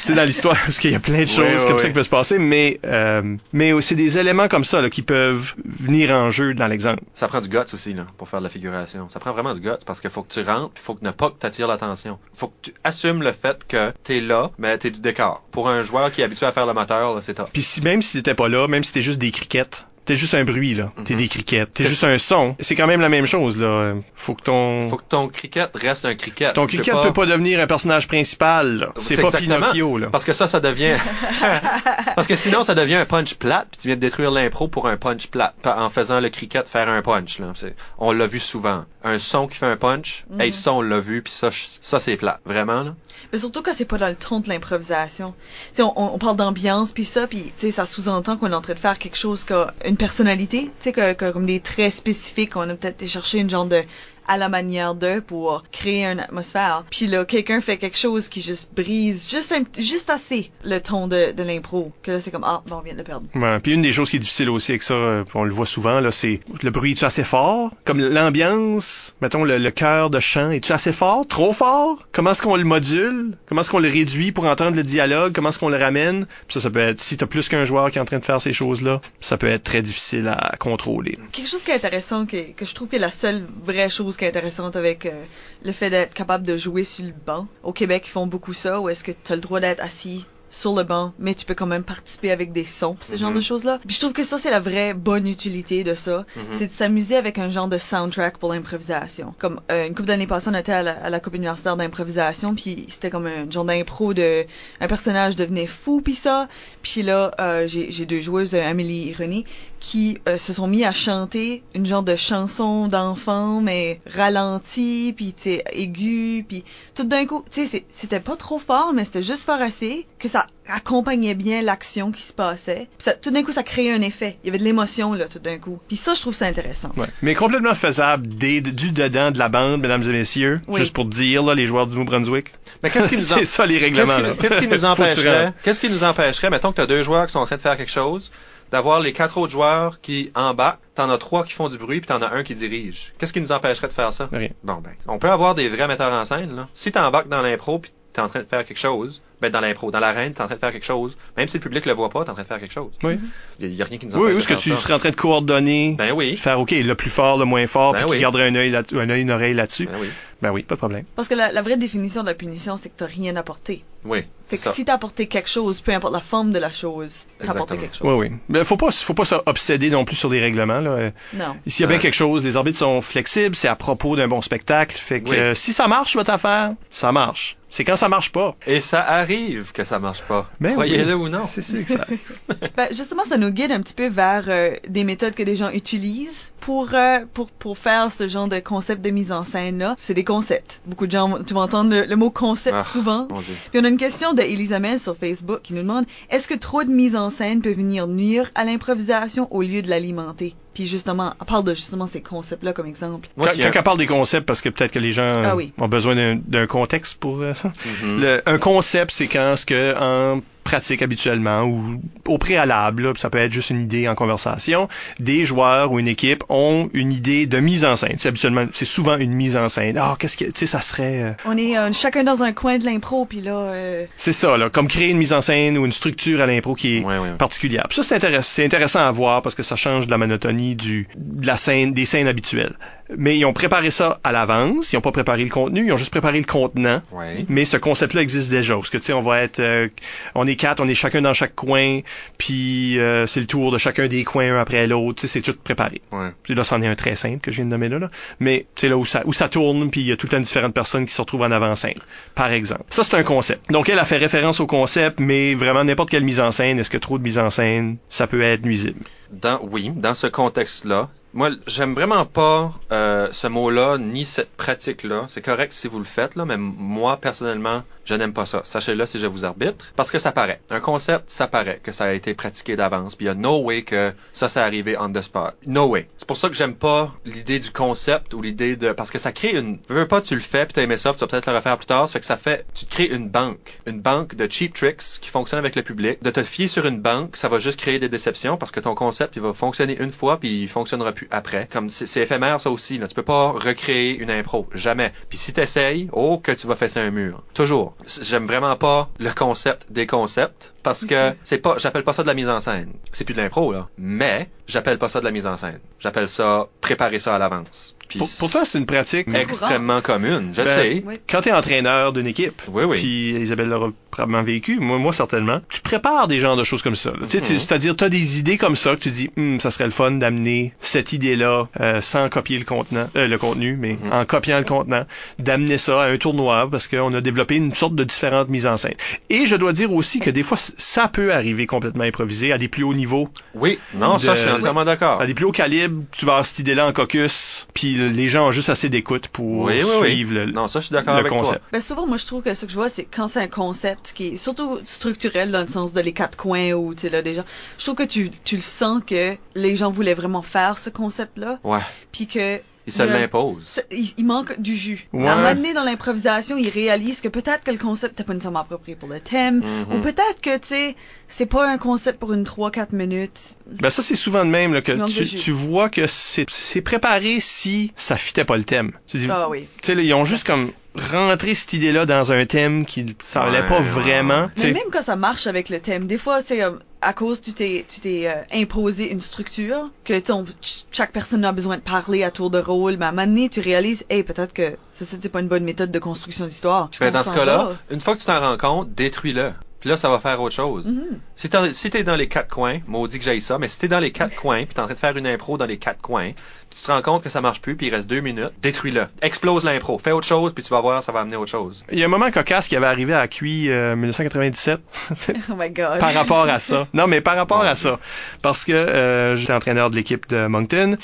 [0.04, 1.92] sais, dans l'histoire, parce qu'il y a plein de choses Oui, comme ça oui.
[1.92, 5.55] qui peuvent se passer, mais, euh, mais c'est des éléments comme ça, là, qui peuvent
[5.64, 7.03] venir en jeu dans l'exemple.
[7.14, 9.09] Ça prend du guts aussi, là, pour faire de la figuration.
[9.09, 11.11] Ça prend vraiment du guts parce qu'il faut que tu rentres, puis faut que ne
[11.11, 12.18] pas que t'attires l'attention.
[12.32, 15.42] Faut que tu assumes le fait que t'es là, mais t'es du décor.
[15.51, 17.51] Pour un joueur qui est habitué à faire le moteur, c'est top.
[17.53, 20.34] Puis si, même si t'étais pas là, même si t'es juste des criquettes, t'es juste
[20.34, 20.90] un bruit, là.
[21.04, 21.20] T'es Mhm.
[21.20, 21.72] des criquettes.
[21.72, 22.56] T'es C'est- juste un son.
[22.61, 23.94] C'est quand même la même chose, là.
[24.14, 24.88] Faut que ton...
[24.90, 26.52] Faut que ton cricket reste un cricket.
[26.54, 28.92] Ton cricket peut pas devenir un personnage principal, là.
[28.96, 29.56] C'est C'est pas exactement.
[29.56, 30.08] Pinocchio, là.
[30.11, 30.96] Parce que ça, ça devient...
[32.16, 34.88] Parce que sinon, ça devient un punch plate, puis tu viens de détruire l'impro pour
[34.88, 37.38] un punch plate, en faisant le cricket faire un punch.
[37.38, 37.52] Là.
[37.54, 38.84] C'est- On l'a vu souvent.
[39.04, 40.40] Un son qui fait un punch, Mhm.
[40.40, 41.50] hey, ça, on l'a vu, puis ça,
[41.80, 42.40] ça c'est plate.
[42.44, 42.94] Vraiment, là?
[43.32, 45.34] Mais surtout quand c'est pas dans le ton de l'improvisation.
[45.68, 48.54] Tu sais, on, on parle d'ambiance puis ça, puis tu sais, ça sous-entend qu'on est
[48.54, 51.61] en train de faire quelque chose qui a une personnalité, tu sais, que, comme des
[51.61, 52.57] traits spécifiques.
[52.57, 53.82] On a peut-être été chercher une genre de
[54.30, 56.84] à la manière d'eux pour créer une atmosphère.
[56.88, 61.08] Puis là, quelqu'un fait quelque chose qui juste brise juste un, juste assez le ton
[61.08, 61.90] de, de l'impro.
[62.04, 63.26] Que là, c'est comme ah, bon, on vient de le perdre.
[63.34, 65.66] Ouais, puis une des choses qui est difficile aussi avec ça, euh, on le voit
[65.66, 67.72] souvent, là, c'est le bruit est-tu assez fort?
[67.84, 71.26] Comme l'ambiance, mettons le, le cœur de chant, est-tu assez fort?
[71.26, 72.06] Trop fort?
[72.12, 73.36] Comment est-ce qu'on le module?
[73.46, 75.32] Comment est-ce qu'on le réduit pour entendre le dialogue?
[75.34, 76.26] Comment est-ce qu'on le ramène?
[76.46, 78.24] Puis ça, ça peut être, si t'as plus qu'un joueur qui est en train de
[78.24, 81.18] faire ces choses-là, ça peut être très difficile à contrôler.
[81.32, 84.24] Quelque chose qui est intéressant, que, que je trouve que la seule vraie chose qui
[84.26, 85.24] est intéressante avec euh,
[85.64, 87.48] le fait d'être capable de jouer sur le banc.
[87.62, 90.26] Au Québec, ils font beaucoup ça, où est-ce que tu as le droit d'être assis
[90.52, 93.36] sur le banc, mais tu peux quand même participer avec des sons, ce genre Mhm.
[93.36, 93.78] de choses-là.
[93.86, 96.26] Puis je trouve que ça, c'est la vraie bonne utilité de ça.
[96.34, 96.42] Mhm.
[96.50, 99.32] C'est de s'amuser avec un genre de soundtrack pour l'improvisation.
[99.38, 102.56] Comme euh, une couple d'années passées, on était à la, à la Coupe universitaire d'improvisation,
[102.56, 104.44] puis c'était comme un genre d'impro de...
[104.80, 106.48] Un personnage devenait fou, puis ça.
[106.82, 109.44] Puis là, euh, j'ai deux joueuses, Amélie et René,
[109.91, 115.32] qui euh, se sont mis à chanter une genre de chanson d'enfant, mais ralentie, puis
[115.32, 116.62] tu sais, aiguë, puis
[116.95, 120.07] tout d'un coup, tu sais, c'est- c'était pas trop fort, mais c'était juste fort assez
[120.20, 122.86] que ça accompagnait bien l'action qui se passait.
[122.99, 124.36] Puis ça, tout d'un coup, ça créait un effet.
[124.45, 125.80] Il y avait de l'émotion, là, tout d'un coup.
[125.88, 126.93] Puis ça, je trouve ça intéressant.
[126.97, 127.09] Ouais.
[127.22, 130.61] Mais complètement faisable des, du dedans de la bande, mesdames et messieurs.
[130.68, 130.78] Oui.
[130.78, 132.53] Juste pour dire, là, les joueurs du Nouveau-Brunswick.
[132.84, 135.80] Mais qu'est-ce qui nous C'est ça, les règlements, Qu'est-ce qui, qu'est-ce qui nous empêcherait, qu'est-ce
[135.80, 137.76] qui nous empêcherait, mettons que tu as deux joueurs qui sont en train de faire
[137.76, 138.30] quelque chose,
[138.72, 142.08] d'avoir les quatre autres joueurs qui embarquent, t'en as trois qui font du bruit, puis
[142.08, 143.12] t'en as un qui dirige.
[143.18, 144.28] Qu'est-ce qui nous empêcherait de faire ça?
[144.32, 144.50] Rien.
[144.62, 146.68] Bon, ben, on peut avoir des vrais metteurs en scène, là.
[146.72, 149.90] Si t'embarques dans l'impro, puis t'es en train de faire quelque chose, ben, dans l'impro,
[149.90, 152.08] dans l'arène, t'es en train de faire quelque chose, même si le public le voit
[152.10, 152.92] pas, t'es en train de faire quelque chose.
[153.04, 153.18] Oui.
[153.60, 154.76] Il y, a rien qui nous Oui, empêche de est-ce que tu ça.
[154.76, 156.36] serais en train de coordonner, Ben oui.
[156.36, 158.16] faire, OK, le plus fort, le moins fort, Ben puis oui.
[158.16, 159.86] tu garderais un œil, un œil, une oreille là-dessus.
[159.86, 160.08] Ben oui.
[160.42, 161.04] Ben oui, pas de problème.
[161.16, 163.84] Parce que la, la vraie définition de la punition, c'est que t'as rien apporté.
[164.05, 164.20] Oui.
[164.20, 164.72] Fait C'est que ça.
[164.72, 167.96] si t'as apporté quelque chose, peu importe la forme de la chose, t'as apporté quelque
[167.96, 168.09] chose.
[168.18, 168.36] Oui, oui.
[168.48, 171.11] Mais faut pas, faut pas s'obséder non plus sur des règlements, là.
[171.34, 171.57] Non.
[171.66, 174.42] S'il y a bien quelque chose, les arbitres sont flexibles, c'est à propos d'un bon
[174.42, 174.96] spectacle.
[174.96, 175.36] Fait que Oui.
[175.38, 177.57] euh, si ça marche, votre affaire, ça marche.
[177.72, 178.57] C'est quand ça marche pas.
[178.66, 180.51] Et ça arrive que ça marche pas.
[180.61, 181.26] Ben Croyez-le oui.
[181.26, 181.44] ou non.
[181.46, 182.05] C'est sûr que ça.
[182.76, 185.70] Ben, justement, ça nous guide un petit peu vers euh, des méthodes que les gens
[185.70, 189.94] utilisent pour, euh, pour, pour faire ce genre de concept de mise en scène-là.
[189.98, 190.80] C'est des concepts.
[190.86, 193.28] Beaucoup de gens, tu vas entendre le, le mot concept Ah, souvent.
[193.30, 193.55] Mon Dieu.
[193.70, 196.82] Puis on a une question de Elisabeth sur Facebook qui nous demande est-ce que trop
[196.84, 200.55] de mise en scène peut venir nuire à l'improvisation au lieu de l'alimenter?
[200.74, 203.28] Puis justement, elle parle de justement ces concepts-là comme exemple.
[203.36, 205.72] Moi, quand quand elle parle des concepts, parce que peut-être que les gens Ah oui.
[205.80, 207.72] ont besoin d'un- d'un contexte pour euh, ça.
[208.05, 208.20] Mhm.
[208.20, 213.28] Le- un concept, c'est quand ce que en pratique habituellement ou au préalable, là, ça
[213.28, 217.46] peut être juste une idée en conversation, des joueurs ou une équipe ont une idée
[217.46, 218.14] de mise en scène.
[218.18, 219.98] C'est habituellement, c'est souvent une mise en scène.
[220.00, 222.78] Ah, qu'est-ce que, tu sais, ça serait, euh, On est euh, chacun dans un coin
[222.78, 225.84] de l'impro, puis là, euh, c'est ça, là, comme créer une mise en scène ou
[225.86, 227.30] une structure à l'impro qui est Ouais, ouais.
[227.36, 227.86] particulière.
[227.88, 230.76] Puis ça, c'est intéressant, c'est intéressant à voir parce que ça change de la monotonie
[230.76, 232.74] du, de la scène, des scènes habituelles.
[233.16, 235.96] Mais ils ont préparé ça à l'avance, ils ont pas préparé le contenu, ils ont
[235.96, 237.02] juste préparé le contenant.
[237.12, 237.44] Ouais.
[237.48, 238.74] Mais ce concept-là existe déjà.
[238.74, 239.61] Parce que, tu sais, on va être...
[239.61, 239.88] euh,
[240.34, 242.00] on est quatre, on est chacun dans chaque coin,
[242.38, 245.20] puis euh, c'est le tour de chacun des coins un après l'autre.
[245.20, 246.00] Tu sais, c'est tout préparé.
[246.12, 246.30] Ouais.
[246.42, 247.98] Puis là, c'en est un très simple que je viens de nommer là.
[247.98, 248.11] là.
[248.38, 250.30] Mais, tu sais, là où ça, où ça tourne, puis il y a tout le
[250.30, 251.98] temps différentes personnes qui se retrouvent en avant-scène,
[252.34, 252.84] par exemple.
[252.90, 253.70] Ça, c'est un concept.
[253.70, 256.90] Donc, elle a fait référence au concept, mais vraiment n'importe quelle mise en scène, est-ce
[256.90, 259.04] que trop de mise en scène, ça peut être nuisible?
[259.30, 265.26] Dans, oui, dans ce contexte-là, moi, j'aime vraiment pas euh, ce mot-là, ni cette pratique-là.
[265.28, 268.62] C'est correct si vous le faites, là, mais moi, personnellement, je n'aime pas ça.
[268.64, 270.61] Sachez-le si je vous arbitre, parce que ça paraît.
[270.68, 273.58] Un concept, ça paraît que ça a été pratiqué d'avance, puis il y a no
[273.58, 275.54] way que ça, c'est arrivé on the spot.
[275.64, 276.08] No way.
[276.16, 278.92] C'est pour ça que j'aime pas l'idée du concept ou l'idée de...
[278.92, 279.78] Parce que ça crée une...
[279.88, 281.78] Veux pas, tu le fais, puis t'as aimé ça, puis tu vas peut-être le refaire
[281.78, 282.08] plus tard.
[282.08, 282.66] Ça fait que ça fait...
[282.74, 283.80] Tu crées une banque.
[283.86, 286.20] Une banque de cheap tricks qui fonctionne avec le public.
[286.22, 288.96] De te fier sur une banque, ça va juste créer des déceptions parce que ton
[288.96, 291.68] concept, il va fonctionner une fois, puis il fonctionnera plus après.
[291.70, 292.98] Comme c'est éphémère, ça aussi.
[292.98, 293.06] Là.
[293.06, 294.68] Tu peux pas recréer une impro.
[294.74, 295.12] Jamais.
[295.28, 297.42] Puis si t'essayes, oh, que tu vas fesser un mur.
[297.54, 297.94] Toujours.
[298.07, 301.76] J'aime vraiment pas le concept des concepts parce que c'est pas...
[301.78, 302.92] J'appelle pas ça de la mise en scène.
[303.12, 303.88] C'est plus de l'impro, là.
[303.98, 305.80] Mais j'appelle pas ça de la mise en scène.
[305.98, 307.94] J'appelle ça préparer ça à l'avance.
[308.18, 309.28] Pour, pourtant, c'est une pratique.
[309.34, 310.50] extrêmement commune.
[310.52, 311.02] Je Ben, sais.
[311.06, 311.14] oui.
[311.28, 312.98] Quand t'es entraîneur d'une équipe, Oui, oui.
[312.98, 316.96] puis Isabelle l'aura probablement vécu, moi, moi certainement, tu prépares des genres de choses comme
[316.96, 317.12] ça.
[317.28, 317.58] Tu tu- Mhm.
[317.58, 320.11] C'est-à-dire, tu as des idées comme ça que tu dis, Hum, ça serait le fun
[320.12, 324.12] d'amener cette idée-là euh, sans copier le contenant, euh, le contenu, mais Mhm.
[324.12, 325.04] en copiant le contenant,
[325.38, 328.76] d'amener ça à un tournoi parce qu'on a développé une sorte de différentes mises en
[328.76, 328.94] scène.
[329.28, 332.68] Et je dois dire aussi que des fois, ça peut arriver complètement improvisé à des
[332.68, 333.78] plus hauts niveaux, Oui.
[333.94, 335.20] Non, ça, je suis entièrement d'accord.
[335.20, 336.02] à des plus hauts calibres.
[336.12, 339.64] Tu vas avoir cette idée-là en caucus, puis les gens ont juste assez d'écoute pour
[339.64, 340.09] Oui, oui, oui.
[340.14, 341.59] suivre le, Non, ça, je suis d'accord le avec concept.
[341.59, 341.68] toi.
[341.72, 344.12] Ben souvent, moi, je trouve que ce que je vois, c'est quand c'est un concept
[344.14, 347.22] qui est surtout structurel dans le sens de les quatre coins ou, tu sais, là,
[347.22, 347.44] déjà.
[347.78, 351.59] Je trouve que tu, tu le sens que les gens voulaient vraiment faire ce concept-là,
[351.64, 351.78] Ouais.
[352.12, 352.61] puis que
[352.91, 353.80] Il se Il l'impose.
[353.91, 355.09] il, il manque du jus.
[355.12, 355.26] Ouais.
[355.26, 358.34] À un moment donné, dans l'improvisation, ils réalisent que peut-être que le concept n'est pas
[358.34, 359.97] nécessairement approprié pour le thème, Mhm.
[359.97, 360.97] ou peut-être que, tu sais,
[361.28, 363.57] c'est pas un concept pour une 3-4 minutes.
[363.66, 364.93] Ben ça c'est souvent de même là, que
[365.41, 368.93] tu, vois que c'est préparé si ça fitait pas le thème.
[369.07, 369.66] Tu dis, Ah oui.
[369.82, 373.61] tu sais ils ont juste comme rentré cette idée-là dans un thème qui ça allait
[373.61, 373.84] Ouais, pas ouais.
[373.84, 374.51] vraiment.
[374.59, 377.53] Mais même quand ça marche avec le thème, des fois, c'est euh, à cause tu
[377.53, 381.82] t'es tu t'es euh, imposé une structure que ton ch- chaque personne a besoin de
[381.82, 384.76] parler à tour de rôle, mais à un moment donné, tu réalises, hey, peut-être que
[384.91, 386.91] ça c'est pas une bonne méthode de construction d'histoire.
[387.01, 389.53] Ben, dans ce cas-là, une fois que tu t'en rends compte, détruis-le.
[389.80, 390.86] Puis là, ça va faire autre chose.
[390.86, 391.18] Mhm.
[391.36, 393.88] Si t'es si t'es dans les quatre coins, maudit que j'aille ça, mais si t'es
[393.88, 396.00] dans les quatre coins, puis t'es en train de faire une impro dans les quatre
[396.02, 398.52] coins, puis tu te rends compte que ça marche plus, puis il reste deux minutes,
[398.62, 399.06] détruis-le.
[399.22, 399.98] Explose l'impro.
[399.98, 401.82] Fais autre chose, puis tu vas voir, ça va amener autre chose.
[401.90, 404.80] Il y a un moment cocasse qui avait arrivé à QI euh, 1997.
[405.14, 405.98] C'est Oh my god.
[405.98, 406.86] par rapport à ça.
[406.92, 407.98] Non, mais par rapport à ça.
[408.42, 410.98] Parce que euh, j'étais entraîneur de l'équipe de Moncton.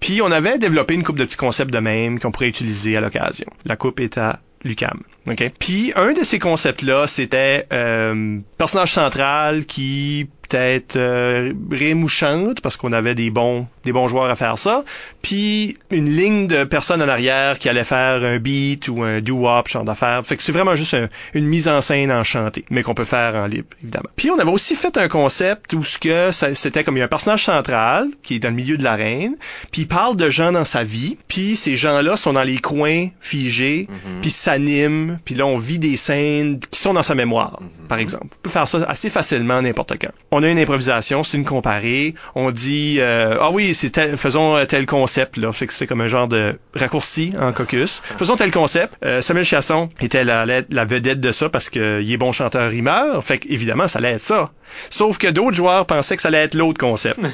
[0.00, 3.00] Puis on avait développé une coupe de petits concepts de même qu'on pourrait utiliser à
[3.00, 3.46] l'occasion.
[3.66, 5.02] La coupe est à l'UCAM.
[5.28, 5.50] OK?
[5.58, 12.60] Puis un de ces concepts-là, c'était euh, personnage central qui peut-être euh, rime ou chante
[12.60, 14.84] parce qu'on avait des bons des bons joueurs à faire ça
[15.22, 19.68] puis une ligne de personnes en arrière qui allait faire un beat ou un doo-wop
[19.68, 20.22] genre d'affaires.
[20.24, 23.04] Fait que c'est vraiment juste un- une mise en scène en chanté mais qu'on peut
[23.04, 24.08] faire en libre évidemment.
[24.16, 27.06] Puis on avait aussi fait un concept où ce que c'était comme il y a
[27.06, 29.34] un personnage central qui est dans le milieu de l'arène
[29.70, 33.08] puis il parle de gens dans sa vie puis ces gens-là sont dans les coins
[33.20, 34.20] figés Mhm.
[34.20, 38.26] puis s'animent puis là on vit des scènes qui sont dans sa mémoire par exemple.
[38.32, 40.10] On peut faire ça assez facilement n'importe quand.
[40.30, 42.14] On a une improvisation c'est une comparée.
[42.34, 45.52] On dit euh, ah oui c'est tel- faisons euh, tel concept là.
[45.52, 48.02] Fait que c'est comme un genre de raccourci en caucus.
[48.18, 48.94] Faisons tel concept.
[49.04, 52.70] Euh, Samuel Chasson était la, la, la vedette de ça parce qu'il est bon chanteur
[52.70, 53.22] rimeur.
[53.24, 54.50] Fait que évidemment ça allait être ça.
[54.90, 57.20] Sauf que d'autres joueurs pensaient que ça allait être l'autre concept.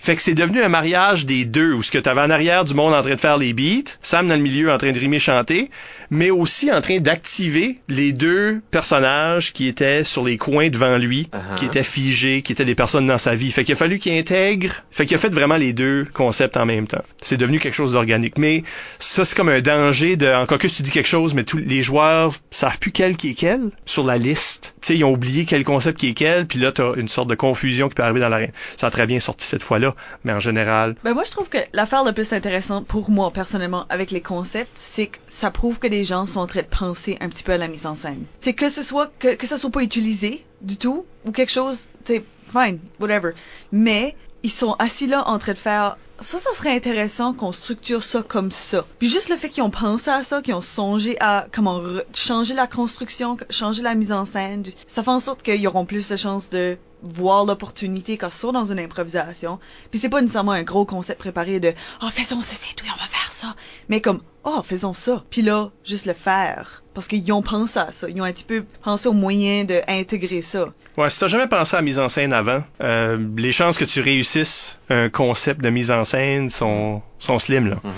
[0.00, 2.72] Fait que c'est devenu un mariage des deux, où ce que t'avais en arrière du
[2.72, 5.18] monde en train de faire les beats, Sam dans le milieu en train de rimer
[5.18, 5.70] chanter,
[6.10, 11.28] mais aussi en train d'activer les deux personnages qui étaient sur les coins devant lui,
[11.32, 11.54] Uh-huh.
[11.56, 13.50] qui étaient figés, qui étaient des personnes dans sa vie.
[13.50, 16.64] Fait qu'il a fallu qu'il intègre, fait qu'il a fait vraiment les deux concepts en
[16.66, 17.02] même temps.
[17.22, 18.38] C'est devenu quelque chose d'organique.
[18.38, 18.62] Mais
[18.98, 21.82] ça, c'est comme un danger de, en caucus, tu dis quelque chose, mais tous les
[21.82, 24.74] joueurs savent plus quel qui est quel sur la liste.
[24.80, 27.28] Tu sais, ils ont oublié quel concept qui est quel, puis là, t'as une sorte
[27.28, 28.52] de confusion qui peut arriver dans l'arène.
[28.76, 29.94] Ça a très bien sorti cette fois-là,
[30.24, 33.86] mais en général, Ben moi je trouve que l'affaire la plus intéressante pour moi personnellement
[33.90, 37.16] avec les concepts, c'est que ça prouve que des gens sont en train de penser
[37.20, 38.24] un petit peu à la mise en scène.
[38.38, 41.86] C'est que ce soit que, que ça soit pas utilisé du tout ou quelque chose,
[42.04, 43.32] sais, fine, whatever.
[43.72, 48.02] Mais ils sont assis là en train de faire ça, ça serait intéressant qu'on structure
[48.02, 48.84] ça comme ça.
[48.98, 51.80] Puis juste le fait qu'ils ont pensé à ça, qu'ils ont songé à comment
[52.12, 56.08] changer la construction, changer la mise en scène, ça fait en sorte qu'ils auront plus
[56.08, 59.58] de chances de voir l'opportunité quand sont dans une improvisation.
[59.90, 61.72] Puis c'est pas nécessairement un gros concept préparé de
[62.02, 63.54] «Oh, faisons ceci, oui, on va faire ça.»
[63.88, 66.82] Mais comme «Oh, faisons ça.» Puis là, juste le faire.
[66.94, 68.08] Parce qu'ils ont pensé à ça.
[68.08, 70.68] Ils ont un petit peu pensé au moyen d'intégrer ça.
[70.96, 73.84] Ouais, si t'as jamais pensé à la mise en scène avant, euh, les chances que
[73.84, 77.76] tu réussisses un concept de mise en scène sont, sont slim, là.
[77.84, 77.92] Mhm.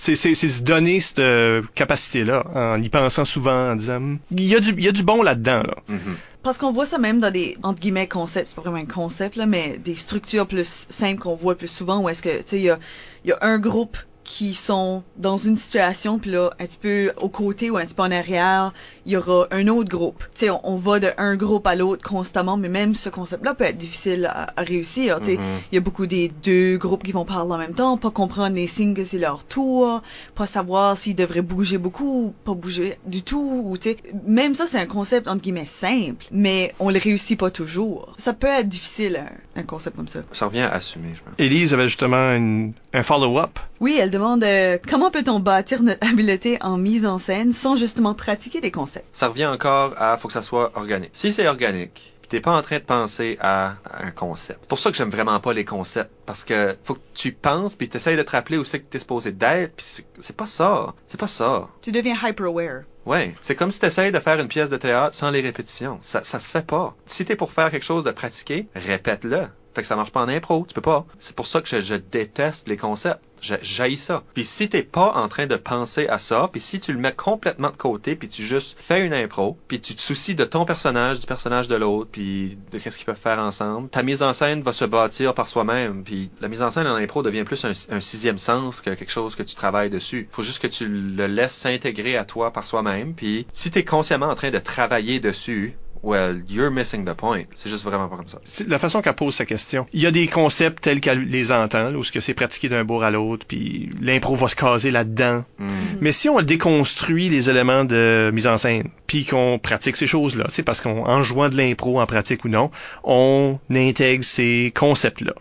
[0.00, 4.44] C'est, c'est, c'est se donner cette euh, capacité-là, en y pensant souvent, en disant, il
[4.44, 5.74] y a du, il y a du bon là-dedans, là.
[5.88, 6.16] Mhm.
[6.48, 9.36] Parce qu'on voit ça même dans des, entre guillemets, concepts, c'est pas vraiment un concept,
[9.36, 12.56] là, mais des structures plus simples qu'on voit plus souvent, où est-ce que, tu sais,
[12.56, 12.78] il y a,
[13.26, 17.12] il y a un groupe qui sont dans une situation, puis là, un petit peu
[17.16, 18.74] au côté ou un petit peu en arrière,
[19.06, 20.18] il y aura un autre groupe.
[20.34, 23.54] Tu sais, on, on va de un groupe à l'autre constamment, mais même ce concept-là
[23.54, 25.20] peut être difficile à, à réussir.
[25.20, 25.42] Tu sais, Mhm.
[25.72, 28.54] il y a beaucoup des deux groupes qui vont parler en même temps, pas comprendre
[28.54, 30.02] les signes que c'est leur tour,
[30.38, 33.62] pas savoir s'ils devraient bouger beaucoup ou pas bouger du tout.
[33.66, 37.38] Ou, tu sais, même ça, c'est un concept entre guillemets simple, mais on le réussit
[37.38, 38.14] pas toujours.
[38.18, 39.24] Ça peut être difficile,
[39.56, 40.20] un, un concept comme ça.
[40.32, 41.34] Ça revient à assumer, je pense.
[41.38, 43.58] Élise avait justement une- un follow-up.
[43.80, 48.14] Oui, elle demande euh, comment peut-on bâtir notre habileté en mise en scène sans justement
[48.14, 49.06] pratiquer des concepts?
[49.12, 51.10] Ça revient encore à faut que ça soit organique.
[51.12, 54.58] Si c'est organique, t'es pas en train de penser à, à un concept.
[54.62, 56.10] C'est pour ça que j'aime vraiment pas les concepts.
[56.26, 58.98] Parce que faut que tu penses, puis t'essayes de te rappeler où c'est que t'es
[58.98, 60.94] supposé d'être, puis c'est- c'est pas ça.
[61.06, 61.68] C'est pas ça.
[61.82, 62.82] Tu deviens hyper-aware.
[63.06, 65.98] Ouais, c'est comme si t'essayes de faire une pièce de théâtre sans les répétitions.
[66.02, 66.94] Ça, ça se fait pas.
[67.06, 69.46] Si t'es pour faire quelque chose de pratiqué, répète-le.
[69.78, 71.06] Fait que ça marche pas en impro, tu peux pas.
[71.20, 73.22] C'est pour ça que je, déteste les concepts.
[73.40, 74.24] J'haïs ça.
[74.34, 77.12] Puis si t'es pas en train de penser à ça, puis si tu le mets
[77.12, 80.64] complètement de côté, puis tu juste fais une impro, puis tu te soucies de ton
[80.64, 84.32] personnage, du personnage de l'autre, puis de qu'est-ce qu'ils peuvent faire ensemble, ta mise en
[84.32, 86.02] scène va se bâtir par soi-même.
[86.02, 89.12] Puis la mise en scène en impro devient plus un, un sixième sens que quelque
[89.12, 90.26] chose que tu travailles dessus.
[90.32, 93.14] Faut juste que tu le laisses s'intégrer à toi par soi-même.
[93.14, 97.44] Puis si t'es consciemment en train de travailler dessus, well, you're missing the point.
[97.54, 98.38] C'est juste vraiment pas comme ça.
[98.44, 99.86] C'est la façon qu'elle pose sa question.
[99.92, 102.68] Il y a des concepts tels qu'elle les entend, là, où ce que c'est pratiqué
[102.68, 105.44] d'un bout à l'autre, puis l'impro va se caser là-dedans.
[105.58, 105.68] Hmm.
[106.00, 110.46] Mais si on déconstruit les éléments de mise en scène, puis qu'on pratique ces choses-là,
[110.48, 112.70] c'est parce qu'en jouant de l'impro en pratique ou non,
[113.04, 115.32] on intègre ces concepts-là,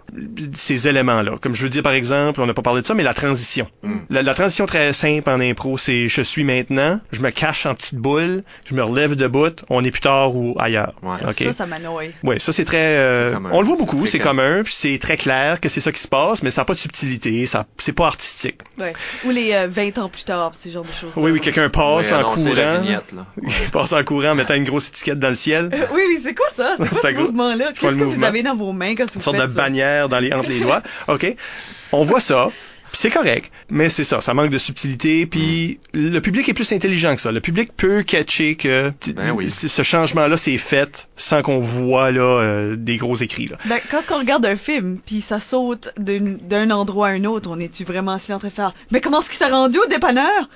[0.53, 1.37] ces éléments-là.
[1.41, 3.67] Comme je veux dire par exemple, on n'a pas parlé de ça, mais la transition.
[3.83, 3.95] Mm.
[4.09, 7.75] La, la transition très simple en impro, c'est je suis maintenant, je me cache en
[7.75, 10.93] petite boule, je me relève de bout, on est plus tard ou ou ailleurs.
[11.03, 11.17] Ouais.
[11.27, 11.37] OK?
[11.43, 12.03] Ça, ça m'annoie.
[12.23, 12.77] Oui, ça c'est très.
[12.97, 15.99] euh, on le voit beaucoup, c'est commun, puis c'est très clair que c'est ça qui
[16.01, 18.57] se passe, mais ça n'a pas de subtilité, ça, c'est pas artistique.
[18.79, 18.93] Ouais.
[19.25, 21.13] Ou les euh, 20 ans plus tard, ces genres de choses.
[21.15, 22.79] Oui, oui, quelqu'un passe Oui, en la courant.
[22.81, 23.25] vignette, là.
[23.43, 25.69] Il passe en courant en mettant une grosse étiquette dans le ciel.
[25.73, 26.75] Euh, oui, oui, c'est quoi ça?
[26.77, 27.71] C'est quoi ce gros- mouvement-là?
[27.79, 29.53] Qu'est-ce que vous avez dans vos mains quand vous Une sorte de ça?
[29.53, 30.81] bannière dans les, entre les doigts.
[31.07, 31.35] OK?
[31.91, 32.49] On voit ça.
[32.91, 36.71] Puis c'est correct, mais c'est ça, ça manque de subtilité, puis le public est plus
[36.71, 37.31] intelligent que ça.
[37.31, 39.49] Le public peut catcher que Ben oui.
[39.51, 43.47] ce changement-là s'est fait sans qu'on voit là euh, des gros écrits.
[43.47, 43.57] Là.
[43.65, 47.59] Ben, quand on regarde un film, puis ça saute d'un endroit à un autre, on
[47.59, 50.49] est-tu vraiment assis en train de faire «Mais comment est-ce qu'il s'est rendu au dépanneur?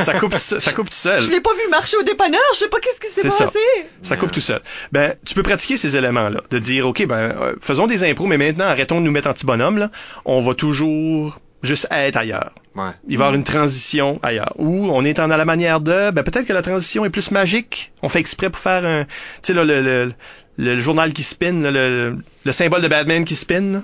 [0.00, 1.20] Ça coupe, ça, ça coupe tout seul.
[1.20, 3.44] Je l'ai pas vu marcher au dépanneur, je sais pas qu'est-ce qui s'est C'est ça.
[3.44, 3.58] passé!»
[4.02, 4.60] Ça coupe tout seul.
[4.92, 8.38] Ben, tu peux pratiquer ces éléments-là, de dire, OK, ben, euh, faisons des impros, mais
[8.38, 9.90] maintenant, arrêtons de nous mettre anti-bonhomme, là.
[10.24, 12.52] On va toujours juste être ailleurs.
[12.74, 12.90] Ouais.
[13.08, 14.52] Il va y avoir une transition ailleurs.
[14.56, 17.30] Ou on est en à la manière de, ben, peut-être que la transition est plus
[17.30, 17.92] magique.
[18.02, 19.10] On fait exprès pour faire un, tu
[19.42, 20.12] sais, là, le, le,
[20.58, 23.82] le journal qui spin, là, le, le symbole de Batman qui spin, là.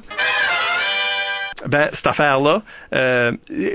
[1.66, 2.62] Ben, cette affaire-là
[2.94, 3.32] euh,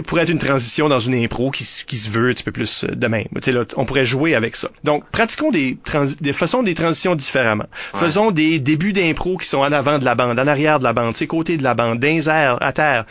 [0.08, 2.84] pourrait être une transition dans une impro qui, qui se veut un petit peu plus
[2.84, 3.28] euh, de même.
[3.36, 4.70] Tu sais, là, on pourrait jouer avec ça.
[4.84, 5.78] Donc, pratiquons des,
[6.20, 7.68] des façons des transitions différemment.
[7.94, 8.00] Ouais.
[8.00, 10.94] Faisons des débuts d'impro qui sont en avant de la bande, en arrière de la
[10.94, 13.06] bande, tu côté de la bande, dans les airs, à terre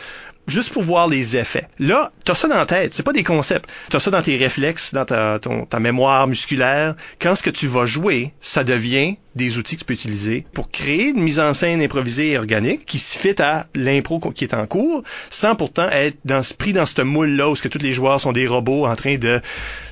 [0.47, 1.67] juste pour voir les effets.
[1.79, 3.69] Là, t'as ça dans la tête, c'est pas des concepts.
[3.89, 5.39] T'as ça dans tes réflexes, dans ta,
[5.69, 6.95] ta mémoire musculaire.
[7.19, 10.69] Quand ce que tu vas jouer, ça devient des outils que tu peux utiliser pour
[10.69, 14.53] créer une mise en scène improvisée et organique qui se fit à l'impro qui est
[14.53, 18.31] en cours, sans pourtant être dans, pris dans ce moule-là où tous les joueurs sont
[18.31, 19.41] des robots en train de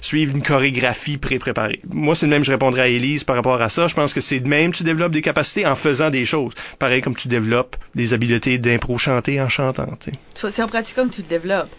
[0.02, 1.82] suivre une chorégraphie pré-préparée.
[1.90, 3.88] Moi, c'est de même je répondrai à Élise par rapport à ça.
[3.88, 6.54] Je pense que c'est de même tu développes des capacités en faisant des choses.
[6.80, 9.88] Pareil comme tu développes des habiletés d'impro chanter en chantant.
[10.36, 11.70] C'est en pratiquant que tu le développes.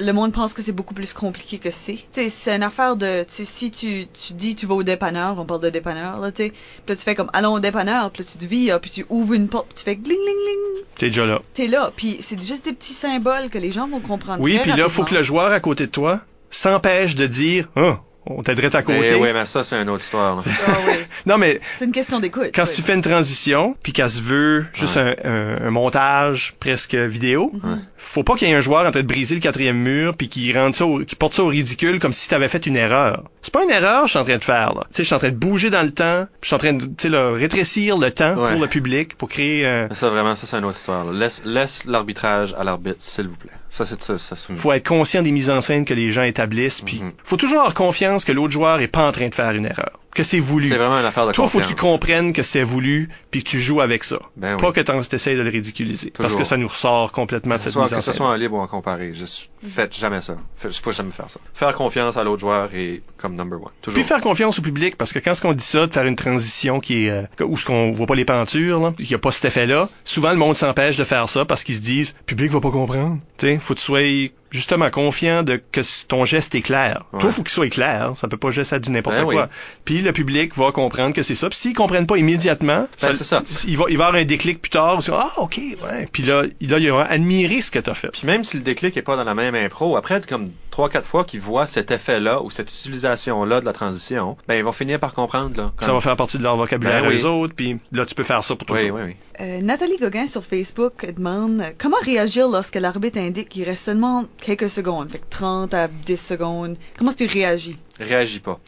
[0.00, 1.98] Le monde pense que c'est beaucoup plus compliqué que c'est.
[2.10, 5.70] C'est une affaire de, si tu, tu dis tu vas au dépanneur, on parle de
[5.70, 6.52] dépanneur, là, tu
[6.88, 9.34] là tu fais comme allons au dépanneur, puis là tu te vis, puis tu ouvres
[9.34, 11.40] une porte, puis tu fais gling gling gling, T'es déjà là.
[11.54, 14.42] t'es là, puis c'est juste des petits symboles que les gens vont comprendre.
[14.42, 16.20] Oui, puis là, faut que le joueur à côté de toi
[16.50, 18.98] s'empêche de dire Ah, on t'aiderait à côté.
[19.00, 20.36] Mais, ouais, mais ça, c'est une autre histoire.
[20.36, 20.42] là.
[20.66, 20.92] Ah oui,
[21.26, 22.50] Non, mais c'est une question d'écoute.
[22.54, 22.72] quand oui.
[22.74, 27.50] tu fais une transition, puis qu'elle se veut juste un, un- un montage presque vidéo,
[27.54, 27.84] Mhm.
[27.96, 30.28] faut pas qu'il y ait un joueur en train de briser le quatrième mur, puis
[30.28, 33.24] qui rende ça, au- qui porte ça au ridicule comme si t'avais fait une erreur.
[33.42, 34.82] C'est pas une erreur, je suis en train de faire là.
[34.90, 36.58] Tu sais, je suis en train de bouger dans le temps, puis je suis en
[36.58, 38.52] train de, tu sais, là, rétrécir le temps Ouais.
[38.52, 39.66] pour le public, pour créer.
[39.66, 41.04] un Ça, vraiment, ça, c'est une autre histoire.
[41.04, 41.12] là.
[41.12, 43.50] Laisse, laisse l'arbitrage à l'arbitre, s'il vous plaît.
[43.74, 44.18] Ça, c'est ça.
[44.18, 47.12] ça faut être conscient des mises en scène que les gens établissent, puis Mhm.
[47.24, 49.98] faut toujours avoir confiance que l'autre joueur est pas en train de faire une erreur,
[50.14, 50.68] que c'est voulu.
[50.68, 51.74] C'est vraiment une affaire de Toi, faut que confiance.
[51.74, 54.18] tu comprennes que c'est voulu, puis que tu joues avec ça.
[54.36, 56.12] Ben Pas que tu essaies de le ridiculiser.
[56.18, 58.18] Parce que ça nous ressort complètement de cette soit, mise en que ce scène.
[58.18, 59.14] soit en libre ou en comparé.
[59.14, 60.36] Juste, faites jamais ça.
[60.56, 61.40] Faites- faut jamais faire ça.
[61.54, 63.70] Faire confiance à l'autre joueur est comme number one.
[63.80, 63.94] Toujours.
[63.98, 66.16] Puis faire confiance au public, parce que quand ce qu'on dit ça, de faire une
[66.16, 69.32] transition qui est euh, où ce qu'on voit pas les pentures, qu'il y a pas
[69.32, 72.50] cet effet-là, souvent le monde s'empêche de faire ça parce qu'ils se disent, le public
[72.52, 73.18] va pas comprendre.
[73.38, 77.04] Tu sais, faut que tu sois justement confiant de que ton geste est clair.
[77.14, 77.20] Ouais.
[77.20, 78.12] Toi, faut qu'il soit clair.
[78.16, 79.34] Ça peut pas juste être du n'importe Ben quoi.
[79.34, 79.48] oui.
[79.86, 81.48] Puis le public va comprendre que c'est ça.
[81.48, 83.42] Puis s'ils comprennent pas immédiatement, Ben, c'est ça.
[83.66, 84.92] Il va, il va avoir un déclic plus tard.
[85.00, 86.06] ils vont dire, ah, ok, ouais.
[86.12, 88.10] Puis là, il- là, il aura admiré ce que t'as fait.
[88.10, 91.08] Puis même si le déclic est pas dans la même impro, après comme trois quatre
[91.08, 95.00] fois qu'ils voient cet effet-là ou cette utilisation-là de la transition, ben ils vont finir
[95.00, 95.72] par comprendre là.
[95.80, 97.24] Ça va faire partie de leur vocabulaire Ben oui.
[97.24, 97.54] autres.
[97.54, 98.82] Puis là, tu peux faire ça pour toujours.
[98.84, 99.16] Oui, oui, oui.
[99.40, 104.70] Euh, Nathalie Gauguin sur Facebook demande comment réagir lorsque l'arbitre indique qu'il reste seulement quelques
[104.70, 106.76] secondes, fait que 30 à 10 secondes.
[106.96, 107.76] Comment est-ce que tu réagis?
[108.00, 108.58] Réagis pas.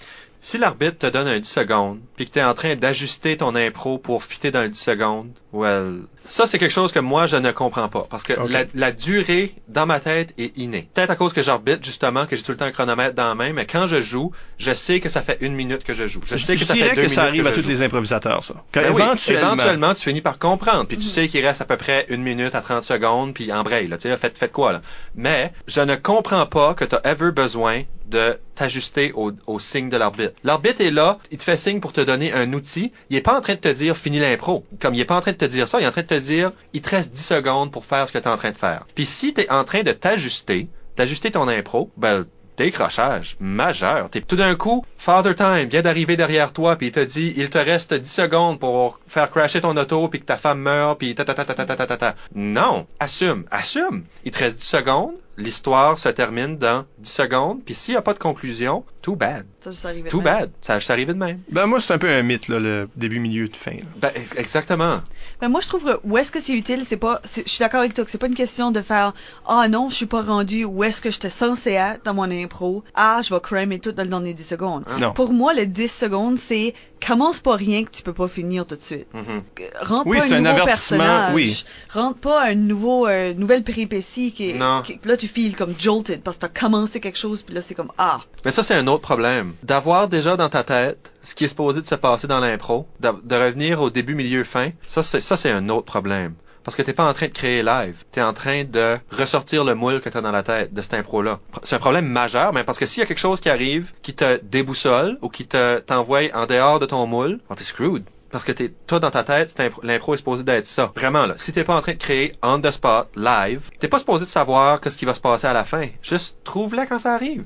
[0.42, 3.54] Si l'arbitre te donne un 10 secondes, puis que tu es en train d'ajuster ton
[3.54, 7.36] impro pour fitter dans le 10 secondes, well, ça c'est quelque chose que moi je
[7.36, 8.06] ne comprends pas.
[8.10, 10.88] Parce que la, la durée dans ma tête est innée.
[10.94, 13.34] Peut-être à cause que j'arbitre justement, que j'ai tout le temps un chronomètre dans la
[13.34, 16.20] main, mais quand je joue, je sais que ça fait une minute que je joue.
[16.26, 17.62] Je sais que je ça fait deux que ça minutes arrive que à je tous
[17.62, 17.68] joue.
[17.70, 18.54] les improvisateurs, ça.
[18.72, 21.76] Ben oui, éventuellement, éventuellement, tu finis par comprendre, puis tu sais qu'il reste à peu
[21.76, 24.52] près une minute à 30 secondes, puis en braille, là, tu sais, là, faites, faites
[24.52, 24.82] quoi, là?
[25.14, 29.88] Mais, je ne comprends pas que tu as ever besoin de t'ajuster au, au signe
[29.88, 30.34] de l'arbitre.
[30.44, 33.36] L'arbitre est là, il te fait signe pour te donner un outil, il est pas
[33.36, 34.64] en train de te dire finis l'impro.
[34.80, 36.06] Comme il est pas en train de te dire ça, il est en train de
[36.06, 38.50] te dire il te reste 10 secondes pour faire ce que tu es en train
[38.50, 38.86] de faire.
[38.94, 42.24] Puis si tu es en train de t'ajuster, d'ajuster ton impro, ben
[42.56, 44.08] décrochage majeur.
[44.10, 47.50] T'es tout d'un coup, Father Time vient d'arriver derrière toi puis il te dit il
[47.50, 51.14] te reste 10 secondes pour faire crasher ton auto puis que ta femme meurt puis
[51.16, 52.14] ta ta ta ta ta ta ta ta ta.
[52.34, 54.04] Non, assume, assume.
[54.24, 58.02] Il te reste 10 secondes, l'histoire se termine dans 10 secondes puis s'il y a
[58.02, 59.46] pas de conclusion, too bad.
[59.60, 60.24] Ça, juste de Too même.
[60.24, 60.50] bad.
[60.60, 61.40] Ça s'est arrivé de même.
[61.50, 63.72] Ben moi, c'est un peu un mythe, là, le début, milieu, de fin.
[63.72, 63.78] là.
[63.96, 65.00] Ben, ex- exactement.
[65.44, 67.80] Ben moi je trouve que où est-ce que c'est utile, c'est pas je suis d'accord
[67.80, 69.12] avec toi que c'est pas une question de faire
[69.46, 72.82] ah non, je suis pas rendu où est-ce que j'étais censé être dans mon impro.
[72.94, 74.84] Ah, je vais cramer tout dans le dernier 10 secondes.
[74.98, 75.12] Non.
[75.12, 76.72] Pour moi, le 10 secondes, c'est
[77.06, 79.06] commence pas rien que tu peux pas finir tout de suite.
[79.12, 79.42] Mhm.
[79.82, 81.34] Rentre Oui, pas c'est un un nouveau personnage.
[81.34, 81.64] oui.
[81.90, 84.80] Rentre pas un nouveau euh, nouvelle péripétie qui, est- Non.
[84.80, 87.74] qui- là tu files comme jolted parce que t'as commencé quelque chose puis là c'est
[87.74, 88.20] comme ah.
[88.46, 89.52] Mais ça, c'est un autre problème.
[89.62, 93.34] D'avoir déjà dans ta tête ce qui est supposé de se passer dans l'impro, de
[93.34, 96.34] revenir au début, milieu, fin, ça, c'est, ça, c'est un autre problème.
[96.64, 98.04] Parce que t'es pas en train de créer live.
[98.10, 101.40] T'es en train de ressortir le moule que t'as dans la tête de cette impro-là.
[101.62, 104.14] C'est un problème majeur, mais parce que s'il y a quelque chose qui arrive, qui
[104.14, 108.04] te déboussole, ou qui te, t'envoie en dehors de ton moule, oh, t'es screwed.
[108.30, 110.90] Parce que t'es, toi, dans ta tête, l'impro est supposé d'être ça.
[110.96, 111.34] Vraiment, là.
[111.36, 114.28] Si t'es pas en train de créer on the spot, live, t'es pas supposé de
[114.28, 115.88] savoir qu'est-ce qui va se passer à la fin.
[116.02, 117.44] Juste trouve-la quand ça arrive.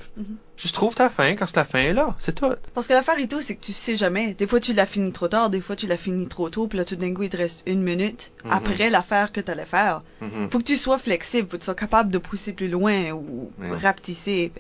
[0.59, 2.15] Juste trouve ta fin quand la fin est là.
[2.19, 2.51] C'est tout.
[2.75, 4.35] Parce que l'affaire et tout, c'est que tu sais jamais.
[4.35, 6.77] Des fois, tu l'as fini trop tard, des fois, tu l'as fini trop tôt, puis
[6.79, 8.51] là, tout d'un coup, il te reste une minute Mhm.
[8.53, 10.03] après l'affaire que t'allais faire.
[10.21, 10.49] Mhm.
[10.51, 13.51] Faut que tu sois flexible, faut que tu sois capable de pousser plus loin ou
[13.71, 14.53] rapetisser.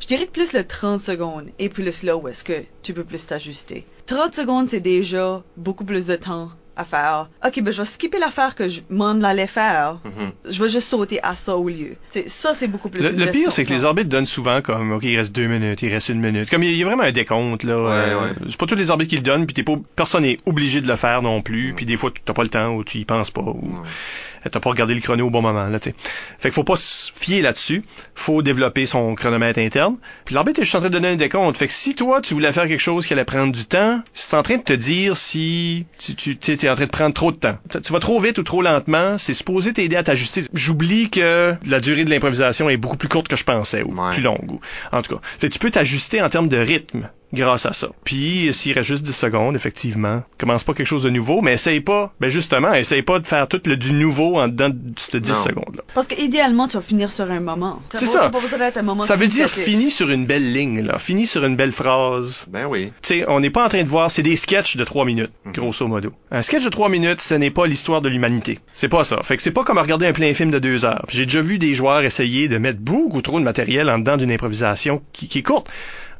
[0.00, 3.04] Je dirais que plus le 30 secondes et plus là où est-ce que tu peux
[3.04, 3.86] plus t'ajuster?
[4.06, 7.28] 30 secondes, c'est déjà beaucoup plus de temps à faire.
[7.46, 9.98] Ok, ben je vais skipper l'affaire que je m'en allais faire.
[10.04, 10.32] Mhm.
[10.50, 11.96] Je vais juste sauter à ça au lieu.
[12.08, 14.92] T'sais, ça, c'est beaucoup plus Le, le pire, c'est que les arbitres donnent souvent comme,
[14.92, 16.48] OK, il reste deux minutes, il reste une minute.
[16.50, 17.72] Comme il y a vraiment un décompte, là.
[17.74, 18.32] euh, ouais.
[18.48, 20.86] C'est pas tous les arbitres qui le donnent, puis t'es pas, personne n'est obligé de
[20.88, 21.74] le faire non plus, Mm.
[21.76, 24.50] puis des fois, t'as pas le temps, ou tu y penses pas, ou Ouais.
[24.50, 25.94] t'as pas regardé le chrono au bon moment, là, tu sais.
[26.38, 27.84] Fait qu'il faut pas se fier là-dessus.
[28.14, 29.96] Faut développer son chronomètre interne.
[30.24, 31.58] Puis l'arbitre est juste en train de donner un décompte.
[31.58, 34.36] Fait que si toi, tu voulais faire quelque chose qui allait prendre du temps, c'est
[34.36, 37.36] en train de te dire si tu, tu es en train de prendre trop de
[37.36, 37.58] temps.
[37.70, 40.44] Tu- Tu vas trop vite ou trop lentement, c'est supposé t'aider à t'ajuster.
[40.52, 44.12] J'oublie que la durée de l'improvisation est beaucoup plus courte que je pensais, ou Ouais.
[44.14, 44.50] plus longue.
[44.52, 44.60] Ou,
[44.92, 47.88] en tout cas, tu peux t'ajuster en termes de rythme grâce à ça.
[48.04, 51.80] Puis, s'il reste juste 10 secondes, effectivement, commence pas quelque chose de nouveau, mais essaye
[51.80, 55.20] pas, ben justement, essaye pas de faire tout le du nouveau en dedans de ces
[55.20, 55.34] 10 Non.
[55.36, 55.82] secondes-là.
[55.94, 57.80] Parce que idéalement, tu vas finir sur un moment.
[57.94, 58.28] C'est ça.
[58.30, 60.98] pas besoin d'être un moment Ça veut dire fini sur une belle ligne, là.
[60.98, 62.46] Fini sur une belle phrase.
[62.48, 62.92] Ben oui.
[63.02, 65.32] Tu sais, on n'est pas en train de voir, c'est des sketchs de 3 minutes,
[65.44, 65.52] Mhm.
[65.52, 66.12] grosso modo.
[66.30, 68.58] Un sketch de 3 minutes, ce n'est pas l'histoire de l'humanité.
[68.72, 69.20] C'est pas ça.
[69.22, 71.04] Fait que c'est pas comme regarder un plein film de 2 heures.
[71.08, 74.32] J'ai déjà vu des joueurs essayer de mettre beaucoup trop de matériel en dedans d'une
[74.32, 75.70] improvisation qui, qui est courte.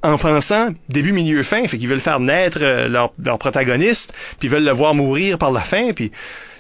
[0.03, 4.49] En pensant début, milieu, fin, fait qu'ils veulent faire naître euh, leur, leur protagoniste, puis
[4.49, 6.11] ils veulent le voir mourir par la fin, puis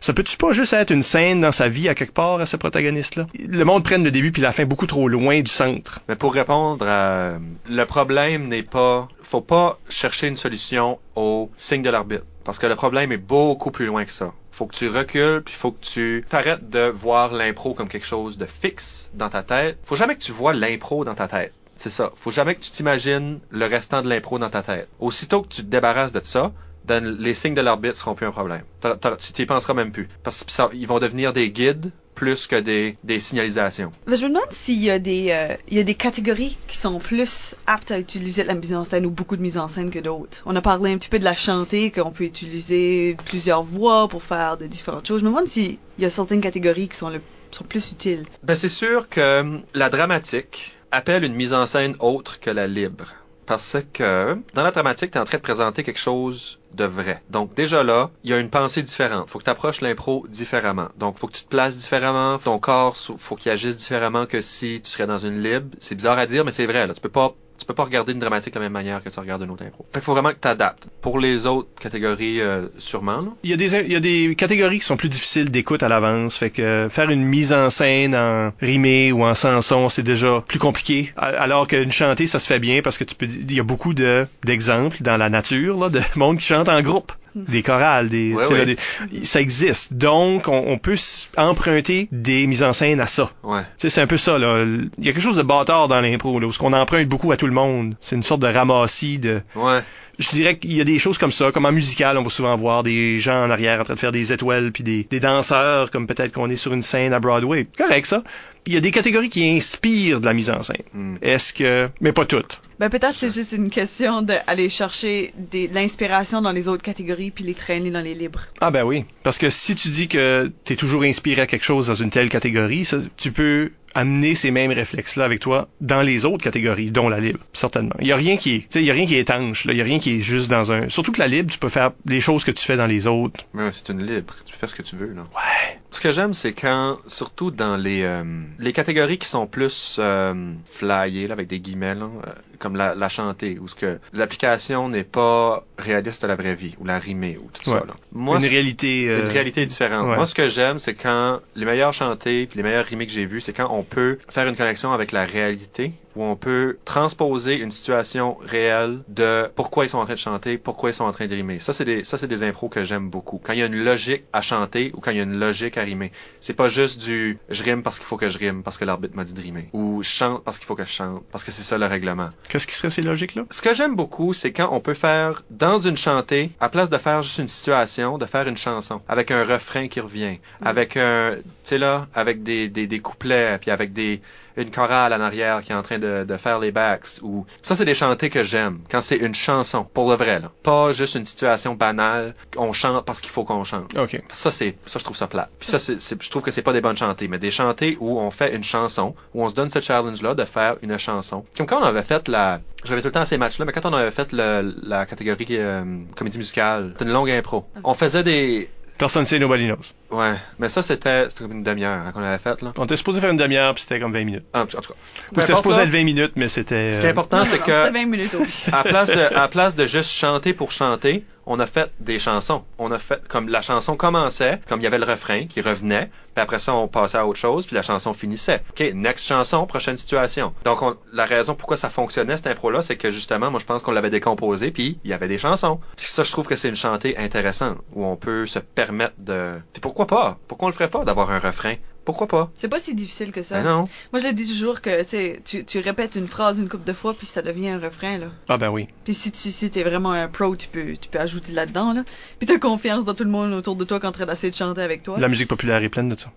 [0.01, 2.57] ça peut-tu pas juste être une scène dans sa vie à quelque part à ce
[2.57, 3.27] protagoniste-là?
[3.39, 6.01] Le monde prenne le début puis la fin beaucoup trop loin du centre.
[6.09, 7.35] Mais pour répondre à...
[7.69, 9.09] Le problème n'est pas...
[9.23, 12.25] Faut pas chercher une solution au signe de l'arbitre.
[12.45, 14.33] Parce que le problème est beaucoup plus loin que ça.
[14.51, 18.39] Faut que tu recules, puis faut que tu t'arrêtes de voir l'impro comme quelque chose
[18.39, 19.79] de fixe dans ta tête.
[19.85, 21.53] Faut jamais que tu vois l'impro dans ta tête.
[21.83, 22.13] C'est ça.
[22.15, 24.87] Faut jamais que tu t'imagines le restant de l'impro dans ta tête.
[24.99, 26.53] Aussitôt que tu te débarrasses de ça,
[26.91, 28.65] les signes de l'arbitre seront plus un problème.
[28.81, 30.07] T'as- t'as- tu t'y penseras même plus.
[30.23, 33.93] Parce que ça, ils vont devenir des guides plus que des, des signalisations.
[34.07, 36.77] Mais je me demande s'il y a des euh, il y a des catégories qui
[36.77, 39.89] sont plus aptes à utiliser la mise en scène ou beaucoup de mise en scène
[39.89, 40.43] que d'autres.
[40.45, 44.23] On a parlé un petit peu de la chantée, qu'on peut utiliser plusieurs voix pour
[44.23, 45.21] faire de différentes choses.
[45.21, 48.27] Je me demande s'il y a certaines catégories qui sont le sont plus utiles.
[48.45, 52.67] Ben, c'est sûr que hum, la dramatique appelle une mise en scène autre que la
[52.67, 53.15] libre.
[53.47, 57.21] Parce que dans la dramatique, tu es en train de présenter quelque chose de vrai.
[57.31, 59.29] Donc déjà là, il y a une pensée différente.
[59.29, 60.89] Faut que tu approches l'impro différemment.
[60.99, 64.81] Donc faut que tu te places différemment, ton corps faut qu'il agisse différemment que si
[64.81, 65.75] tu serais dans une libre.
[65.81, 67.35] C'est bizarre à dire mais c'est vrai là, tu peux pas
[67.71, 69.65] peux pas regarder une dramatique de la même manière que tu regardes une autre.
[69.93, 70.89] Fait faut vraiment que tu adaptes.
[71.01, 73.29] Pour les autres catégories euh, sûrement là.
[73.45, 75.89] Il y, a des, il y a des catégories qui sont plus difficiles d'écoute à
[75.89, 76.37] l'avance.
[76.37, 80.43] Fait que euh, faire une mise en scène en rimé ou en chanson, c'est déjà
[80.47, 81.13] plus compliqué.
[81.17, 83.95] Alors qu'une chantée, ça se fait bien parce que tu peux, il y a beaucoup
[83.95, 87.13] de, d'exemples dans la nature, là, de monde qui chante en groupe.
[87.35, 88.75] Des chorales, des, Ouais, là,
[89.23, 89.95] ça existe.
[89.95, 90.97] Donc, on, on peut
[91.37, 93.31] emprunter des mises en scène à ça.
[93.43, 93.61] Ouais.
[93.79, 94.65] C'est un peu ça, là.
[94.65, 97.37] Il y a quelque chose de bâtard dans l'impro, où ce qu'on emprunte beaucoup à
[97.37, 97.95] tout le monde.
[98.01, 99.81] C'est une sorte de ramassis de, Ouais.
[100.19, 102.55] je dirais qu'il y a des choses comme ça, comme en musical, on va souvent
[102.57, 105.91] voir des gens en arrière en train de faire des étoiles, puis des, des danseurs,
[105.91, 107.67] comme peut-être qu'on est sur une scène à Broadway.
[107.77, 108.23] Correct, ça.
[108.67, 110.83] Il y a des catégories qui inspirent de la mise en scène.
[110.93, 111.17] Hmm.
[111.23, 111.89] Est-ce que...
[112.01, 112.61] Mais pas toutes.
[112.79, 117.31] Ben peut-être c'est juste une question d'aller chercher des- de l'inspiration dans les autres catégories
[117.31, 118.47] puis les traîner dans les libres.
[118.61, 119.05] Ah ben oui.
[119.23, 122.29] Parce que si tu dis que t'es toujours inspiré à quelque chose dans une telle
[122.29, 127.09] catégorie, ça, tu peux amener ces mêmes réflexes-là avec toi dans les autres catégories, dont
[127.09, 127.97] la libre, certainement.
[128.01, 129.65] Il y a rien qui est, tu sais, il y a rien qui est étanche,
[129.65, 129.73] là.
[129.73, 130.89] Il y a rien qui est juste dans un...
[130.89, 133.45] Surtout que la libre, tu peux faire les choses que tu fais dans les autres.
[133.53, 134.37] Mais c'est une libre.
[134.47, 135.23] Tu peux faire ce que tu veux, là.
[135.35, 135.80] Ouais.
[135.93, 138.23] Ce que j'aime, c'est quand, surtout dans les, euh,
[138.59, 142.95] les catégories qui sont plus euh, flyées, là, avec des guillemets, là, euh, comme la,
[142.95, 146.99] la chanter, ou ce que l'application n'est pas réaliste à la vraie vie, ou la
[146.99, 147.79] rimer, ou tout Ouais.
[147.81, 147.85] ça.
[147.87, 147.95] Là.
[148.13, 149.09] Moi, une réalité.
[149.09, 150.07] euh, une réalité différente.
[150.09, 150.17] ouais.
[150.17, 153.27] Moi, ce que j'aime, c'est quand les meilleurs chantés puis les meilleurs rimes que j'ai
[153.27, 157.55] vus, c'est quand on peut faire une connexion avec la réalité, où on peut transposer
[157.61, 161.13] une situation réelle de pourquoi ils sont en train de chanter, pourquoi ils sont en
[161.13, 161.61] train de rimer.
[161.61, 163.41] Ça, c'est des, ça, c'est des impros que j'aime beaucoup.
[163.43, 165.79] Quand il y a une logique à chanter ou quand il y a une logique
[165.79, 166.11] à rimer.
[166.41, 169.15] C'est pas juste du je rime parce qu'il faut que je rime parce que l'arbitre
[169.17, 169.69] m'a dit de rimer.
[169.73, 172.31] Ou je chante parce qu'il faut que je chante parce que c'est ça le règlement.
[172.51, 173.45] Qu'est-ce qui serait ces logiques-là?
[173.51, 176.99] Ce que j'aime beaucoup, c'est quand on peut faire dans une chantée, à place de
[176.99, 181.37] faire juste une situation, de faire une chanson avec un refrain qui revient, avec un,
[181.37, 184.21] tu sais là, avec des, des, des couplets, puis avec des
[184.63, 187.77] une chorale en arrière qui est en train de, de faire les backs ou ça
[187.77, 191.15] c'est des chantées que j'aime quand c'est une chanson pour le vrai là, pas juste
[191.15, 193.97] une situation banale, on chante parce qu'il faut qu'on chante.
[193.97, 194.21] OK.
[194.33, 195.49] Ça, c'est, ça, je trouve ça plat.
[195.59, 198.19] Puis ça, c'est, je trouve que c'est pas des bonnes chantées, mais des chantées où
[198.21, 201.45] on fait une chanson, où on se donne ce challenge-là de faire une chanson.
[201.57, 203.93] Comme quand on avait fait la, j'avais tout le temps ces matchs-là, mais quand on
[203.95, 205.85] avait fait le- la catégorie euh,
[206.17, 207.65] comédie musicale, c'est une longue impro.
[207.85, 208.71] On faisait des,
[209.01, 209.79] Personne ne sait, nobody knows.
[210.11, 212.75] ouais, mais ça, c'était, c'était comme une demi-heure hein, qu'on avait fait, là.
[212.77, 214.45] On était supposé faire une demi-heure, puis c'était comme 20 minutes.
[214.53, 214.95] Ah, en tout cas.
[215.41, 216.93] C'était supposé là, être 20 minutes, mais c'était...
[216.93, 219.49] Ce qui est euh, important, c'est que, C'était 20 minutes au à place de, à
[219.49, 222.65] place de juste chanter pour chanter, on a fait des chansons.
[222.79, 226.07] On a fait, comme la chanson commençait, comme il y avait le refrain qui revenait,
[226.35, 228.63] puis après ça, on passait à autre chose, puis la chanson finissait.
[228.71, 230.55] OK, next chanson, prochaine situation.
[230.65, 233.83] Donc, on- la raison pourquoi ça fonctionnait, cette impro-là, c'est que justement, moi, je pense
[233.83, 235.81] qu'on l'avait décomposé, puis il y avait des chansons.
[235.97, 239.55] Puis ça, je trouve que c'est une chantée intéressante, où on peut se permettre de...
[239.73, 240.39] Puis pourquoi pas?
[240.47, 241.75] Pourquoi on le ferait pas d'avoir un refrain?
[242.11, 242.51] Pourquoi pas?
[242.55, 243.63] C'est pas si difficile que ça.
[243.63, 243.89] Ben non.
[244.13, 246.93] Moi, je le dis toujours que c'est tu, tu répètes une phrase une couple de
[246.93, 248.27] fois puis ça devient un refrain là.
[248.49, 248.89] Ah ben oui.
[249.05, 252.05] Puis si tu si t'es vraiment un pro, tu peux tu peux ajouter là-dedans là.
[252.39, 254.51] Puis t'as confiance dans tout le monde autour de toi qui est en train d'essayer
[254.51, 255.19] de chanter avec toi.
[255.19, 256.33] La musique populaire est pleine de ça.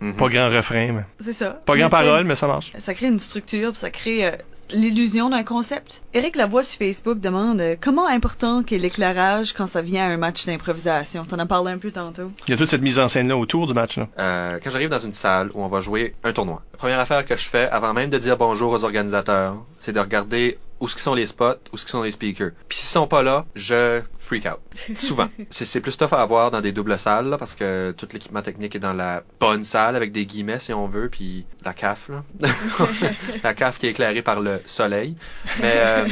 [0.00, 0.14] Mhm.
[0.14, 1.02] Pas grand refrain, mais...
[1.20, 1.50] C'est ça.
[1.64, 2.72] Pas Mais grand parole, mais ça marche.
[2.78, 4.32] Ça crée une structure, puis ça crée euh,
[4.70, 6.02] l'illusion d'un concept.
[6.14, 10.16] Eric Lavoie sur Facebook demande euh, comment important qu'est l'éclairage quand ça vient à un
[10.16, 11.24] match d'improvisation?
[11.24, 12.30] T'en as parlé un peu tantôt.
[12.46, 14.08] Il y a toute cette mise en scène-là autour du match, là.
[14.18, 17.24] Euh, quand j'arrive dans une salle où on va jouer un tournoi, la première affaire
[17.24, 20.94] que je fais, avant même de dire bonjour aux organisateurs, c'est de regarder où ce
[20.94, 22.52] qui sont les spots, où ce qui sont les speakers.
[22.68, 24.60] Puis s'ils sont pas là, je freak out.
[24.94, 25.28] Souvent.
[25.50, 28.76] c'est, plus tough à avoir dans des doubles salles, là, parce que tout l'équipement technique
[28.76, 32.24] est dans la bonne salle, avec des guillemets, si on veut, puis la CAF, là.
[33.42, 35.16] la CAF qui est éclairée par le soleil.
[35.60, 36.08] Mais euh,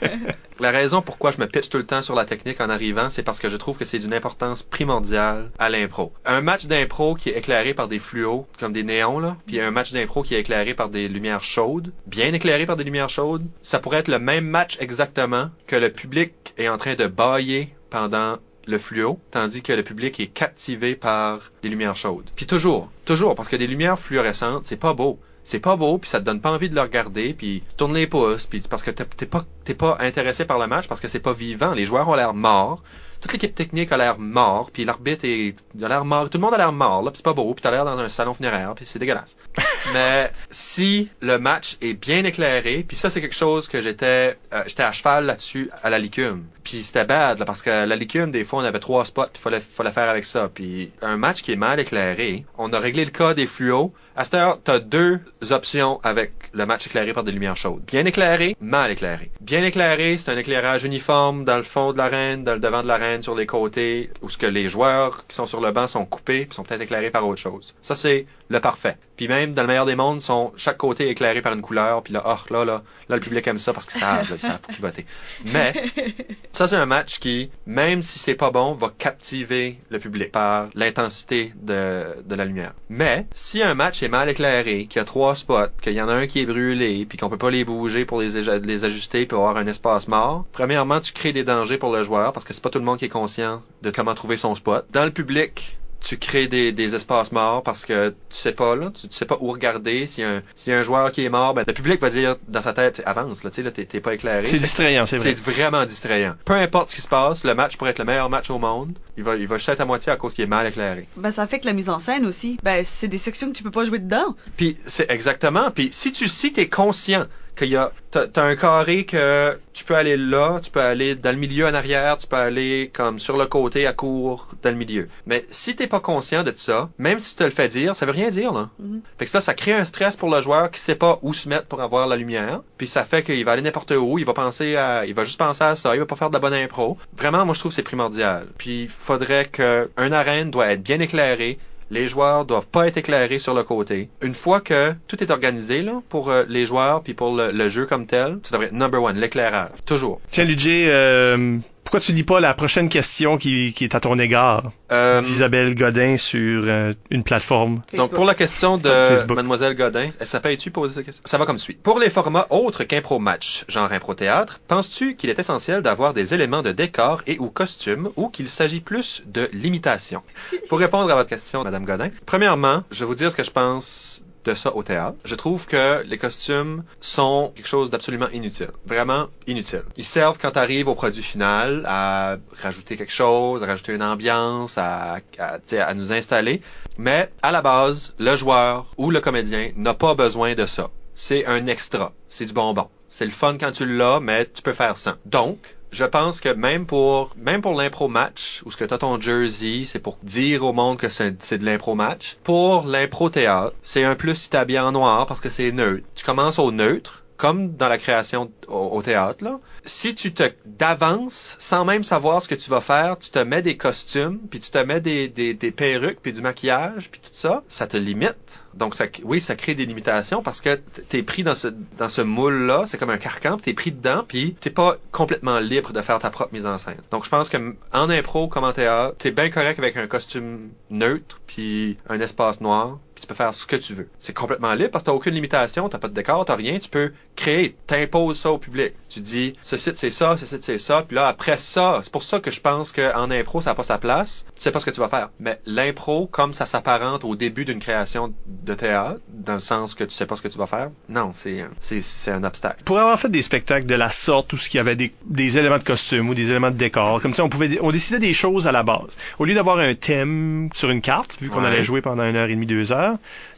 [0.60, 3.22] la raison pourquoi je me pitch tout le temps sur la technique en arrivant, c'est
[3.22, 6.12] parce que je trouve que c'est d'une importance primordiale à l'impro.
[6.24, 9.70] Un match d'impro qui est éclairé par des fluos, comme des néons, là, puis un
[9.70, 13.46] match d'impro qui est éclairé par des lumières chaudes, bien éclairé par des lumières chaudes,
[13.62, 17.74] ça pourrait être le même match exactement que le public est en train de bailler
[17.90, 22.30] pendant le fluo, tandis que le public est captivé par les lumières chaudes.
[22.36, 25.18] Puis toujours, toujours, parce que des lumières fluorescentes, c'est pas beau.
[25.42, 27.94] C'est pas beau, puis ça te donne pas envie de le regarder, puis tu tournes
[27.94, 29.46] les pouces, puis parce que t'es pas
[29.78, 31.72] pas intéressé par le match, parce que c'est pas vivant.
[31.72, 32.82] Les joueurs ont l'air morts,
[33.20, 36.54] toute l'équipe technique a l'air mort, puis l'arbitre est a l'air mort, tout le monde
[36.54, 38.74] a l'air mort, là, puis c'est pas beau, puis t'as l'air dans un salon funéraire,
[38.74, 39.36] puis c'est dégueulasse.
[39.94, 44.62] Mais si le match est bien éclairé, puis ça c'est quelque chose que j'étais euh,
[44.66, 46.44] j'étais à cheval là-dessus à la licume.
[46.64, 49.42] Puis c'était bad là, parce que la licume des fois on avait trois spots, puis
[49.42, 50.50] fallait fallait faire avec ça.
[50.52, 53.92] Puis un match qui est mal éclairé, on a réglé le cas des fluos.
[54.20, 55.18] À cette heure, t'as deux
[55.48, 57.82] options avec le match éclairé par des lumières chaudes.
[57.86, 59.30] Bien éclairé, mal éclairé.
[59.40, 62.86] Bien éclairé, c'est un éclairage uniforme dans le fond de l'arène, dans le devant de
[62.86, 66.04] l'arène, sur les côtés, où ce que les joueurs qui sont sur le banc sont
[66.04, 67.74] coupés, puis sont peut-être éclairés par autre chose.
[67.80, 68.98] Ça c'est le parfait.
[69.16, 72.12] Puis même dans le meilleur des mondes, sont chaque côté éclairé par une couleur, puis
[72.12, 74.60] là, oh, là, là, là, le public aime ça parce qu'ils savent, là, ils savent
[74.60, 75.06] pour qui voter.
[75.46, 75.72] Mais
[76.52, 80.68] ça, c'est un match qui, même si c'est pas bon, va captiver le public par
[80.74, 82.74] l'intensité de, de la lumière.
[82.90, 86.08] Mais, si un match est mal éclairé, qu'il y a trois spots, qu'il y en
[86.08, 89.26] a un qui est brûlé, puis qu'on peut pas les bouger pour les, les ajuster
[89.26, 92.52] pour avoir un espace mort, premièrement, tu crées des dangers pour le joueur parce que
[92.52, 94.84] c'est pas tout le monde qui est conscient de comment trouver son spot.
[94.92, 98.90] Dans le public, tu crées des, des espaces morts parce que tu sais pas là,
[98.90, 100.06] tu, tu sais pas où regarder.
[100.06, 102.10] S'il y, a un- y a un joueur qui est mort, ben, le public va
[102.10, 104.46] dire dans sa tête avance là, tu sais là, t'es pas éclairé.
[104.46, 105.34] C'est distrayant, c'est vrai.
[105.34, 106.34] c'est vraiment distrayant.
[106.44, 108.96] Peu importe ce qui se passe, le match pourrait être le meilleur match au monde.
[109.16, 111.06] Il va, il va juste être à moitié à cause qu'il est mal éclairé.
[111.16, 113.62] Ben ça fait que la mise en scène aussi, ben c'est des sections que tu
[113.62, 114.34] peux pas jouer dedans.
[114.56, 115.70] Puis c'est exactement.
[115.70, 119.84] Puis si tu si t'es conscient qu'il y a t'as, t'as un carré que tu
[119.84, 123.18] peux aller là, tu peux aller dans le milieu en arrière, tu peux aller comme
[123.18, 125.08] sur le côté à court dans le milieu.
[125.26, 128.06] Mais si t'es pas conscient de ça, même si tu te le fais dire, ça
[128.06, 128.68] veut rien dire là.
[128.78, 129.00] Mhm.
[129.18, 131.48] Fait que ça, ça crée un stress pour le joueur qui sait pas où se
[131.48, 132.60] mettre pour avoir la lumière.
[132.78, 135.38] Puis ça fait qu'il va aller n'importe où, il va penser à, il va juste
[135.38, 136.98] penser à ça, il va pas faire de la bonne impro.
[137.16, 138.46] Vraiment, moi je trouve que c'est primordial.
[138.58, 141.58] Puis faudrait que un arène doit être bien éclairé.
[141.90, 144.08] Les joueurs doivent pas être éclairés sur le côté.
[144.22, 147.68] Une fois que tout est organisé là, pour euh, les joueurs puis pour le, le
[147.68, 149.70] jeu comme tel, ça devrait être number one, l'éclairage.
[149.86, 150.20] Toujours.
[150.30, 151.58] Tiens, Ludger, euh,
[151.90, 155.74] pourquoi tu lis pas la prochaine question qui, qui est à ton égard Euh, d'Isabelle
[155.74, 157.82] Godin sur euh, une plateforme?
[157.96, 159.34] Donc, pour la question de Facebook.
[159.34, 161.22] Mademoiselle Godin, elle s'appelle-tu poser cette question?
[161.24, 161.74] Ça va comme suit.
[161.74, 166.32] Pour les formats autres qu'impro match, genre impro théâtre, penses-tu qu'il est essentiel d'avoir des
[166.32, 170.22] éléments de décor et ou costume ou qu'il s'agit plus de l'imitation?
[170.68, 173.50] Pour répondre à votre question, Madame Godin, premièrement, je vais vous dire ce que je
[173.50, 175.16] pense de ça au théâtre.
[175.24, 178.70] Je trouve que les costumes sont quelque chose d'absolument inutile.
[178.86, 179.82] Vraiment inutile.
[179.96, 184.02] Ils servent quand tu arrives au produit final à rajouter quelque chose, à rajouter une
[184.02, 186.62] ambiance, à, à, à nous installer.
[186.98, 190.90] Mais à la base, le joueur ou le comédien n'a pas besoin de ça.
[191.14, 192.12] C'est un extra.
[192.28, 192.88] C'est du bonbon.
[193.08, 195.14] C'est le fun quand tu l'as, mais tu peux faire sans.
[195.26, 198.98] Donc, je pense que même pour même pour l'impro match où ce que tu as
[198.98, 202.36] ton jersey, c'est pour dire au monde que c'est de l'impro match.
[202.44, 206.06] Pour l'impro théâtre, c'est un plus si t'es habillé en noir parce que c'est neutre.
[206.14, 209.60] Tu commences au neutre comme dans la création au, au théâtre là.
[209.84, 213.62] Si tu te d'avance sans même savoir ce que tu vas faire, tu te mets
[213.62, 217.30] des costumes, puis tu te mets des, des, des perruques, puis du maquillage, puis tout
[217.32, 218.49] ça, ça te limite.
[218.74, 218.94] Donc
[219.24, 222.84] oui, ça crée des limitations parce que t'es pris dans ce dans ce moule là,
[222.86, 226.30] c'est comme un carcan, t'es pris dedans, puis t'es pas complètement libre de faire ta
[226.30, 227.00] propre mise en scène.
[227.10, 230.70] Donc je pense que en impro comme en théâtre, t'es bien correct avec un costume
[230.90, 234.08] neutre, puis un espace noir, puis tu peux faire ce que tu veux.
[234.18, 236.88] C'est complètement libre parce que t'as aucune limitation, t'as pas de décor, t'as rien, tu
[236.88, 238.94] peux créer, t'imposes ça au public.
[239.10, 242.12] Tu dis, ce site c'est ça, ce site c'est ça, puis là après ça, c'est
[242.12, 244.44] pour ça que je pense qu'en impro ça n'a pas sa place.
[244.56, 245.28] Tu sais pas ce que tu vas faire.
[245.38, 250.04] Mais l'impro, comme ça s'apparente au début d'une création de théâtre, dans le sens que
[250.04, 252.82] tu sais pas ce que tu vas faire, non, c'est c'est c'est un obstacle.
[252.84, 255.78] Pour avoir fait des spectacles de la sorte où il y avait des, des éléments
[255.78, 258.66] de costume ou des éléments de décor, comme ça, on pouvait, on décidait des choses
[258.66, 259.16] à la base.
[259.38, 261.66] Au lieu d'avoir un thème sur une carte, vu qu'on Ouais.
[261.68, 263.09] allait jouer pendant une heure et demie, deux heures,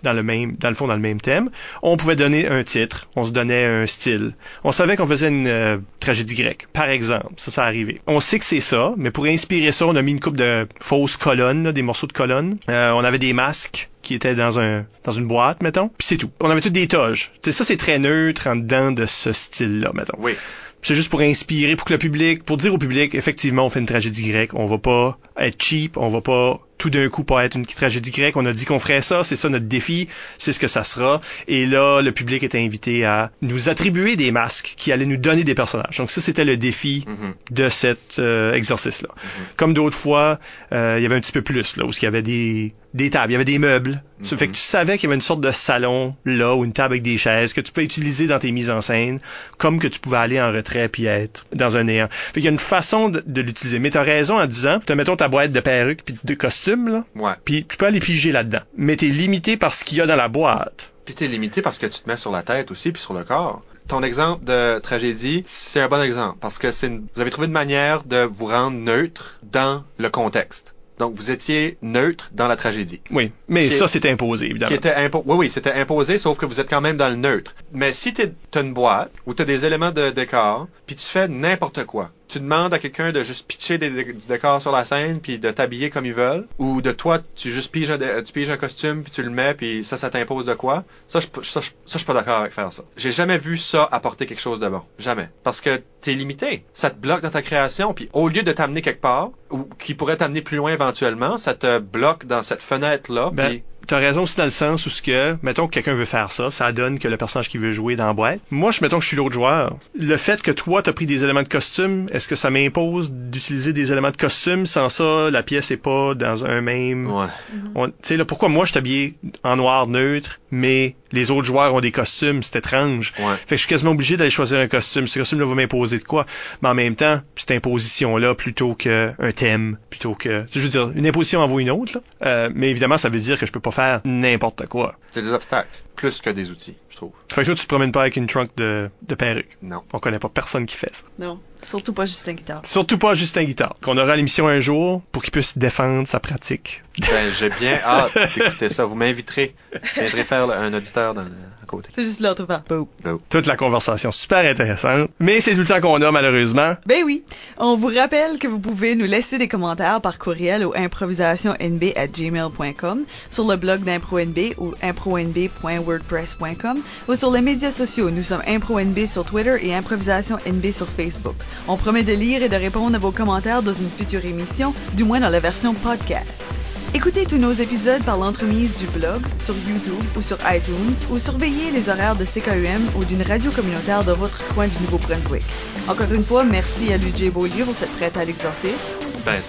[0.03, 1.51] dans le même, dans le fond, dans le même thème,
[1.83, 4.35] on pouvait donner un titre, on se donnait un style.
[4.65, 7.35] On savait qu'on faisait une euh, tragédie grecque, par exemple.
[7.37, 8.01] Ça, ça arrivé.
[8.07, 10.66] On sait que c'est ça, mais pour inspirer ça, on a mis une coupe de
[10.81, 12.59] fausses colonnes, là, des morceaux de colonnes.
[12.69, 15.89] Euh, on avait des masques qui étaient dans un dans une boîte, mettons.
[15.89, 16.31] Puis c'est tout.
[16.41, 17.33] On avait toutes des toges.
[17.43, 20.19] C'est ça, c'est très neutre en dedans de ce style-là, mettons.
[20.19, 20.35] Oui.
[20.83, 23.79] C'est juste pour inspirer, pour que le public, pour dire au public, effectivement, on fait
[23.79, 24.51] une tragédie grecque.
[24.55, 28.11] On va pas être cheap, on va pas tout d'un coup pas être une tragédie
[28.11, 28.36] grecque.
[28.36, 30.09] On a dit qu'on ferait ça, c'est ça notre défi,
[30.39, 31.20] c'est ce que ça sera.
[31.49, 35.44] Et là, le public était invité à nous attribuer des masques qui allaient nous donner
[35.44, 35.99] des personnages.
[35.99, 37.35] Donc ça, c'était le défi Mhm.
[37.51, 39.09] de cet euh, exercice-là.
[39.57, 40.39] Comme d'autres fois,
[40.73, 43.11] euh, il y avait un petit peu plus, là, où il y avait des, des
[43.11, 44.03] tables, il y avait des meubles.
[44.24, 46.73] Ça fait que tu savais qu'il y avait une sorte de salon, là, ou une
[46.73, 49.19] table avec des chaises que tu pouvais utiliser dans tes mises en scène,
[49.59, 52.07] comme que tu pouvais aller en retrait puis être dans un néant.
[52.11, 53.81] Fait qu'il y a une façon de, de l'utiliser.
[53.81, 57.05] Mais t'as raison en disant, te mettons ta boîte de perruques puis de costumes, là,
[57.16, 57.32] Ouais.
[57.44, 58.60] puis tu peux aller piger là-dedans.
[58.76, 60.93] Mais t'es limité par ce qu'il y a dans la boîte.
[61.05, 63.24] Puis t'es limité parce que tu te mets sur la tête aussi, puis sur le
[63.24, 63.62] corps.
[63.89, 67.48] Ton exemple de tragédie, c'est un bon exemple parce que c'est une- vous avez trouvé
[67.48, 70.74] une manière de vous rendre neutre dans le contexte.
[70.98, 73.01] Donc vous étiez neutre dans la tragédie.
[73.10, 73.32] Oui.
[73.48, 74.76] Mais Qui ça, c'est imposé, Qui évidemment.
[74.76, 77.56] était impo oui, oui, c'était imposé, sauf que vous êtes quand même dans le neutre.
[77.72, 81.26] Mais si t'es- t'as une boîte où t'as des éléments de décor, puis tu fais
[81.26, 84.85] n'importe quoi, tu demandes à quelqu'un de juste pitcher des, des- du décor sur la
[84.85, 88.23] scène, puis de t'habiller comme ils veulent, ou de toi, tu juste piges un, dé-
[88.25, 91.21] tu piges un costume, puis tu le mets, puis ça, ça t'impose de quoi, ça,
[91.21, 92.83] je, ça, je, ça, je suis pas d'accord avec faire ça.
[92.97, 94.83] J'ai jamais vu ça apporter quelque chose de bon.
[94.99, 95.29] Jamais.
[95.43, 96.65] Parce que t'es limité.
[96.73, 99.95] Ça te bloque dans ta création, puis au lieu de t'amener quelque part, ou qui
[99.95, 104.23] pourrait t'amener plus loin éventuellement, ça te bloque dans cette fenêtre-là, Ben, puis T'as raison
[104.23, 106.99] aussi dans le sens où ce que, mettons que quelqu'un veut faire ça, ça donne
[106.99, 108.41] que le personnage qui veut jouer dans la boîte.
[108.51, 109.77] Moi, je mettons que je suis l'autre joueur.
[109.95, 113.73] Le fait que toi, t'as pris des éléments de costume, est-ce que ça m'impose d'utiliser
[113.73, 114.67] des éléments de costume?
[114.67, 117.11] Sans ça, la pièce est pas dans un même...
[117.11, 117.87] ouais.
[117.87, 119.15] Tu sais, là, pourquoi moi, je habillé
[119.45, 122.43] en noir neutre, mais les autres joueurs ont des costumes?
[122.43, 123.12] C'est étrange.
[123.18, 123.34] Ouais.
[123.36, 125.06] Fait que je suis quasiment obligé d'aller choisir un costume.
[125.06, 126.26] Ce costume-là va m'imposer de quoi?
[126.62, 130.43] Mais en même temps, cette imposition-là, plutôt qu'un thème, plutôt que...
[130.43, 132.01] tu sais, Je veux dire, une imposition en vaut une autre, là.
[132.26, 134.97] Euh, mais évidemment, ça veut dire que je peux pas faire n'importe quoi.
[135.10, 137.12] C'est des obstacles, plus que des outils, je trouve.
[137.32, 139.56] Fait que toi, tu te promènes pas avec une trunk de, de perruque.
[139.62, 139.82] Non.
[139.93, 141.05] On connaît pas personne qui fait ça.
[141.18, 142.60] Non, surtout pas Justin Guitare.
[142.64, 143.74] Surtout pas Justin Guitare.
[143.80, 146.82] Qu'on aura l'émission un jour pour qu'il puisse défendre sa pratique.
[147.01, 148.84] Ben, j'ai bien hâte d'écouter ça.
[148.84, 149.55] Vous m'inviterez.
[149.82, 151.30] Je viendrai faire un auditeur dans le,
[151.73, 151.90] côté.
[151.94, 152.62] C'est juste l'autre faire.
[152.69, 152.89] Boop.
[153.28, 155.11] Toute la conversation super intéressante.
[155.19, 156.74] Mais c'est tout le temps qu'on a, malheureusement.
[156.86, 157.24] Ben oui.
[157.59, 162.07] On vous rappelle que vous pouvez nous laisser des commentaires par courriel au improvisationnb à
[162.07, 166.78] gmail.com, sur le blog d'ImproNB ou impronb.wordpress.com
[167.09, 168.11] ou sur les médias sociaux.
[168.11, 171.36] Nous sommes ImproNB sur Twitter et ImprovisationNB sur Facebook.
[171.69, 175.05] On promet de lire et de répondre à vos commentaires dans une future émission, du
[175.05, 176.53] moins dans la version podcast.
[176.94, 181.61] Écoutez tous nos épisodes par l'entremise du blog, sur YouTube ou sur iTunes, ou surveillez
[181.70, 185.43] les horaires de CKUM ou d'une radio communautaire de votre coin du Nouveau-Brunswick.
[185.89, 189.01] Encore une fois, merci à Ludger Beaulieu pour cette prête à l'exercice.
[189.24, 189.40] Ben,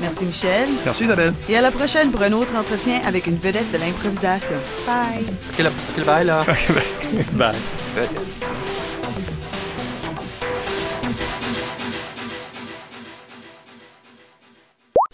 [0.00, 0.68] Merci Michel.
[0.84, 1.34] Merci Isabelle.
[1.48, 4.56] Et à la prochaine pour un autre entretien avec une vedette de l'improvisation.
[4.86, 5.24] Bye!
[5.52, 6.40] Ok, le, ok, le bail, là.
[6.46, 6.72] Ok,
[7.32, 7.54] bye.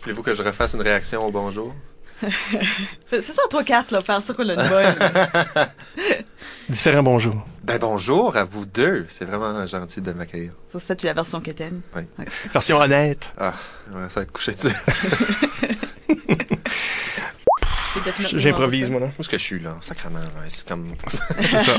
[0.02, 1.74] Voulez-vous que je refasse une réaction au bonjour?
[3.06, 5.10] Fais ça en 3-4, là, faire ça qu'on a une bonne.
[6.70, 7.44] Différents bonjours.
[7.64, 9.04] Ben bonjour à vous deux.
[9.08, 10.52] C'est vraiment gentil de m'accueillir.
[10.68, 11.80] ça, c'était la version quétaine.
[11.96, 12.02] Oui.
[12.18, 12.26] Ok.
[12.52, 13.32] Version honnête.
[13.38, 13.54] Ah,
[13.92, 14.68] ouais, ça va être couché dessus.
[18.22, 19.06] C'est J'improvise, moi, là.
[19.06, 19.76] Où est-ce que je suis, là?
[19.80, 20.26] Sacrement, là.
[20.48, 20.88] C'est comme...
[21.42, 21.76] C'est ça.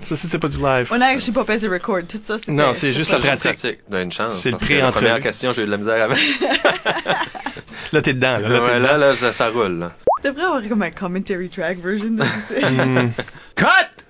[0.00, 0.88] ça, c'est c'est pas du live.
[0.92, 2.38] On a, je sais pas passer record, tout ça.
[2.38, 3.78] c'était- Non, c'est juste la pas- pratique.
[3.90, 4.34] Donne une chance.
[4.40, 6.18] C'est le que La première question, j'ai eu de la misère avec.
[7.92, 8.38] Là, t'es dedans.
[8.38, 9.92] Là, là, Ouais, là, ça roule, là.
[10.22, 12.20] The vrouw my commentary track version.
[12.48, 13.08] Hmm.
[13.54, 14.02] Cut!